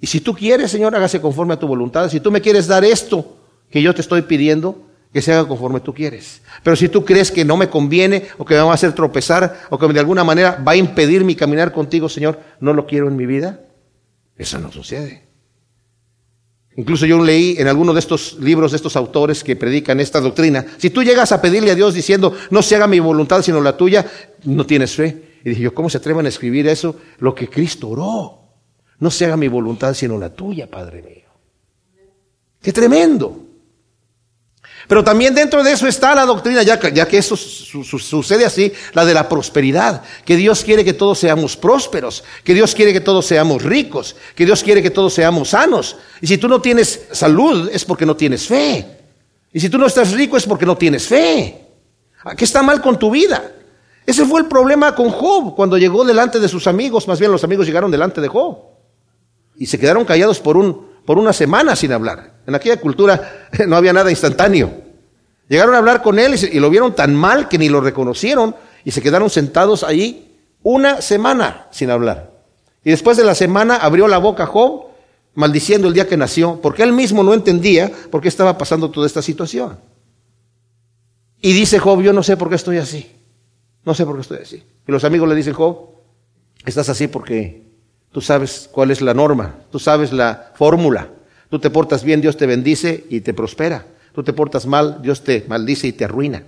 Y 0.00 0.06
si 0.06 0.20
tú 0.20 0.36
quieres, 0.36 0.70
Señor, 0.70 0.94
hágase 0.94 1.20
conforme 1.20 1.54
a 1.54 1.58
tu 1.58 1.66
voluntad. 1.66 2.08
Si 2.08 2.20
tú 2.20 2.30
me 2.30 2.40
quieres 2.40 2.68
dar 2.68 2.84
esto 2.84 3.38
que 3.72 3.82
yo 3.82 3.92
te 3.92 4.02
estoy 4.02 4.22
pidiendo, 4.22 4.87
que 5.12 5.22
se 5.22 5.32
haga 5.32 5.48
conforme 5.48 5.80
tú 5.80 5.94
quieres. 5.94 6.42
Pero 6.62 6.76
si 6.76 6.88
tú 6.88 7.04
crees 7.04 7.30
que 7.30 7.44
no 7.44 7.56
me 7.56 7.68
conviene 7.68 8.28
o 8.36 8.44
que 8.44 8.54
me 8.54 8.60
va 8.60 8.70
a 8.70 8.74
hacer 8.74 8.92
tropezar 8.92 9.60
o 9.70 9.78
que 9.78 9.86
de 9.88 10.00
alguna 10.00 10.24
manera 10.24 10.62
va 10.66 10.72
a 10.72 10.76
impedir 10.76 11.24
mi 11.24 11.34
caminar 11.34 11.72
contigo, 11.72 12.08
Señor, 12.08 12.38
no 12.60 12.72
lo 12.74 12.86
quiero 12.86 13.08
en 13.08 13.16
mi 13.16 13.26
vida, 13.26 13.60
eso 14.36 14.58
no 14.58 14.70
sucede. 14.70 15.28
Incluso 16.76 17.06
yo 17.06 17.22
leí 17.24 17.56
en 17.58 17.66
alguno 17.66 17.92
de 17.92 17.98
estos 17.98 18.38
libros 18.38 18.70
de 18.70 18.76
estos 18.76 18.94
autores 18.94 19.42
que 19.42 19.56
predican 19.56 19.98
esta 19.98 20.20
doctrina, 20.20 20.64
si 20.76 20.90
tú 20.90 21.02
llegas 21.02 21.32
a 21.32 21.42
pedirle 21.42 21.72
a 21.72 21.74
Dios 21.74 21.92
diciendo, 21.92 22.32
no 22.50 22.62
se 22.62 22.76
haga 22.76 22.86
mi 22.86 23.00
voluntad 23.00 23.42
sino 23.42 23.60
la 23.60 23.76
tuya, 23.76 24.06
no 24.44 24.64
tienes 24.64 24.94
fe. 24.94 25.40
Y 25.44 25.50
dije 25.50 25.62
yo, 25.62 25.74
¿cómo 25.74 25.90
se 25.90 25.98
atreven 25.98 26.26
a 26.26 26.28
escribir 26.28 26.68
eso? 26.68 26.96
Lo 27.18 27.34
que 27.34 27.48
Cristo 27.48 27.88
oró. 27.88 28.38
No 29.00 29.10
se 29.10 29.24
haga 29.24 29.36
mi 29.36 29.48
voluntad 29.48 29.94
sino 29.94 30.18
la 30.18 30.30
tuya, 30.30 30.68
Padre 30.68 31.02
mío. 31.02 31.28
Qué 32.60 32.72
tremendo. 32.72 33.47
Pero 34.88 35.04
también 35.04 35.34
dentro 35.34 35.62
de 35.62 35.70
eso 35.70 35.86
está 35.86 36.14
la 36.14 36.24
doctrina, 36.24 36.62
ya 36.62 36.80
que, 36.80 36.90
ya 36.90 37.06
que 37.06 37.18
eso 37.18 37.36
sucede 37.36 38.46
así, 38.46 38.72
la 38.94 39.04
de 39.04 39.12
la 39.12 39.28
prosperidad, 39.28 40.02
que 40.24 40.34
Dios 40.34 40.64
quiere 40.64 40.82
que 40.82 40.94
todos 40.94 41.18
seamos 41.18 41.58
prósperos, 41.58 42.24
que 42.42 42.54
Dios 42.54 42.74
quiere 42.74 42.94
que 42.94 43.02
todos 43.02 43.26
seamos 43.26 43.62
ricos, 43.62 44.16
que 44.34 44.46
Dios 44.46 44.62
quiere 44.64 44.82
que 44.82 44.90
todos 44.90 45.12
seamos 45.12 45.50
sanos. 45.50 45.96
Y 46.22 46.26
si 46.26 46.38
tú 46.38 46.48
no 46.48 46.62
tienes 46.62 47.02
salud 47.12 47.68
es 47.70 47.84
porque 47.84 48.06
no 48.06 48.16
tienes 48.16 48.46
fe. 48.46 48.98
Y 49.52 49.60
si 49.60 49.68
tú 49.68 49.76
no 49.76 49.86
estás 49.86 50.12
rico 50.12 50.38
es 50.38 50.46
porque 50.46 50.64
no 50.64 50.76
tienes 50.76 51.06
fe. 51.06 51.66
¿Qué 52.34 52.44
está 52.44 52.62
mal 52.62 52.80
con 52.80 52.98
tu 52.98 53.10
vida? 53.10 53.52
Ese 54.06 54.24
fue 54.24 54.40
el 54.40 54.46
problema 54.46 54.94
con 54.94 55.10
Job 55.10 55.54
cuando 55.54 55.76
llegó 55.76 56.02
delante 56.02 56.40
de 56.40 56.48
sus 56.48 56.66
amigos, 56.66 57.06
más 57.06 57.20
bien 57.20 57.30
los 57.30 57.44
amigos 57.44 57.66
llegaron 57.66 57.90
delante 57.90 58.22
de 58.22 58.28
Job 58.28 58.56
y 59.54 59.66
se 59.66 59.78
quedaron 59.78 60.06
callados 60.06 60.40
por 60.40 60.56
un 60.56 60.88
por 61.08 61.18
una 61.18 61.32
semana 61.32 61.74
sin 61.74 61.90
hablar. 61.90 62.34
En 62.46 62.54
aquella 62.54 62.78
cultura 62.78 63.48
no 63.66 63.76
había 63.76 63.94
nada 63.94 64.10
instantáneo. 64.10 64.70
Llegaron 65.48 65.74
a 65.74 65.78
hablar 65.78 66.02
con 66.02 66.18
él 66.18 66.34
y, 66.34 66.60
lo 66.60 66.68
vieron 66.68 66.94
tan 66.94 67.14
mal 67.14 67.48
que 67.48 67.56
ni 67.56 67.70
lo 67.70 67.80
reconocieron 67.80 68.54
y 68.84 68.90
se 68.90 69.00
quedaron 69.00 69.30
sentados 69.30 69.84
ahí 69.84 70.36
una 70.62 71.00
semana 71.00 71.66
sin 71.70 71.88
hablar. 71.88 72.30
Y 72.84 72.90
después 72.90 73.16
de 73.16 73.24
la 73.24 73.34
semana 73.34 73.76
abrió 73.76 74.06
la 74.06 74.18
boca 74.18 74.44
Job 74.44 74.88
maldiciendo 75.32 75.88
el 75.88 75.94
día 75.94 76.06
que 76.06 76.18
nació, 76.18 76.60
porque 76.60 76.82
él 76.82 76.92
mismo 76.92 77.22
no 77.22 77.32
entendía 77.32 77.90
por 78.10 78.20
qué 78.20 78.28
estaba 78.28 78.58
pasando 78.58 78.90
toda 78.90 79.06
esta 79.06 79.22
situación. 79.22 79.78
Y 81.40 81.54
dice 81.54 81.78
Job, 81.78 82.02
yo 82.02 82.12
no 82.12 82.22
sé 82.22 82.36
por 82.36 82.50
qué 82.50 82.56
estoy 82.56 82.76
así. 82.76 83.10
No 83.82 83.94
sé 83.94 84.04
por 84.04 84.16
qué 84.16 84.20
estoy 84.20 84.38
así. 84.42 84.62
Y 84.86 84.92
los 84.92 85.04
amigos 85.04 85.26
le 85.26 85.34
dicen, 85.34 85.54
Job, 85.54 85.88
estás 86.66 86.90
así 86.90 87.08
porque 87.08 87.67
Tú 88.12 88.20
sabes 88.20 88.68
cuál 88.72 88.90
es 88.90 89.00
la 89.00 89.14
norma, 89.14 89.56
tú 89.70 89.78
sabes 89.78 90.12
la 90.12 90.52
fórmula. 90.54 91.08
Tú 91.50 91.58
te 91.58 91.70
portas 91.70 92.04
bien, 92.04 92.20
Dios 92.20 92.36
te 92.36 92.46
bendice 92.46 93.04
y 93.08 93.20
te 93.20 93.34
prospera. 93.34 93.86
Tú 94.14 94.22
te 94.22 94.32
portas 94.32 94.66
mal, 94.66 95.00
Dios 95.02 95.22
te 95.22 95.44
maldice 95.48 95.86
y 95.86 95.92
te 95.92 96.04
arruina. 96.04 96.42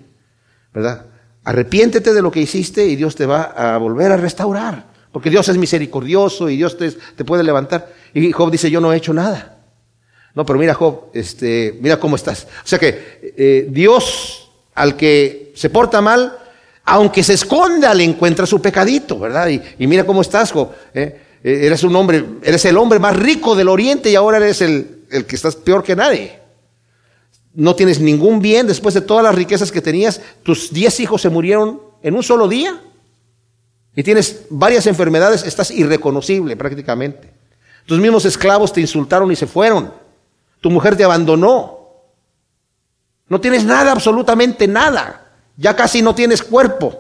¿Verdad? 0.73 1.07
Arrepiéntete 1.45 2.13
de 2.13 2.23
lo 2.23 2.31
que 2.31 2.41
hiciste 2.41 2.87
y 2.87 2.97
Dios 2.97 3.15
te 3.15 3.27
va 3.27 3.43
a 3.43 3.79
volver 3.79 4.13
a 4.13 4.17
restaurar. 4.17 4.91
Porque 5.13 5.31
Dios 5.31 5.49
es 5.49 5.57
misericordioso 5.57 6.49
y 6.49 6.57
Dios 6.57 6.77
te, 6.77 6.91
te 6.91 7.25
puede 7.25 7.43
levantar. 7.43 7.93
Y 8.15 8.31
Job 8.33 8.51
dice, 8.51 8.71
yo 8.71 8.81
no 8.81 8.93
he 8.93 8.97
hecho 8.97 9.13
nada. 9.13 9.59
No, 10.35 10.47
pero 10.47 10.59
mira 10.59 10.75
Job, 10.75 11.07
este, 11.13 11.79
mira 11.81 11.99
cómo 11.99 12.17
estás. 12.17 12.47
O 12.65 12.67
sea 12.67 12.79
que 12.79 13.35
eh, 13.37 13.67
Dios 13.71 14.51
al 14.75 14.97
que 14.97 15.53
se 15.57 15.71
porta 15.71 16.01
mal, 16.01 16.37
aunque 16.85 17.23
se 17.23 17.35
esconda, 17.35 17.93
le 17.95 18.05
encuentra 18.05 18.47
su 18.47 18.63
pecadito, 18.63 19.19
¿verdad? 19.19 19.49
Y, 19.49 19.61
y 19.79 19.87
mira 19.87 20.05
cómo 20.05 20.21
estás, 20.21 20.53
Job. 20.53 20.71
¿eh? 20.95 21.21
Eh, 21.43 21.67
eres 21.67 21.83
un 21.83 21.95
hombre, 21.97 22.25
eres 22.43 22.65
el 22.65 22.77
hombre 22.77 22.99
más 22.99 23.17
rico 23.17 23.55
del 23.55 23.69
oriente 23.69 24.11
y 24.11 24.15
ahora 24.15 24.39
eres 24.39 24.61
el, 24.61 25.05
el 25.11 25.25
que 25.27 25.37
estás 25.37 25.57
peor 25.57 25.83
que 25.83 25.97
nadie. 25.97 26.39
No 27.55 27.75
tienes 27.75 28.01
ningún 28.01 28.41
bien 28.41 28.67
después 28.67 28.95
de 28.95 29.01
todas 29.01 29.25
las 29.25 29.35
riquezas 29.35 29.73
que 29.73 29.81
tenías. 29.81 30.21
Tus 30.43 30.73
diez 30.73 31.01
hijos 31.01 31.23
se 31.23 31.31
murieron 31.31 31.81
en 32.03 32.15
un 32.15 32.23
solo 32.23 32.49
día. 32.49 32.81
Y 33.97 34.03
tienes 34.03 34.47
varias 34.51 34.87
enfermedades, 34.87 35.45
estás 35.45 35.71
irreconocible 35.71 36.57
prácticamente. 36.57 37.33
Tus 37.87 37.99
mismos 37.99 38.25
esclavos 38.25 38.73
te 38.73 38.81
insultaron 38.81 39.33
y 39.33 39.37
se 39.37 39.47
fueron. 39.47 39.93
Tu 40.61 40.71
mujer 40.71 40.97
te 40.97 41.03
abandonó. 41.03 41.79
No 43.29 43.41
tienes 43.41 43.65
nada, 43.65 43.93
absolutamente 43.93 44.69
nada. 44.69 45.33
Ya 45.57 45.75
casi 45.75 46.03
no 46.03 46.15
tienes 46.15 46.43
cuerpo. 46.43 47.00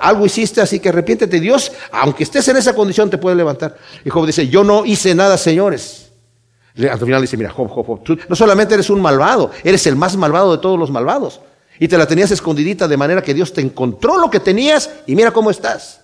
Algo 0.00 0.26
hiciste, 0.26 0.60
así 0.60 0.80
que 0.80 0.88
arrepiéntete. 0.88 1.40
Dios, 1.40 1.72
aunque 1.92 2.24
estés 2.24 2.46
en 2.48 2.56
esa 2.56 2.74
condición, 2.74 3.08
te 3.08 3.18
puede 3.18 3.36
levantar. 3.36 3.76
Y 4.04 4.10
Job 4.10 4.26
dice, 4.26 4.48
yo 4.48 4.64
no 4.64 4.84
hice 4.84 5.14
nada, 5.14 5.36
señores. 5.38 6.10
Al 6.76 6.98
final 6.98 7.20
dice, 7.20 7.36
mira, 7.36 7.50
Job, 7.50 7.68
Job, 7.68 7.86
Job, 7.86 8.02
tú 8.02 8.18
no 8.28 8.36
solamente 8.36 8.74
eres 8.74 8.90
un 8.90 9.00
malvado, 9.00 9.50
eres 9.64 9.86
el 9.86 9.96
más 9.96 10.16
malvado 10.16 10.56
de 10.56 10.62
todos 10.62 10.78
los 10.78 10.90
malvados. 10.90 11.40
Y 11.78 11.88
te 11.88 11.96
la 11.96 12.06
tenías 12.06 12.30
escondidita 12.30 12.86
de 12.86 12.96
manera 12.96 13.22
que 13.22 13.34
Dios 13.34 13.52
te 13.52 13.60
encontró 13.60 14.18
lo 14.18 14.30
que 14.30 14.40
tenías 14.40 14.90
y 15.06 15.16
mira 15.16 15.30
cómo 15.30 15.50
estás. 15.50 16.00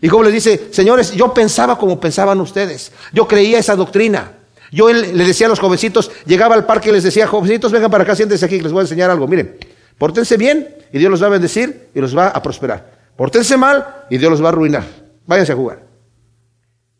Y 0.00 0.08
Job 0.08 0.24
les 0.24 0.32
dice, 0.32 0.68
señores, 0.72 1.12
yo 1.12 1.32
pensaba 1.32 1.78
como 1.78 1.98
pensaban 1.98 2.40
ustedes. 2.40 2.92
Yo 3.12 3.26
creía 3.26 3.58
esa 3.58 3.76
doctrina. 3.76 4.32
Yo 4.72 4.92
le 4.92 5.24
decía 5.24 5.46
a 5.46 5.50
los 5.50 5.60
jovencitos, 5.60 6.10
llegaba 6.26 6.54
al 6.54 6.66
parque 6.66 6.90
y 6.90 6.92
les 6.92 7.04
decía, 7.04 7.26
jovencitos, 7.26 7.70
vengan 7.72 7.90
para 7.90 8.02
acá, 8.02 8.16
siéntense 8.16 8.44
aquí, 8.44 8.60
les 8.60 8.72
voy 8.72 8.80
a 8.80 8.82
enseñar 8.82 9.10
algo. 9.10 9.28
Miren, 9.28 9.56
pórtense 9.96 10.36
bien 10.36 10.74
y 10.92 10.98
Dios 10.98 11.10
los 11.10 11.22
va 11.22 11.26
a 11.26 11.30
bendecir 11.30 11.88
y 11.94 12.00
los 12.00 12.16
va 12.16 12.28
a 12.28 12.42
prosperar. 12.42 12.95
Pórtense 13.16 13.56
mal 13.56 14.06
y 14.10 14.18
Dios 14.18 14.30
los 14.30 14.42
va 14.42 14.46
a 14.46 14.48
arruinar. 14.50 14.84
Váyanse 15.26 15.52
a 15.52 15.56
jugar. 15.56 15.82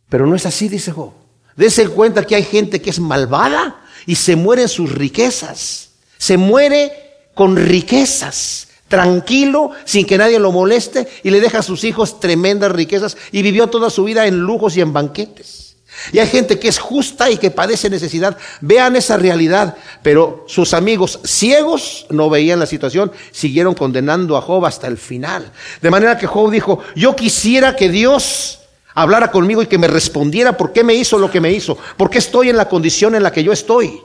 Pero 0.08 0.26
no 0.26 0.34
es 0.34 0.46
así, 0.46 0.68
dice 0.68 0.92
Job. 0.92 1.12
Dense 1.56 1.88
cuenta 1.88 2.24
que 2.24 2.36
hay 2.36 2.44
gente 2.44 2.80
que 2.80 2.90
es 2.90 3.00
malvada 3.00 3.82
y 4.06 4.14
se 4.14 4.36
muere 4.36 4.62
en 4.62 4.68
sus 4.68 4.92
riquezas. 4.92 5.90
Se 6.18 6.36
muere 6.36 6.92
con 7.34 7.56
riquezas, 7.56 8.68
tranquilo, 8.88 9.72
sin 9.84 10.06
que 10.06 10.16
nadie 10.16 10.38
lo 10.38 10.52
moleste, 10.52 11.06
y 11.22 11.30
le 11.30 11.40
deja 11.40 11.58
a 11.58 11.62
sus 11.62 11.84
hijos 11.84 12.20
tremendas 12.20 12.72
riquezas 12.72 13.16
y 13.32 13.42
vivió 13.42 13.66
toda 13.66 13.90
su 13.90 14.04
vida 14.04 14.26
en 14.26 14.38
lujos 14.38 14.76
y 14.76 14.80
en 14.80 14.92
banquetes. 14.92 15.65
Y 16.12 16.18
hay 16.18 16.26
gente 16.26 16.58
que 16.58 16.68
es 16.68 16.78
justa 16.78 17.30
y 17.30 17.36
que 17.36 17.50
padece 17.50 17.90
necesidad. 17.90 18.36
Vean 18.60 18.96
esa 18.96 19.16
realidad. 19.16 19.76
Pero 20.02 20.44
sus 20.46 20.74
amigos 20.74 21.20
ciegos 21.24 22.06
no 22.10 22.30
veían 22.30 22.58
la 22.58 22.66
situación, 22.66 23.12
siguieron 23.30 23.74
condenando 23.74 24.36
a 24.36 24.42
Job 24.42 24.64
hasta 24.66 24.86
el 24.86 24.98
final. 24.98 25.50
De 25.82 25.90
manera 25.90 26.18
que 26.18 26.26
Job 26.26 26.50
dijo, 26.50 26.80
yo 26.94 27.16
quisiera 27.16 27.76
que 27.76 27.88
Dios 27.88 28.60
hablara 28.94 29.30
conmigo 29.30 29.62
y 29.62 29.66
que 29.66 29.78
me 29.78 29.88
respondiera 29.88 30.56
por 30.56 30.72
qué 30.72 30.82
me 30.82 30.94
hizo 30.94 31.18
lo 31.18 31.30
que 31.30 31.40
me 31.40 31.52
hizo, 31.52 31.76
por 31.96 32.08
qué 32.08 32.18
estoy 32.18 32.48
en 32.48 32.56
la 32.56 32.68
condición 32.68 33.14
en 33.14 33.22
la 33.22 33.32
que 33.32 33.44
yo 33.44 33.52
estoy. 33.52 34.00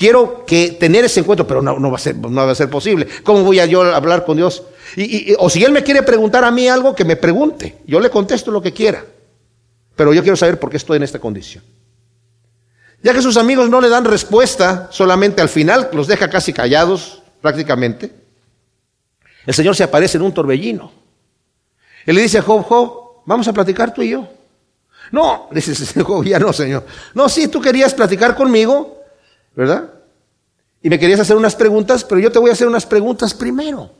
Quiero 0.00 0.46
que 0.46 0.70
tener 0.80 1.04
ese 1.04 1.20
encuentro, 1.20 1.46
pero 1.46 1.60
no, 1.60 1.90
va, 1.90 1.96
a 1.96 2.00
ser, 2.00 2.16
no 2.16 2.30
va 2.46 2.50
a 2.50 2.54
ser 2.54 2.70
posible. 2.70 3.06
¿Cómo 3.22 3.44
voy 3.44 3.60
a 3.60 3.66
yo 3.66 3.82
hablar 3.82 4.24
con 4.24 4.38
Dios? 4.38 4.62
Y, 4.96 5.34
o 5.38 5.50
si 5.50 5.62
Él 5.62 5.72
me 5.72 5.82
quiere 5.82 6.02
preguntar 6.02 6.42
a 6.42 6.50
mí 6.50 6.66
algo, 6.68 6.94
que 6.94 7.04
me 7.04 7.16
pregunte. 7.16 7.76
Yo 7.86 8.00
le 8.00 8.08
contesto 8.08 8.50
lo 8.50 8.62
que 8.62 8.72
quiera. 8.72 9.04
Pero 9.96 10.12
yo 10.12 10.22
quiero 10.22 10.36
saber 10.36 10.58
por 10.58 10.70
qué 10.70 10.76
estoy 10.76 10.96
en 10.96 11.02
esta 11.02 11.18
condición. 11.18 11.64
Ya 13.02 13.14
que 13.14 13.22
sus 13.22 13.36
amigos 13.36 13.70
no 13.70 13.80
le 13.80 13.88
dan 13.88 14.04
respuesta, 14.04 14.88
solamente 14.90 15.40
al 15.40 15.48
final 15.48 15.88
los 15.92 16.06
deja 16.06 16.28
casi 16.28 16.52
callados 16.52 17.22
prácticamente, 17.40 18.12
el 19.46 19.54
Señor 19.54 19.74
se 19.74 19.84
aparece 19.84 20.18
en 20.18 20.22
un 20.22 20.34
torbellino. 20.34 20.92
Él 22.04 22.16
le 22.16 22.22
dice 22.22 22.38
a 22.38 22.42
Job, 22.42 22.62
Job, 22.62 23.22
vamos 23.24 23.48
a 23.48 23.52
platicar 23.52 23.94
tú 23.94 24.02
y 24.02 24.10
yo. 24.10 24.28
No, 25.12 25.48
dice 25.52 26.02
Job, 26.02 26.24
ya 26.24 26.38
no, 26.38 26.52
Señor. 26.52 26.84
No, 27.14 27.28
sí, 27.28 27.48
tú 27.48 27.60
querías 27.60 27.94
platicar 27.94 28.34
conmigo, 28.34 29.02
¿verdad? 29.54 29.90
Y 30.82 30.88
me 30.88 30.98
querías 30.98 31.20
hacer 31.20 31.36
unas 31.36 31.56
preguntas, 31.56 32.04
pero 32.04 32.20
yo 32.20 32.30
te 32.30 32.38
voy 32.38 32.50
a 32.50 32.52
hacer 32.52 32.66
unas 32.66 32.86
preguntas 32.86 33.34
primero. 33.34 33.94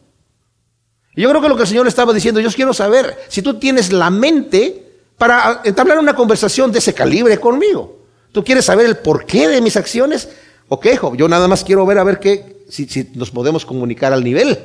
Y 1.15 1.23
yo 1.23 1.31
creo 1.31 1.43
que 1.43 1.49
lo 1.49 1.57
que 1.57 1.63
el 1.63 1.69
Señor 1.69 1.85
le 1.85 1.91
estaba 1.91 2.13
diciendo, 2.13 2.41
yo 2.41 2.51
quiero 2.51 2.73
saber 2.73 3.19
si 3.29 3.43
tú 3.43 3.59
tienes 3.59 3.93
la 3.93 4.11
mente 4.11 4.90
para 5.21 5.61
entablar 5.65 5.99
una 5.99 6.15
conversación 6.17 6.73
de 6.73 6.79
ese 6.79 6.95
calibre 6.95 7.39
conmigo. 7.39 8.07
¿Tú 8.33 8.43
quieres 8.43 8.65
saber 8.65 8.87
el 8.87 8.97
porqué 8.97 9.49
de 9.49 9.61
mis 9.61 9.77
acciones? 9.77 10.31
Ok, 10.69 10.87
Job, 10.99 11.15
yo 11.15 11.29
nada 11.29 11.47
más 11.47 11.63
quiero 11.63 11.85
ver 11.85 11.99
a 11.99 12.05
ver 12.05 12.19
qué, 12.19 12.65
si, 12.71 12.87
si 12.87 13.11
nos 13.17 13.31
podemos 13.31 13.67
comunicar 13.67 14.15
al 14.15 14.25
nivel. 14.25 14.59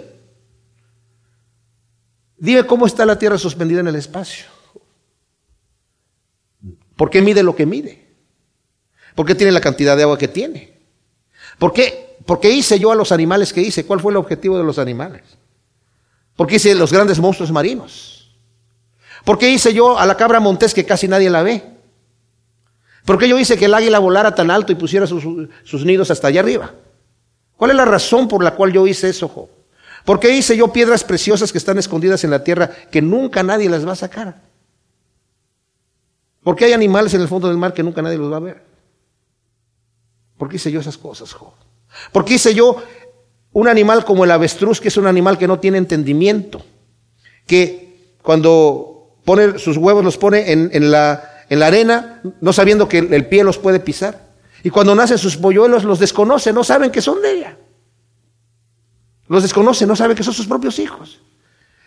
Dime 2.37 2.65
cómo 2.65 2.85
está 2.85 3.05
la 3.05 3.19
Tierra 3.19 3.37
suspendida 3.37 3.81
en 3.81 3.87
el 3.87 3.97
espacio. 3.97 4.45
¿Por 6.95 7.09
qué 7.09 7.21
mide 7.21 7.43
lo 7.43 7.53
que 7.53 7.65
mide? 7.65 8.15
¿Por 9.13 9.25
qué 9.25 9.35
tiene 9.35 9.51
la 9.51 9.59
cantidad 9.59 9.97
de 9.97 10.03
agua 10.03 10.17
que 10.17 10.29
tiene? 10.29 10.79
¿Por 11.59 11.73
qué, 11.73 12.15
¿Por 12.25 12.39
qué 12.39 12.49
hice 12.49 12.79
yo 12.79 12.93
a 12.93 12.95
los 12.95 13.11
animales 13.11 13.51
que 13.51 13.59
hice? 13.59 13.85
¿Cuál 13.85 13.99
fue 13.99 14.13
el 14.13 14.17
objetivo 14.17 14.57
de 14.57 14.63
los 14.63 14.79
animales? 14.79 15.37
¿Por 16.37 16.47
qué 16.47 16.55
hice 16.55 16.73
los 16.75 16.93
grandes 16.93 17.19
monstruos 17.19 17.51
marinos? 17.51 18.14
¿Por 19.25 19.39
qué 19.39 19.49
hice 19.49 19.73
yo 19.73 19.97
a 19.97 20.05
la 20.05 20.15
cabra 20.15 20.39
montés 20.39 20.73
que 20.73 20.85
casi 20.85 21.07
nadie 21.07 21.29
la 21.29 21.43
ve? 21.43 21.63
¿Por 23.05 23.17
qué 23.17 23.27
yo 23.27 23.37
hice 23.37 23.57
que 23.57 23.65
el 23.65 23.73
águila 23.73 23.99
volara 23.99 24.33
tan 24.33 24.49
alto 24.51 24.71
y 24.71 24.75
pusiera 24.75 25.07
sus, 25.07 25.85
nidos 25.85 26.11
hasta 26.11 26.27
allá 26.27 26.41
arriba? 26.41 26.73
¿Cuál 27.57 27.71
es 27.71 27.77
la 27.77 27.85
razón 27.85 28.27
por 28.27 28.43
la 28.43 28.55
cual 28.55 28.71
yo 28.71 28.87
hice 28.87 29.09
eso, 29.09 29.49
¿Por 30.05 30.19
qué 30.19 30.29
hice 30.29 30.55
yo 30.55 30.71
piedras 30.71 31.03
preciosas 31.03 31.51
que 31.51 31.57
están 31.57 31.79
escondidas 31.79 32.23
en 32.23 32.29
la 32.29 32.43
tierra 32.43 32.69
que 32.91 33.01
nunca 33.01 33.41
nadie 33.41 33.67
las 33.67 33.87
va 33.87 33.93
a 33.93 33.95
sacar? 33.95 34.39
¿Por 36.43 36.55
qué 36.55 36.65
hay 36.65 36.73
animales 36.73 37.15
en 37.15 37.21
el 37.21 37.27
fondo 37.27 37.47
del 37.47 37.57
mar 37.57 37.73
que 37.73 37.81
nunca 37.81 38.03
nadie 38.03 38.19
los 38.19 38.31
va 38.31 38.37
a 38.37 38.41
ver? 38.41 38.61
¿Por 40.37 40.47
qué 40.47 40.57
hice 40.57 40.71
yo 40.71 40.79
esas 40.79 40.99
cosas, 40.99 41.33
Job? 41.33 41.53
¿Por 42.11 42.23
qué 42.23 42.35
hice 42.35 42.53
yo 42.53 42.83
un 43.53 43.67
animal 43.67 44.05
como 44.05 44.25
el 44.25 44.31
avestruz, 44.31 44.79
que 44.79 44.89
es 44.89 44.97
un 44.97 45.07
animal 45.07 45.39
que 45.39 45.47
no 45.47 45.59
tiene 45.59 45.79
entendimiento? 45.79 46.63
Que 47.47 48.15
cuando 48.21 48.94
pone 49.25 49.59
sus 49.59 49.77
huevos 49.77 50.03
los 50.03 50.17
pone 50.17 50.51
en, 50.51 50.91
la, 50.91 51.43
en 51.49 51.59
la 51.59 51.67
arena, 51.67 52.21
no 52.41 52.53
sabiendo 52.53 52.87
que 52.87 52.99
el 52.99 53.27
pie 53.27 53.43
los 53.43 53.57
puede 53.57 53.79
pisar. 53.79 54.25
Y 54.63 54.69
cuando 54.69 54.95
nacen 54.95 55.17
sus 55.17 55.37
polluelos 55.37 55.83
los 55.83 55.99
desconoce, 55.99 56.53
no 56.53 56.63
saben 56.63 56.91
que 56.91 57.01
son 57.01 57.21
de 57.21 57.31
ella. 57.31 57.57
Los 59.27 59.43
desconoce, 59.43 59.85
no 59.85 59.95
sabe 59.95 60.15
que 60.15 60.23
son 60.23 60.33
sus 60.33 60.47
propios 60.47 60.79
hijos. 60.79 61.21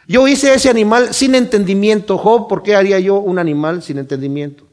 Yo 0.06 0.26
hice 0.26 0.54
ese 0.54 0.70
animal 0.70 1.12
sin 1.12 1.34
entendimiento. 1.34 2.16
Job, 2.18 2.48
¿por 2.48 2.62
qué 2.62 2.74
haría 2.74 2.98
yo 2.98 3.18
un 3.18 3.38
animal 3.38 3.82
sin 3.82 3.98
entendimiento? 3.98 4.66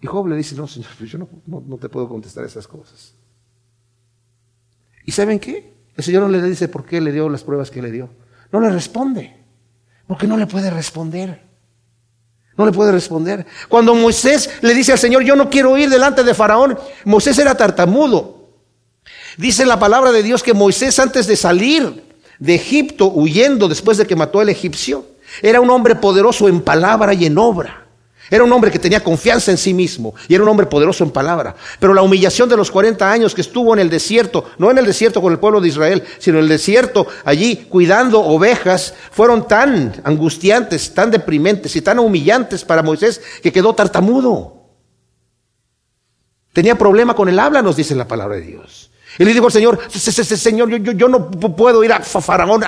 Y 0.00 0.06
Job 0.06 0.26
le 0.26 0.36
dice, 0.36 0.54
no, 0.54 0.66
Señor, 0.66 0.90
pues 0.98 1.10
yo 1.10 1.18
no, 1.18 1.76
te 1.78 1.88
puedo 1.88 2.08
contestar 2.08 2.44
esas 2.44 2.66
cosas. 2.66 3.14
¿Y 5.04 5.12
saben 5.12 5.38
qué? 5.38 5.74
El 5.96 6.04
Señor 6.04 6.22
no 6.22 6.28
le 6.28 6.42
dice 6.42 6.68
por 6.68 6.84
qué 6.84 7.00
le 7.00 7.12
dio 7.12 7.28
las 7.28 7.44
pruebas 7.44 7.70
que 7.70 7.82
le 7.82 7.90
dio. 7.90 8.08
No 8.52 8.60
le 8.60 8.70
responde. 8.70 9.36
Porque 10.08 10.26
no 10.26 10.36
le 10.36 10.46
puede 10.46 10.70
responder. 10.70 11.40
No 12.56 12.66
le 12.66 12.72
puede 12.72 12.90
responder. 12.90 13.46
Cuando 13.68 13.94
Moisés 13.94 14.50
le 14.62 14.74
dice 14.74 14.90
al 14.90 14.98
Señor, 14.98 15.22
yo 15.22 15.36
no 15.36 15.48
quiero 15.48 15.76
ir 15.76 15.88
delante 15.88 16.24
de 16.24 16.34
Faraón, 16.34 16.76
Moisés 17.04 17.38
era 17.38 17.54
tartamudo. 17.54 18.48
Dice 19.36 19.64
la 19.64 19.78
palabra 19.78 20.10
de 20.10 20.24
Dios 20.24 20.42
que 20.42 20.54
Moisés 20.54 20.98
antes 20.98 21.28
de 21.28 21.36
salir 21.36 22.02
de 22.40 22.54
Egipto, 22.54 23.12
huyendo 23.14 23.68
después 23.68 23.98
de 23.98 24.06
que 24.06 24.16
mató 24.16 24.40
al 24.40 24.48
egipcio, 24.48 25.06
era 25.42 25.60
un 25.60 25.70
hombre 25.70 25.94
poderoso 25.94 26.48
en 26.48 26.62
palabra 26.62 27.14
y 27.14 27.26
en 27.26 27.38
obra. 27.38 27.87
Era 28.30 28.44
un 28.44 28.52
hombre 28.52 28.70
que 28.70 28.78
tenía 28.78 29.02
confianza 29.02 29.50
en 29.50 29.58
sí 29.58 29.72
mismo 29.72 30.14
y 30.28 30.34
era 30.34 30.42
un 30.42 30.48
hombre 30.48 30.66
poderoso 30.66 31.04
en 31.04 31.10
palabra. 31.10 31.54
Pero 31.80 31.94
la 31.94 32.02
humillación 32.02 32.48
de 32.48 32.56
los 32.56 32.70
40 32.70 33.10
años 33.10 33.34
que 33.34 33.40
estuvo 33.40 33.72
en 33.72 33.80
el 33.80 33.88
desierto, 33.88 34.44
no 34.58 34.70
en 34.70 34.78
el 34.78 34.86
desierto 34.86 35.22
con 35.22 35.32
el 35.32 35.38
pueblo 35.38 35.60
de 35.60 35.68
Israel, 35.68 36.04
sino 36.18 36.38
en 36.38 36.44
el 36.44 36.48
desierto 36.48 37.06
allí 37.24 37.66
cuidando 37.68 38.20
ovejas, 38.20 38.94
fueron 39.10 39.48
tan 39.48 40.00
angustiantes, 40.04 40.92
tan 40.92 41.10
deprimentes 41.10 41.74
y 41.76 41.82
tan 41.82 41.98
humillantes 41.98 42.64
para 42.64 42.82
Moisés 42.82 43.20
que 43.42 43.52
quedó 43.52 43.74
tartamudo. 43.74 44.54
Tenía 46.52 46.76
problema 46.76 47.14
con 47.14 47.28
el 47.28 47.38
habla, 47.38 47.62
nos 47.62 47.76
dice 47.76 47.94
la 47.94 48.08
palabra 48.08 48.36
de 48.36 48.42
Dios. 48.42 48.90
Y 49.18 49.24
le 49.24 49.32
dijo 49.32 49.46
al 49.46 49.52
Señor, 49.52 49.78
Señor, 49.90 50.68
yo, 50.70 51.08
no 51.08 51.30
puedo 51.30 51.82
ir 51.82 51.92
a 51.92 52.00
Faraón 52.00 52.62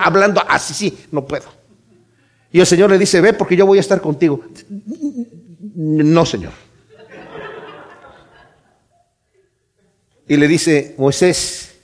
hablando 0.00 0.42
así, 0.46 0.74
sí, 0.74 1.06
no 1.10 1.24
puedo. 1.24 1.57
Y 2.58 2.60
el 2.60 2.66
Señor 2.66 2.90
le 2.90 2.98
dice, 2.98 3.20
ve 3.20 3.34
porque 3.34 3.54
yo 3.54 3.66
voy 3.66 3.78
a 3.78 3.80
estar 3.80 4.00
contigo. 4.00 4.42
No, 5.76 6.26
Señor. 6.26 6.50
Y 10.26 10.36
le 10.36 10.48
dice, 10.48 10.96
Moisés, 10.98 11.76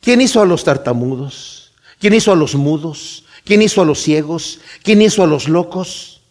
¿quién 0.00 0.20
hizo 0.20 0.42
a 0.42 0.46
los 0.46 0.64
tartamudos? 0.64 1.74
¿Quién 2.00 2.14
hizo 2.14 2.32
a 2.32 2.34
los 2.34 2.56
mudos? 2.56 3.24
¿Quién 3.44 3.62
hizo 3.62 3.82
a 3.82 3.84
los 3.84 4.02
ciegos? 4.02 4.60
¿Quién 4.82 5.00
hizo 5.00 5.22
a 5.22 5.28
los 5.28 5.48
locos? 5.48 6.22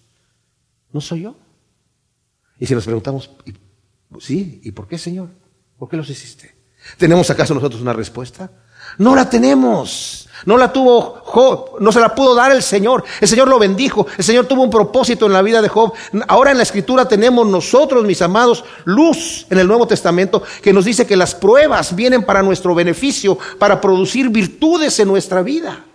¿No 0.92 1.00
soy 1.00 1.22
yo? 1.22 1.38
Y 2.60 2.66
si 2.66 2.76
nos 2.76 2.84
preguntamos, 2.84 3.32
sí, 4.20 4.60
¿y 4.62 4.72
por 4.72 4.90
qué, 4.90 4.98
Señor? 4.98 5.30
¿Por 5.78 5.88
qué 5.88 5.96
los 5.96 6.10
hiciste? 6.10 6.54
¿Tenemos 6.98 7.30
acaso 7.30 7.54
nosotros 7.54 7.82
una 7.82 7.94
respuesta? 7.94 8.52
No 8.98 9.16
la 9.16 9.30
tenemos. 9.30 10.28
No 10.46 10.58
la 10.58 10.72
tuvo 10.72 11.22
Job, 11.24 11.80
no 11.80 11.92
se 11.92 12.00
la 12.00 12.14
pudo 12.16 12.36
dar 12.36 12.52
el 12.52 12.64
Señor. 12.64 13.04
El 13.20 13.28
Señor 13.28 13.48
lo 13.48 13.60
bendijo. 13.60 14.08
El 14.18 14.24
Señor 14.24 14.46
tuvo 14.46 14.64
un 14.64 14.70
propósito 14.70 15.26
en 15.26 15.34
la 15.34 15.42
vida 15.42 15.62
de 15.62 15.70
Job. 15.70 15.94
Ahora 16.28 16.52
en 16.52 16.58
la 16.58 16.64
escritura 16.64 17.08
tenemos 17.08 17.48
nosotros, 17.48 18.06
mis 18.06 18.22
amados, 18.22 18.64
luz 18.86 19.46
en 19.50 19.60
el 19.60 19.68
Nuevo 19.68 19.88
Testamento 19.88 20.44
que 20.62 20.74
nos 20.74 20.86
dice 20.86 21.06
que 21.06 21.18
las 21.18 21.36
pruebas 21.36 21.96
vienen 21.96 22.24
para 22.24 22.42
nuestro 22.42 22.74
beneficio, 22.74 23.38
para 23.58 23.80
producir 23.80 24.30
virtudes 24.30 25.00
en 25.00 25.08
nuestra 25.08 25.42
vida. 25.42 25.86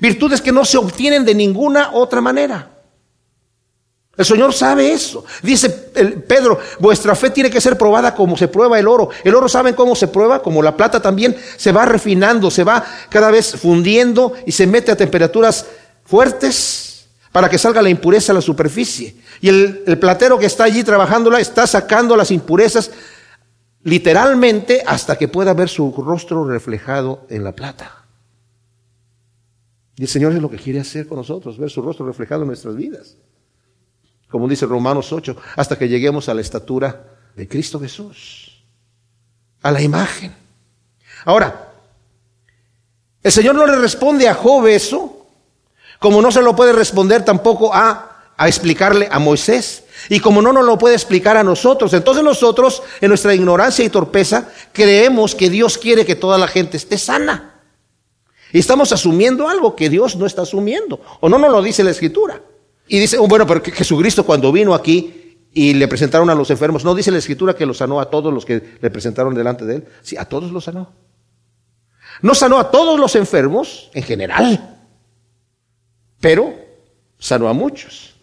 Virtudes 0.00 0.40
que 0.40 0.52
no 0.52 0.64
se 0.64 0.78
obtienen 0.78 1.24
de 1.24 1.34
ninguna 1.34 1.90
otra 1.92 2.20
manera. 2.20 2.73
El 4.16 4.24
Señor 4.24 4.52
sabe 4.52 4.92
eso. 4.92 5.24
Dice 5.42 5.70
Pedro, 5.70 6.58
vuestra 6.78 7.14
fe 7.14 7.30
tiene 7.30 7.50
que 7.50 7.60
ser 7.60 7.76
probada 7.76 8.14
como 8.14 8.36
se 8.36 8.48
prueba 8.48 8.78
el 8.78 8.86
oro. 8.86 9.10
El 9.24 9.34
oro, 9.34 9.48
¿saben 9.48 9.74
cómo 9.74 9.96
se 9.96 10.08
prueba? 10.08 10.40
Como 10.40 10.62
la 10.62 10.76
plata 10.76 11.00
también 11.00 11.36
se 11.56 11.72
va 11.72 11.84
refinando, 11.84 12.50
se 12.50 12.64
va 12.64 12.84
cada 13.08 13.30
vez 13.30 13.56
fundiendo 13.56 14.32
y 14.46 14.52
se 14.52 14.66
mete 14.66 14.92
a 14.92 14.96
temperaturas 14.96 15.66
fuertes 16.04 17.06
para 17.32 17.48
que 17.48 17.58
salga 17.58 17.82
la 17.82 17.90
impureza 17.90 18.32
a 18.32 18.36
la 18.36 18.40
superficie. 18.40 19.16
Y 19.40 19.48
el, 19.48 19.82
el 19.86 19.98
platero 19.98 20.38
que 20.38 20.46
está 20.46 20.64
allí 20.64 20.84
trabajándola 20.84 21.40
está 21.40 21.66
sacando 21.66 22.16
las 22.16 22.30
impurezas 22.30 22.92
literalmente 23.82 24.82
hasta 24.86 25.16
que 25.16 25.28
pueda 25.28 25.52
ver 25.54 25.68
su 25.68 25.92
rostro 25.92 26.46
reflejado 26.48 27.26
en 27.28 27.42
la 27.42 27.52
plata. 27.52 28.04
Y 29.96 30.02
el 30.02 30.08
Señor 30.08 30.32
es 30.32 30.42
lo 30.42 30.50
que 30.50 30.56
quiere 30.56 30.80
hacer 30.80 31.06
con 31.06 31.18
nosotros, 31.18 31.58
ver 31.58 31.70
su 31.70 31.82
rostro 31.82 32.06
reflejado 32.06 32.42
en 32.42 32.48
nuestras 32.48 32.76
vidas. 32.76 33.16
Como 34.34 34.48
dice 34.48 34.66
Romanos 34.66 35.12
8, 35.12 35.36
hasta 35.54 35.78
que 35.78 35.88
lleguemos 35.88 36.28
a 36.28 36.34
la 36.34 36.40
estatura 36.40 37.04
de 37.36 37.46
Cristo 37.46 37.78
Jesús, 37.78 38.64
a 39.62 39.70
la 39.70 39.80
imagen. 39.80 40.34
Ahora, 41.24 41.72
el 43.22 43.30
Señor 43.30 43.54
no 43.54 43.64
le 43.64 43.76
responde 43.76 44.28
a 44.28 44.34
Job 44.34 44.66
eso, 44.66 45.28
como 46.00 46.20
no 46.20 46.32
se 46.32 46.42
lo 46.42 46.56
puede 46.56 46.72
responder 46.72 47.24
tampoco 47.24 47.72
a, 47.72 48.32
a 48.36 48.48
explicarle 48.48 49.08
a 49.08 49.20
Moisés. 49.20 49.84
Y 50.08 50.18
como 50.18 50.42
no 50.42 50.52
nos 50.52 50.64
lo 50.64 50.78
puede 50.78 50.96
explicar 50.96 51.36
a 51.36 51.44
nosotros, 51.44 51.94
entonces 51.94 52.24
nosotros, 52.24 52.82
en 53.00 53.10
nuestra 53.10 53.36
ignorancia 53.36 53.84
y 53.84 53.88
torpeza, 53.88 54.48
creemos 54.72 55.36
que 55.36 55.48
Dios 55.48 55.78
quiere 55.78 56.04
que 56.04 56.16
toda 56.16 56.38
la 56.38 56.48
gente 56.48 56.76
esté 56.76 56.98
sana. 56.98 57.60
Y 58.52 58.58
estamos 58.58 58.90
asumiendo 58.90 59.48
algo 59.48 59.76
que 59.76 59.88
Dios 59.88 60.16
no 60.16 60.26
está 60.26 60.42
asumiendo. 60.42 61.00
O 61.20 61.28
no 61.28 61.38
nos 61.38 61.52
lo 61.52 61.62
dice 61.62 61.84
la 61.84 61.92
Escritura. 61.92 62.40
Y 62.86 62.98
dice, 62.98 63.18
oh, 63.18 63.26
bueno, 63.26 63.46
pero 63.46 63.62
Jesucristo 63.62 64.24
cuando 64.24 64.52
vino 64.52 64.74
aquí 64.74 65.38
y 65.52 65.74
le 65.74 65.88
presentaron 65.88 66.28
a 66.30 66.34
los 66.34 66.50
enfermos, 66.50 66.84
¿no 66.84 66.94
dice 66.94 67.10
la 67.10 67.18
Escritura 67.18 67.54
que 67.54 67.64
los 67.64 67.78
sanó 67.78 68.00
a 68.00 68.10
todos 68.10 68.32
los 68.32 68.44
que 68.44 68.76
le 68.80 68.90
presentaron 68.90 69.34
delante 69.34 69.64
de 69.64 69.76
él? 69.76 69.84
Sí, 70.02 70.16
a 70.16 70.24
todos 70.24 70.50
los 70.50 70.64
sanó. 70.64 70.92
No 72.20 72.34
sanó 72.34 72.58
a 72.58 72.70
todos 72.70 72.98
los 72.98 73.16
enfermos 73.16 73.90
en 73.94 74.02
general, 74.02 74.78
pero 76.20 76.54
sanó 77.18 77.48
a 77.48 77.52
muchos. 77.52 78.14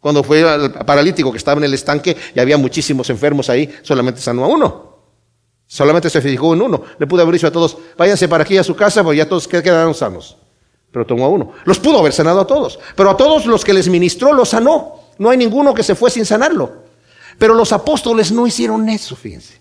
Cuando 0.00 0.22
fue 0.22 0.48
al 0.48 0.72
paralítico 0.72 1.32
que 1.32 1.38
estaba 1.38 1.58
en 1.58 1.64
el 1.64 1.74
estanque 1.74 2.16
y 2.34 2.40
había 2.40 2.56
muchísimos 2.56 3.10
enfermos 3.10 3.50
ahí, 3.50 3.72
solamente 3.82 4.20
sanó 4.20 4.44
a 4.44 4.48
uno. 4.48 4.96
Solamente 5.66 6.08
se 6.08 6.20
fijó 6.20 6.54
en 6.54 6.62
uno. 6.62 6.82
Le 6.98 7.06
pudo 7.06 7.22
haber 7.22 7.34
dicho 7.34 7.48
a 7.48 7.50
todos, 7.50 7.76
váyanse 7.96 8.28
para 8.28 8.44
aquí 8.44 8.56
a 8.56 8.62
su 8.62 8.76
casa, 8.76 9.02
porque 9.02 9.18
ya 9.18 9.28
todos 9.28 9.48
quedaron 9.48 9.94
sanos. 9.94 10.36
Pero 10.96 11.04
tomó 11.04 11.26
a 11.26 11.28
uno. 11.28 11.52
Los 11.66 11.78
pudo 11.78 11.98
haber 11.98 12.14
sanado 12.14 12.40
a 12.40 12.46
todos. 12.46 12.78
Pero 12.94 13.10
a 13.10 13.16
todos 13.18 13.44
los 13.44 13.66
que 13.66 13.74
les 13.74 13.86
ministró, 13.86 14.32
los 14.32 14.48
sanó. 14.48 14.94
No 15.18 15.28
hay 15.28 15.36
ninguno 15.36 15.74
que 15.74 15.82
se 15.82 15.94
fue 15.94 16.10
sin 16.10 16.24
sanarlo. 16.24 16.84
Pero 17.38 17.52
los 17.52 17.70
apóstoles 17.74 18.32
no 18.32 18.46
hicieron 18.46 18.88
eso, 18.88 19.14
fíjense. 19.14 19.60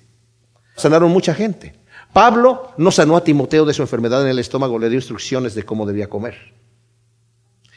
Sanaron 0.77 1.11
mucha 1.11 1.35
gente. 1.35 1.75
Pablo 2.13 2.71
no 2.77 2.89
sanó 2.89 3.17
a 3.17 3.23
Timoteo 3.25 3.65
de 3.65 3.73
su 3.73 3.81
enfermedad 3.81 4.21
en 4.21 4.29
el 4.29 4.39
estómago, 4.39 4.79
le 4.79 4.87
dio 4.87 4.97
instrucciones 4.97 5.55
de 5.55 5.63
cómo 5.63 5.85
debía 5.85 6.09
comer. 6.09 6.53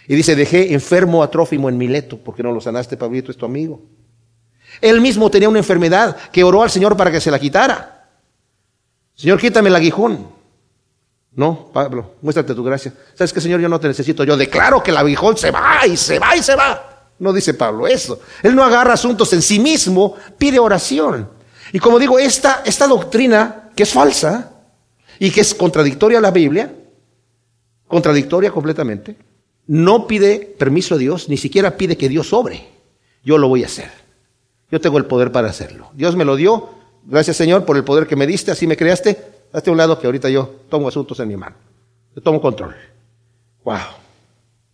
Y 0.06 0.14
dice, 0.14 0.36
dejé 0.36 0.72
enfermo 0.72 1.24
a 1.24 1.30
Trófimo 1.32 1.68
en 1.68 1.78
Mileto, 1.78 2.16
porque 2.16 2.44
no 2.44 2.52
lo 2.52 2.60
sanaste, 2.60 2.96
Pablito, 2.96 3.32
es 3.32 3.36
tu 3.36 3.44
amigo. 3.44 3.82
Él 4.80 5.00
mismo 5.00 5.32
tenía 5.32 5.48
una 5.48 5.58
enfermedad 5.58 6.16
que 6.30 6.44
oró 6.44 6.62
al 6.62 6.70
Señor 6.70 6.96
para 6.96 7.10
que 7.10 7.20
se 7.20 7.32
la 7.32 7.40
quitara. 7.40 8.08
Señor, 9.16 9.40
quítame 9.40 9.68
el 9.68 9.74
aguijón. 9.74 10.37
No, 11.34 11.70
Pablo, 11.72 12.14
muéstrate 12.22 12.54
tu 12.54 12.64
gracia. 12.64 12.92
¿Sabes 13.14 13.32
qué, 13.32 13.40
Señor? 13.40 13.60
Yo 13.60 13.68
no 13.68 13.78
te 13.78 13.88
necesito. 13.88 14.24
Yo 14.24 14.36
declaro 14.36 14.82
que 14.82 14.90
el 14.90 14.96
aguijón 14.96 15.36
se 15.36 15.50
va 15.50 15.86
y 15.86 15.96
se 15.96 16.18
va 16.18 16.36
y 16.36 16.42
se 16.42 16.56
va. 16.56 16.88
No 17.18 17.32
dice 17.32 17.54
Pablo 17.54 17.86
eso. 17.86 18.20
Él 18.42 18.54
no 18.54 18.64
agarra 18.64 18.94
asuntos 18.94 19.32
en 19.32 19.42
sí 19.42 19.58
mismo, 19.58 20.16
pide 20.36 20.58
oración. 20.58 21.28
Y 21.72 21.78
como 21.78 21.98
digo, 21.98 22.18
esta, 22.18 22.62
esta 22.64 22.86
doctrina 22.86 23.70
que 23.74 23.82
es 23.82 23.92
falsa 23.92 24.52
y 25.18 25.30
que 25.30 25.40
es 25.40 25.54
contradictoria 25.54 26.18
a 26.18 26.22
la 26.22 26.30
Biblia, 26.30 26.72
contradictoria 27.86 28.50
completamente, 28.50 29.16
no 29.66 30.06
pide 30.06 30.54
permiso 30.58 30.94
a 30.94 30.98
Dios, 30.98 31.28
ni 31.28 31.36
siquiera 31.36 31.76
pide 31.76 31.96
que 31.96 32.08
Dios 32.08 32.32
obre. 32.32 32.68
Yo 33.22 33.36
lo 33.36 33.48
voy 33.48 33.64
a 33.64 33.66
hacer. 33.66 33.90
Yo 34.70 34.80
tengo 34.80 34.98
el 34.98 35.06
poder 35.06 35.32
para 35.32 35.48
hacerlo. 35.48 35.90
Dios 35.94 36.16
me 36.16 36.24
lo 36.24 36.36
dio. 36.36 36.70
Gracias 37.04 37.36
Señor 37.36 37.64
por 37.64 37.76
el 37.76 37.84
poder 37.84 38.06
que 38.06 38.16
me 38.16 38.26
diste, 38.26 38.50
así 38.50 38.66
me 38.66 38.76
creaste. 38.76 39.37
Hazte 39.52 39.70
a 39.70 39.72
un 39.72 39.78
lado 39.78 39.98
que 39.98 40.06
ahorita 40.06 40.28
yo 40.28 40.46
tomo 40.68 40.88
asuntos 40.88 41.18
en 41.20 41.28
mi 41.28 41.36
mano. 41.36 41.56
Yo 42.14 42.22
tomo 42.22 42.40
control. 42.40 42.76
Wow. 43.64 43.76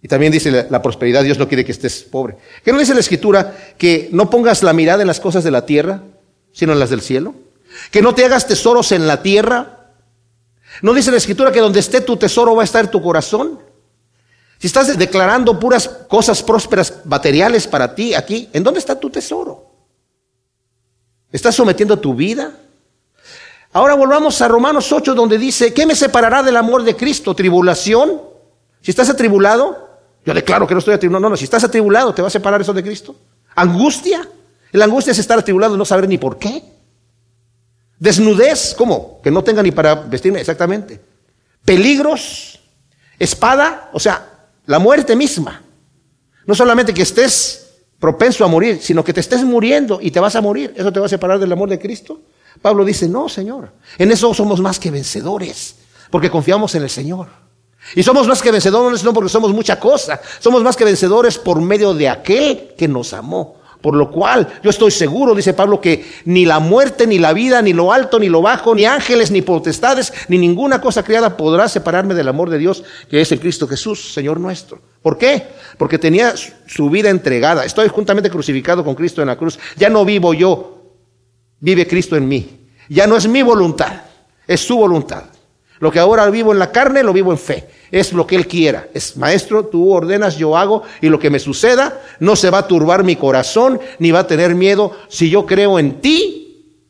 Y 0.03 0.09
también 0.09 0.33
dice 0.33 0.51
la, 0.51 0.66
la, 0.68 0.83
prosperidad, 0.83 1.22
Dios 1.22 1.39
no 1.39 1.49
quiere 1.49 1.64
que 1.64 1.72
estés 1.72 2.03
pobre. 2.03 2.37
¿Qué 2.64 2.72
no 2.72 2.79
dice 2.79 2.95
la 2.95 3.01
escritura 3.01 3.57
que 3.79 4.09
no 4.12 4.29
pongas 4.29 4.62
la 4.62 4.72
mirada 4.72 5.03
en 5.03 5.07
las 5.07 5.20
cosas 5.20 5.45
de 5.45 5.51
la 5.51 5.64
tierra, 5.64 6.03
sino 6.53 6.72
en 6.72 6.79
las 6.79 6.91
del 6.91 7.01
cielo? 7.01 7.35
Que 7.91 8.03
no 8.03 8.14
te 8.14 8.25
hagas 8.25 8.47
tesoros 8.47 8.93
en 8.93 9.07
la 9.07 9.22
tierra. 9.22 9.93
¿No 10.83 10.93
dice 10.93 11.11
la 11.11 11.16
escritura 11.16 11.53
que 11.53 11.61
donde 11.61 11.81
esté 11.81 12.01
tu 12.01 12.16
tesoro 12.16 12.55
va 12.55 12.62
a 12.62 12.64
estar 12.64 12.91
tu 12.91 13.01
corazón? 13.01 13.61
Si 14.59 14.66
estás 14.66 14.97
declarando 14.97 15.59
puras 15.59 15.89
cosas 15.89 16.43
prósperas 16.43 17.03
materiales 17.05 17.66
para 17.66 17.95
ti 17.95 18.14
aquí, 18.14 18.49
¿en 18.53 18.62
dónde 18.62 18.81
está 18.81 18.99
tu 18.99 19.11
tesoro? 19.11 19.70
¿Estás 21.31 21.55
sometiendo 21.55 21.99
tu 21.99 22.14
vida? 22.14 22.57
Ahora 23.75 23.95
volvamos 23.95 24.41
a 24.41 24.47
Romanos 24.47 24.93
8 24.93 25.16
donde 25.16 25.37
dice, 25.37 25.75
¿qué 25.75 25.85
me 25.85 25.97
separará 25.97 26.45
del 26.45 26.57
amor 26.57 26.85
de 26.85 26.95
Cristo? 26.95 27.35
¿Tribulación? 27.35 28.22
Si 28.81 28.93
estás 28.93 29.11
atribulado, 29.11 29.99
yo 30.25 30.33
declaro 30.33 30.64
que 30.64 30.75
no 30.75 30.79
estoy 30.79 30.95
atribulado. 30.95 31.22
No, 31.22 31.31
no, 31.31 31.37
si 31.37 31.43
estás 31.43 31.64
atribulado, 31.64 32.14
¿te 32.14 32.22
va 32.22 32.29
a 32.29 32.31
separar 32.31 32.61
eso 32.61 32.72
de 32.72 32.85
Cristo? 32.85 33.16
¿Angustia? 33.57 34.29
La 34.70 34.85
angustia 34.85 35.11
es 35.11 35.18
estar 35.18 35.41
atribulado 35.41 35.75
y 35.75 35.79
no 35.79 35.85
saber 35.85 36.09
ni 36.09 36.18
por 36.18 36.39
qué. 36.39 36.62
Desnudez, 37.99 38.77
¿cómo? 38.79 39.20
Que 39.25 39.33
no 39.33 39.43
tenga 39.43 39.61
ni 39.61 39.72
para 39.72 39.97
vestirme, 39.97 40.39
exactamente. 40.39 41.01
Peligros, 41.64 42.61
espada, 43.18 43.91
o 43.93 43.99
sea, 43.99 44.47
la 44.66 44.79
muerte 44.79 45.16
misma. 45.16 45.64
No 46.47 46.55
solamente 46.55 46.95
que 46.95 47.03
estés 47.03 47.72
propenso 47.99 48.45
a 48.45 48.49
morir, 48.49 48.79
sino 48.81 49.03
que 49.03 49.12
te 49.12 49.18
estés 49.18 49.43
muriendo 49.43 49.99
y 50.01 50.12
te 50.12 50.20
vas 50.20 50.37
a 50.37 50.41
morir. 50.41 50.72
¿Eso 50.77 50.93
te 50.93 51.01
va 51.01 51.07
a 51.07 51.09
separar 51.09 51.41
del 51.41 51.51
amor 51.51 51.68
de 51.68 51.81
Cristo? 51.81 52.20
Pablo 52.65 52.83
dice, 52.83 53.11
no, 53.11 53.29
Señor. 53.29 53.73
En 53.99 54.11
eso 54.11 54.33
somos 54.33 54.59
más 54.59 54.79
que 54.79 54.91
vencedores, 54.91 55.75
porque 56.11 56.31
confiamos 56.31 56.75
en 56.75 56.83
el 56.83 56.89
Señor. 56.89 57.29
Y 57.95 58.03
somos 58.03 58.27
más 58.27 58.41
que 58.41 58.51
vencedores 58.51 59.05
no 59.05 59.12
porque 59.12 59.29
somos 59.29 59.53
mucha 59.53 59.79
cosa, 59.79 60.19
somos 60.39 60.62
más 60.62 60.75
que 60.75 60.87
vencedores 60.87 61.37
por 61.37 61.61
medio 61.61 61.93
de 61.93 62.09
aquel 62.09 62.71
que 62.75 62.89
nos 62.89 63.12
amó. 63.12 63.57
Por 63.83 63.95
lo 63.95 64.11
cual 64.11 64.49
yo 64.62 64.71
estoy 64.71 64.93
seguro, 64.93 65.35
dice 65.35 65.53
Pablo, 65.53 65.79
que 65.79 66.11
ni 66.25 66.47
la 66.47 66.59
muerte, 66.59 67.07
ni 67.07 67.19
la 67.19 67.35
vida, 67.35 67.61
ni 67.61 67.75
lo 67.75 67.93
alto, 67.93 68.19
ni 68.19 68.31
lo 68.31 68.41
bajo, 68.41 68.75
ni 68.75 68.87
ángeles, 68.87 69.31
ni 69.31 69.43
potestades, 69.43 70.11
ni 70.29 70.39
ninguna 70.39 70.81
cosa 70.81 71.03
criada 71.03 71.37
podrá 71.37 71.69
separarme 71.69 72.15
del 72.15 72.29
amor 72.29 72.49
de 72.49 72.57
Dios 72.57 72.83
que 73.11 73.21
es 73.21 73.31
en 73.31 73.41
Cristo 73.41 73.69
Jesús, 73.69 74.15
Señor 74.15 74.41
nuestro. 74.41 74.81
¿Por 75.03 75.19
qué? 75.19 75.49
Porque 75.77 75.99
tenía 75.99 76.33
su 76.67 76.89
vida 76.89 77.11
entregada. 77.11 77.67
Estoy 77.67 77.89
juntamente 77.89 78.31
crucificado 78.31 78.83
con 78.83 78.95
Cristo 78.95 79.21
en 79.21 79.29
la 79.29 79.37
cruz. 79.37 79.59
Ya 79.77 79.91
no 79.91 80.07
vivo 80.07 80.33
yo, 80.33 80.74
vive 81.61 81.87
Cristo 81.87 82.17
en 82.17 82.29
mí. 82.29 82.69
Ya 82.89 83.07
no 83.07 83.17
es 83.17 83.27
mi 83.29 83.43
voluntad, 83.43 84.03
es 84.47 84.61
su 84.61 84.77
voluntad. 84.77 85.25
Lo 85.81 85.91
que 85.91 85.99
ahora 85.99 86.29
vivo 86.31 86.53
en 86.53 86.59
la 86.59 86.71
carne, 86.71 87.03
lo 87.03 87.13
vivo 87.13 87.33
en 87.33 87.39
fe 87.39 87.69
es 87.95 88.13
lo 88.13 88.27
que 88.27 88.35
Él 88.35 88.49
quiera. 88.49 88.89
Es, 88.93 89.17
maestro, 89.17 89.67
tú 89.67 89.93
ordenas, 89.93 90.37
yo 90.37 90.57
hago, 90.57 90.83
y 91.01 91.09
lo 91.09 91.21
que 91.21 91.31
me 91.31 91.39
suceda 91.39 92.03
no 92.19 92.35
se 92.35 92.51
va 92.51 92.59
a 92.59 92.67
turbar 92.67 93.05
mi 93.05 93.15
corazón, 93.15 93.81
ni 94.01 94.11
va 94.11 94.21
a 94.21 94.27
tener 94.27 94.57
miedo. 94.57 94.97
Si 95.09 95.31
yo 95.31 95.47
creo 95.47 95.79
en 95.79 96.01
ti, 96.01 96.81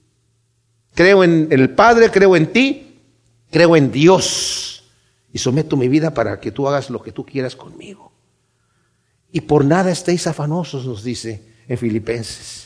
creo 0.95 1.23
en 1.23 1.49
el 1.51 1.71
Padre, 1.71 2.11
creo 2.11 2.37
en 2.37 2.53
ti, 2.53 3.01
creo 3.51 3.77
en 3.77 3.93
Dios, 3.93 4.85
y 5.31 5.39
someto 5.39 5.77
mi 5.77 5.89
vida 5.89 6.15
para 6.15 6.41
que 6.41 6.53
tú 6.53 6.67
hagas 6.67 6.89
lo 6.89 7.03
que 7.03 7.12
tú 7.12 7.27
quieras 7.27 7.55
conmigo. 7.55 8.12
Y 9.31 9.43
por 9.43 9.62
nada 9.62 9.91
estéis 9.91 10.27
afanosos, 10.27 10.87
nos 10.87 11.05
dice 11.05 11.43
en 11.69 11.77
Filipenses, 11.77 12.64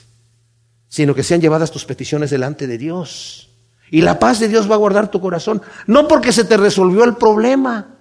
sino 0.88 1.14
que 1.14 1.22
sean 1.22 1.40
llevadas 1.40 1.70
tus 1.70 1.84
peticiones 1.84 2.30
delante 2.30 2.66
de 2.66 2.78
Dios. 2.78 3.50
Y 3.90 4.02
la 4.02 4.18
paz 4.18 4.40
de 4.40 4.48
Dios 4.48 4.70
va 4.70 4.74
a 4.74 4.78
guardar 4.78 5.10
tu 5.10 5.20
corazón, 5.20 5.62
no 5.86 6.08
porque 6.08 6.32
se 6.32 6.44
te 6.44 6.56
resolvió 6.56 7.04
el 7.04 7.16
problema, 7.16 7.94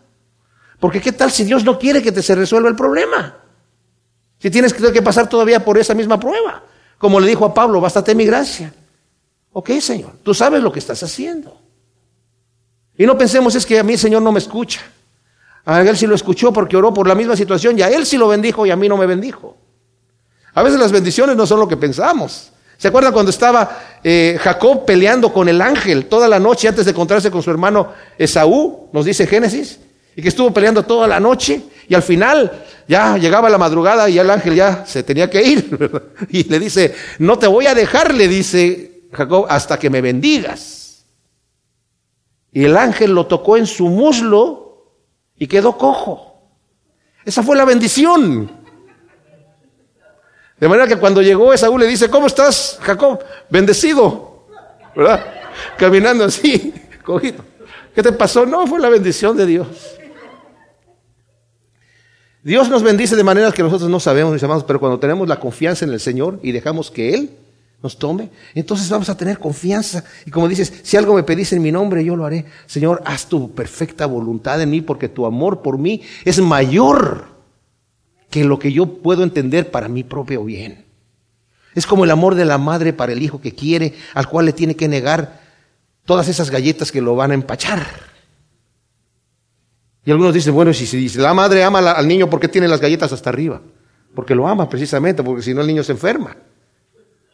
porque 0.79 1.01
qué 1.01 1.11
tal 1.11 1.31
si 1.31 1.43
Dios 1.43 1.63
no 1.63 1.79
quiere 1.79 2.01
que 2.01 2.11
te 2.11 2.21
se 2.21 2.35
resuelva 2.35 2.69
el 2.69 2.75
problema. 2.75 3.37
Si 4.39 4.51
tienes 4.51 4.73
que 4.73 5.01
pasar 5.01 5.27
todavía 5.27 5.63
por 5.63 5.77
esa 5.77 5.93
misma 5.93 6.19
prueba. 6.19 6.63
Como 6.97 7.19
le 7.19 7.27
dijo 7.27 7.45
a 7.45 7.53
Pablo, 7.53 7.81
bástate 7.81 8.13
mi 8.13 8.25
gracia. 8.25 8.73
Ok, 9.51 9.71
Señor, 9.79 10.11
tú 10.23 10.33
sabes 10.33 10.61
lo 10.61 10.71
que 10.71 10.79
estás 10.79 11.01
haciendo. 11.01 11.59
Y 12.97 13.05
no 13.05 13.17
pensemos 13.17 13.55
es 13.55 13.65
que 13.65 13.79
a 13.79 13.83
mí 13.83 13.93
el 13.93 13.99
Señor 13.99 14.21
no 14.21 14.31
me 14.31 14.39
escucha. 14.39 14.81
A 15.65 15.81
él 15.81 15.97
sí 15.97 16.07
lo 16.07 16.15
escuchó 16.15 16.53
porque 16.53 16.77
oró 16.77 16.93
por 16.93 17.07
la 17.07 17.15
misma 17.15 17.35
situación 17.35 17.77
y 17.77 17.81
a 17.81 17.89
él 17.89 18.05
sí 18.05 18.17
lo 18.17 18.27
bendijo 18.27 18.65
y 18.65 18.71
a 18.71 18.75
mí 18.75 18.87
no 18.87 18.97
me 18.97 19.05
bendijo. 19.05 19.57
A 20.53 20.63
veces 20.63 20.79
las 20.79 20.91
bendiciones 20.91 21.35
no 21.35 21.45
son 21.45 21.59
lo 21.59 21.67
que 21.67 21.77
pensamos. 21.77 22.51
¿Se 22.77 22.89
acuerdan 22.89 23.11
cuando 23.11 23.31
estaba 23.31 23.99
eh, 24.03 24.37
Jacob 24.39 24.85
peleando 24.85 25.33
con 25.33 25.49
el 25.49 25.61
ángel 25.61 26.05
toda 26.05 26.27
la 26.27 26.39
noche 26.39 26.67
antes 26.67 26.85
de 26.85 26.91
encontrarse 26.91 27.31
con 27.31 27.41
su 27.41 27.49
hermano 27.49 27.91
Esaú? 28.17 28.89
Nos 28.93 29.05
dice 29.05 29.25
Génesis 29.25 29.79
y 30.15 30.21
que 30.21 30.27
estuvo 30.27 30.53
peleando 30.53 30.83
toda 30.83 31.07
la 31.07 31.19
noche 31.19 31.61
y 31.89 31.95
al 31.95 32.03
final 32.03 32.65
ya 32.87 33.17
llegaba 33.17 33.49
la 33.49 33.57
madrugada 33.57 34.07
y 34.09 34.19
el 34.19 34.29
ángel 34.29 34.55
ya 34.55 34.85
se 34.85 35.03
tenía 35.03 35.29
que 35.29 35.41
ir. 35.41 36.03
Y 36.29 36.43
le 36.43 36.59
dice, 36.59 36.95
no 37.19 37.39
te 37.39 37.47
voy 37.47 37.67
a 37.67 37.73
dejar, 37.73 38.13
le 38.13 38.27
dice 38.27 39.01
Jacob, 39.11 39.45
hasta 39.49 39.79
que 39.79 39.89
me 39.89 40.01
bendigas. 40.01 41.05
Y 42.51 42.65
el 42.65 42.77
ángel 42.77 43.11
lo 43.11 43.27
tocó 43.27 43.57
en 43.57 43.65
su 43.65 43.87
muslo 43.87 44.93
y 45.37 45.47
quedó 45.47 45.77
cojo. 45.77 46.41
Esa 47.25 47.43
fue 47.43 47.55
la 47.55 47.65
bendición. 47.65 48.51
De 50.59 50.67
manera 50.67 50.87
que 50.87 50.97
cuando 50.97 51.21
llegó 51.21 51.53
Esaú 51.53 51.77
le 51.77 51.85
dice, 51.85 52.09
¿cómo 52.09 52.27
estás, 52.27 52.79
Jacob? 52.81 53.19
Bendecido. 53.49 54.47
¿Verdad? 54.95 55.23
Caminando 55.77 56.23
así, 56.25 56.73
cogido. 57.03 57.43
¿Qué 57.93 58.01
te 58.01 58.11
pasó? 58.11 58.45
No, 58.45 58.65
fue 58.65 58.79
la 58.79 58.89
bendición 58.89 59.37
de 59.37 59.45
Dios. 59.45 59.67
Dios 62.43 62.69
nos 62.69 62.81
bendice 62.81 63.15
de 63.15 63.23
maneras 63.23 63.53
que 63.53 63.61
nosotros 63.61 63.89
no 63.89 63.99
sabemos, 63.99 64.33
mis 64.33 64.43
amados, 64.43 64.63
pero 64.63 64.79
cuando 64.79 64.99
tenemos 64.99 65.27
la 65.27 65.39
confianza 65.39 65.85
en 65.85 65.91
el 65.91 65.99
Señor 65.99 66.39
y 66.41 66.51
dejamos 66.51 66.89
que 66.89 67.13
Él 67.13 67.31
nos 67.83 67.99
tome, 67.99 68.29
entonces 68.55 68.89
vamos 68.89 69.09
a 69.09 69.17
tener 69.17 69.37
confianza. 69.37 70.03
Y 70.25 70.31
como 70.31 70.47
dices, 70.47 70.73
si 70.81 70.97
algo 70.97 71.13
me 71.13 71.23
pedís 71.23 71.53
en 71.53 71.61
mi 71.61 71.71
nombre, 71.71 72.03
yo 72.03 72.15
lo 72.15 72.25
haré. 72.25 72.45
Señor, 72.65 73.03
haz 73.05 73.27
tu 73.27 73.53
perfecta 73.53 74.05
voluntad 74.05 74.61
en 74.61 74.69
mí, 74.69 74.81
porque 74.81 75.09
tu 75.09 75.25
amor 75.25 75.61
por 75.61 75.77
mí 75.77 76.01
es 76.23 76.39
mayor 76.39 77.36
que 78.29 78.43
lo 78.43 78.59
que 78.59 78.71
yo 78.71 78.85
puedo 78.85 79.23
entender 79.23 79.71
para 79.71 79.87
mi 79.87 80.03
propio 80.03 80.43
bien. 80.43 80.85
Es 81.75 81.85
como 81.85 82.05
el 82.05 82.11
amor 82.11 82.35
de 82.35 82.45
la 82.45 82.57
madre 82.57 82.93
para 82.93 83.13
el 83.13 83.21
hijo 83.21 83.39
que 83.39 83.53
quiere, 83.53 83.93
al 84.13 84.27
cual 84.27 84.45
le 84.47 84.53
tiene 84.53 84.75
que 84.75 84.87
negar 84.87 85.41
todas 86.05 86.27
esas 86.27 86.49
galletas 86.49 86.91
que 86.91 87.01
lo 87.01 87.15
van 87.15 87.31
a 87.31 87.35
empachar. 87.35 87.85
Y 90.03 90.11
algunos 90.11 90.33
dicen, 90.33 90.53
bueno, 90.53 90.73
si, 90.73 90.87
si 90.87 91.17
la 91.17 91.33
madre 91.33 91.63
ama 91.63 91.79
al 91.79 92.07
niño, 92.07 92.29
¿por 92.29 92.39
qué 92.39 92.47
tiene 92.47 92.67
las 92.67 92.81
galletas 92.81 93.11
hasta 93.11 93.29
arriba? 93.29 93.61
Porque 94.15 94.33
lo 94.33 94.47
ama 94.47 94.69
precisamente, 94.69 95.21
porque 95.21 95.43
si 95.43 95.53
no 95.53 95.61
el 95.61 95.67
niño 95.67 95.83
se 95.83 95.91
enferma. 95.91 96.35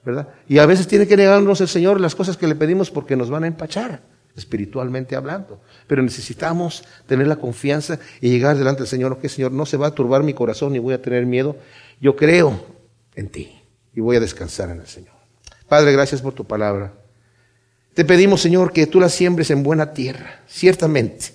¿verdad? 0.03 0.27
Y 0.47 0.57
a 0.57 0.65
veces 0.65 0.87
tiene 0.87 1.07
que 1.07 1.15
negarnos 1.15 1.61
el 1.61 1.67
Señor 1.67 2.01
las 2.01 2.15
cosas 2.15 2.35
que 2.35 2.47
le 2.47 2.55
pedimos 2.55 2.91
porque 2.91 3.15
nos 3.15 3.29
van 3.29 3.45
a 3.45 3.47
empachar, 3.47 4.01
espiritualmente 4.35 5.15
hablando. 5.15 5.61
Pero 5.87 6.01
necesitamos 6.01 6.83
tener 7.07 7.27
la 7.27 7.35
confianza 7.35 7.99
y 8.21 8.29
llegar 8.29 8.57
delante 8.57 8.81
del 8.81 8.87
Señor, 8.87 9.19
que 9.19 9.29
Señor, 9.29 9.51
no 9.51 9.65
se 9.65 9.77
va 9.77 9.87
a 9.87 9.95
turbar 9.95 10.23
mi 10.23 10.33
corazón 10.33 10.73
ni 10.73 10.79
voy 10.79 10.93
a 10.93 11.01
tener 11.01 11.25
miedo. 11.25 11.55
Yo 12.01 12.15
creo 12.15 12.65
en 13.15 13.29
ti 13.29 13.61
y 13.93 14.01
voy 14.01 14.17
a 14.17 14.19
descansar 14.19 14.69
en 14.69 14.79
el 14.79 14.87
Señor. 14.87 15.13
Padre, 15.67 15.91
gracias 15.91 16.21
por 16.21 16.33
tu 16.33 16.45
palabra. 16.45 16.93
Te 17.93 18.05
pedimos, 18.05 18.41
Señor, 18.41 18.73
que 18.73 18.87
tú 18.87 18.99
la 18.99 19.09
siembres 19.09 19.51
en 19.51 19.63
buena 19.63 19.93
tierra. 19.93 20.41
Ciertamente, 20.47 21.27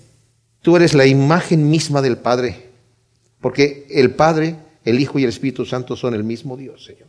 tú 0.61 0.75
eres 0.75 0.93
la 0.93 1.05
imagen 1.05 1.69
misma 1.69 2.01
del 2.01 2.17
Padre, 2.17 2.69
porque 3.39 3.87
el 3.89 4.13
Padre, 4.15 4.57
el 4.83 4.99
Hijo 4.99 5.19
y 5.19 5.23
el 5.23 5.29
Espíritu 5.29 5.65
Santo 5.65 5.95
son 5.95 6.13
el 6.13 6.25
mismo 6.25 6.57
Dios, 6.57 6.83
Señor. 6.83 7.07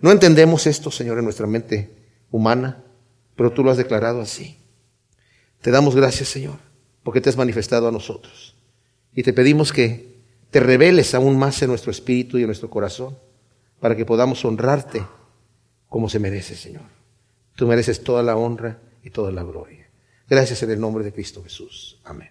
No 0.00 0.10
entendemos 0.10 0.66
esto, 0.66 0.90
Señor, 0.90 1.18
en 1.18 1.24
nuestra 1.24 1.46
mente 1.46 1.90
humana, 2.30 2.82
pero 3.36 3.52
tú 3.52 3.62
lo 3.62 3.70
has 3.70 3.76
declarado 3.76 4.20
así. 4.20 4.58
Te 5.64 5.70
damos 5.70 5.96
gracias, 5.96 6.28
Señor, 6.28 6.58
porque 7.02 7.22
te 7.22 7.30
has 7.30 7.38
manifestado 7.38 7.88
a 7.88 7.90
nosotros. 7.90 8.54
Y 9.14 9.22
te 9.22 9.32
pedimos 9.32 9.72
que 9.72 10.18
te 10.50 10.60
reveles 10.60 11.14
aún 11.14 11.38
más 11.38 11.62
en 11.62 11.70
nuestro 11.70 11.90
espíritu 11.90 12.36
y 12.36 12.42
en 12.42 12.48
nuestro 12.48 12.68
corazón, 12.68 13.16
para 13.80 13.96
que 13.96 14.04
podamos 14.04 14.44
honrarte 14.44 15.02
como 15.88 16.10
se 16.10 16.18
merece, 16.18 16.54
Señor. 16.54 16.82
Tú 17.56 17.66
mereces 17.66 18.04
toda 18.04 18.22
la 18.22 18.36
honra 18.36 18.78
y 19.02 19.08
toda 19.08 19.32
la 19.32 19.42
gloria. 19.42 19.88
Gracias 20.28 20.62
en 20.64 20.70
el 20.70 20.80
nombre 20.80 21.02
de 21.02 21.14
Cristo 21.14 21.42
Jesús. 21.42 21.98
Amén. 22.04 22.28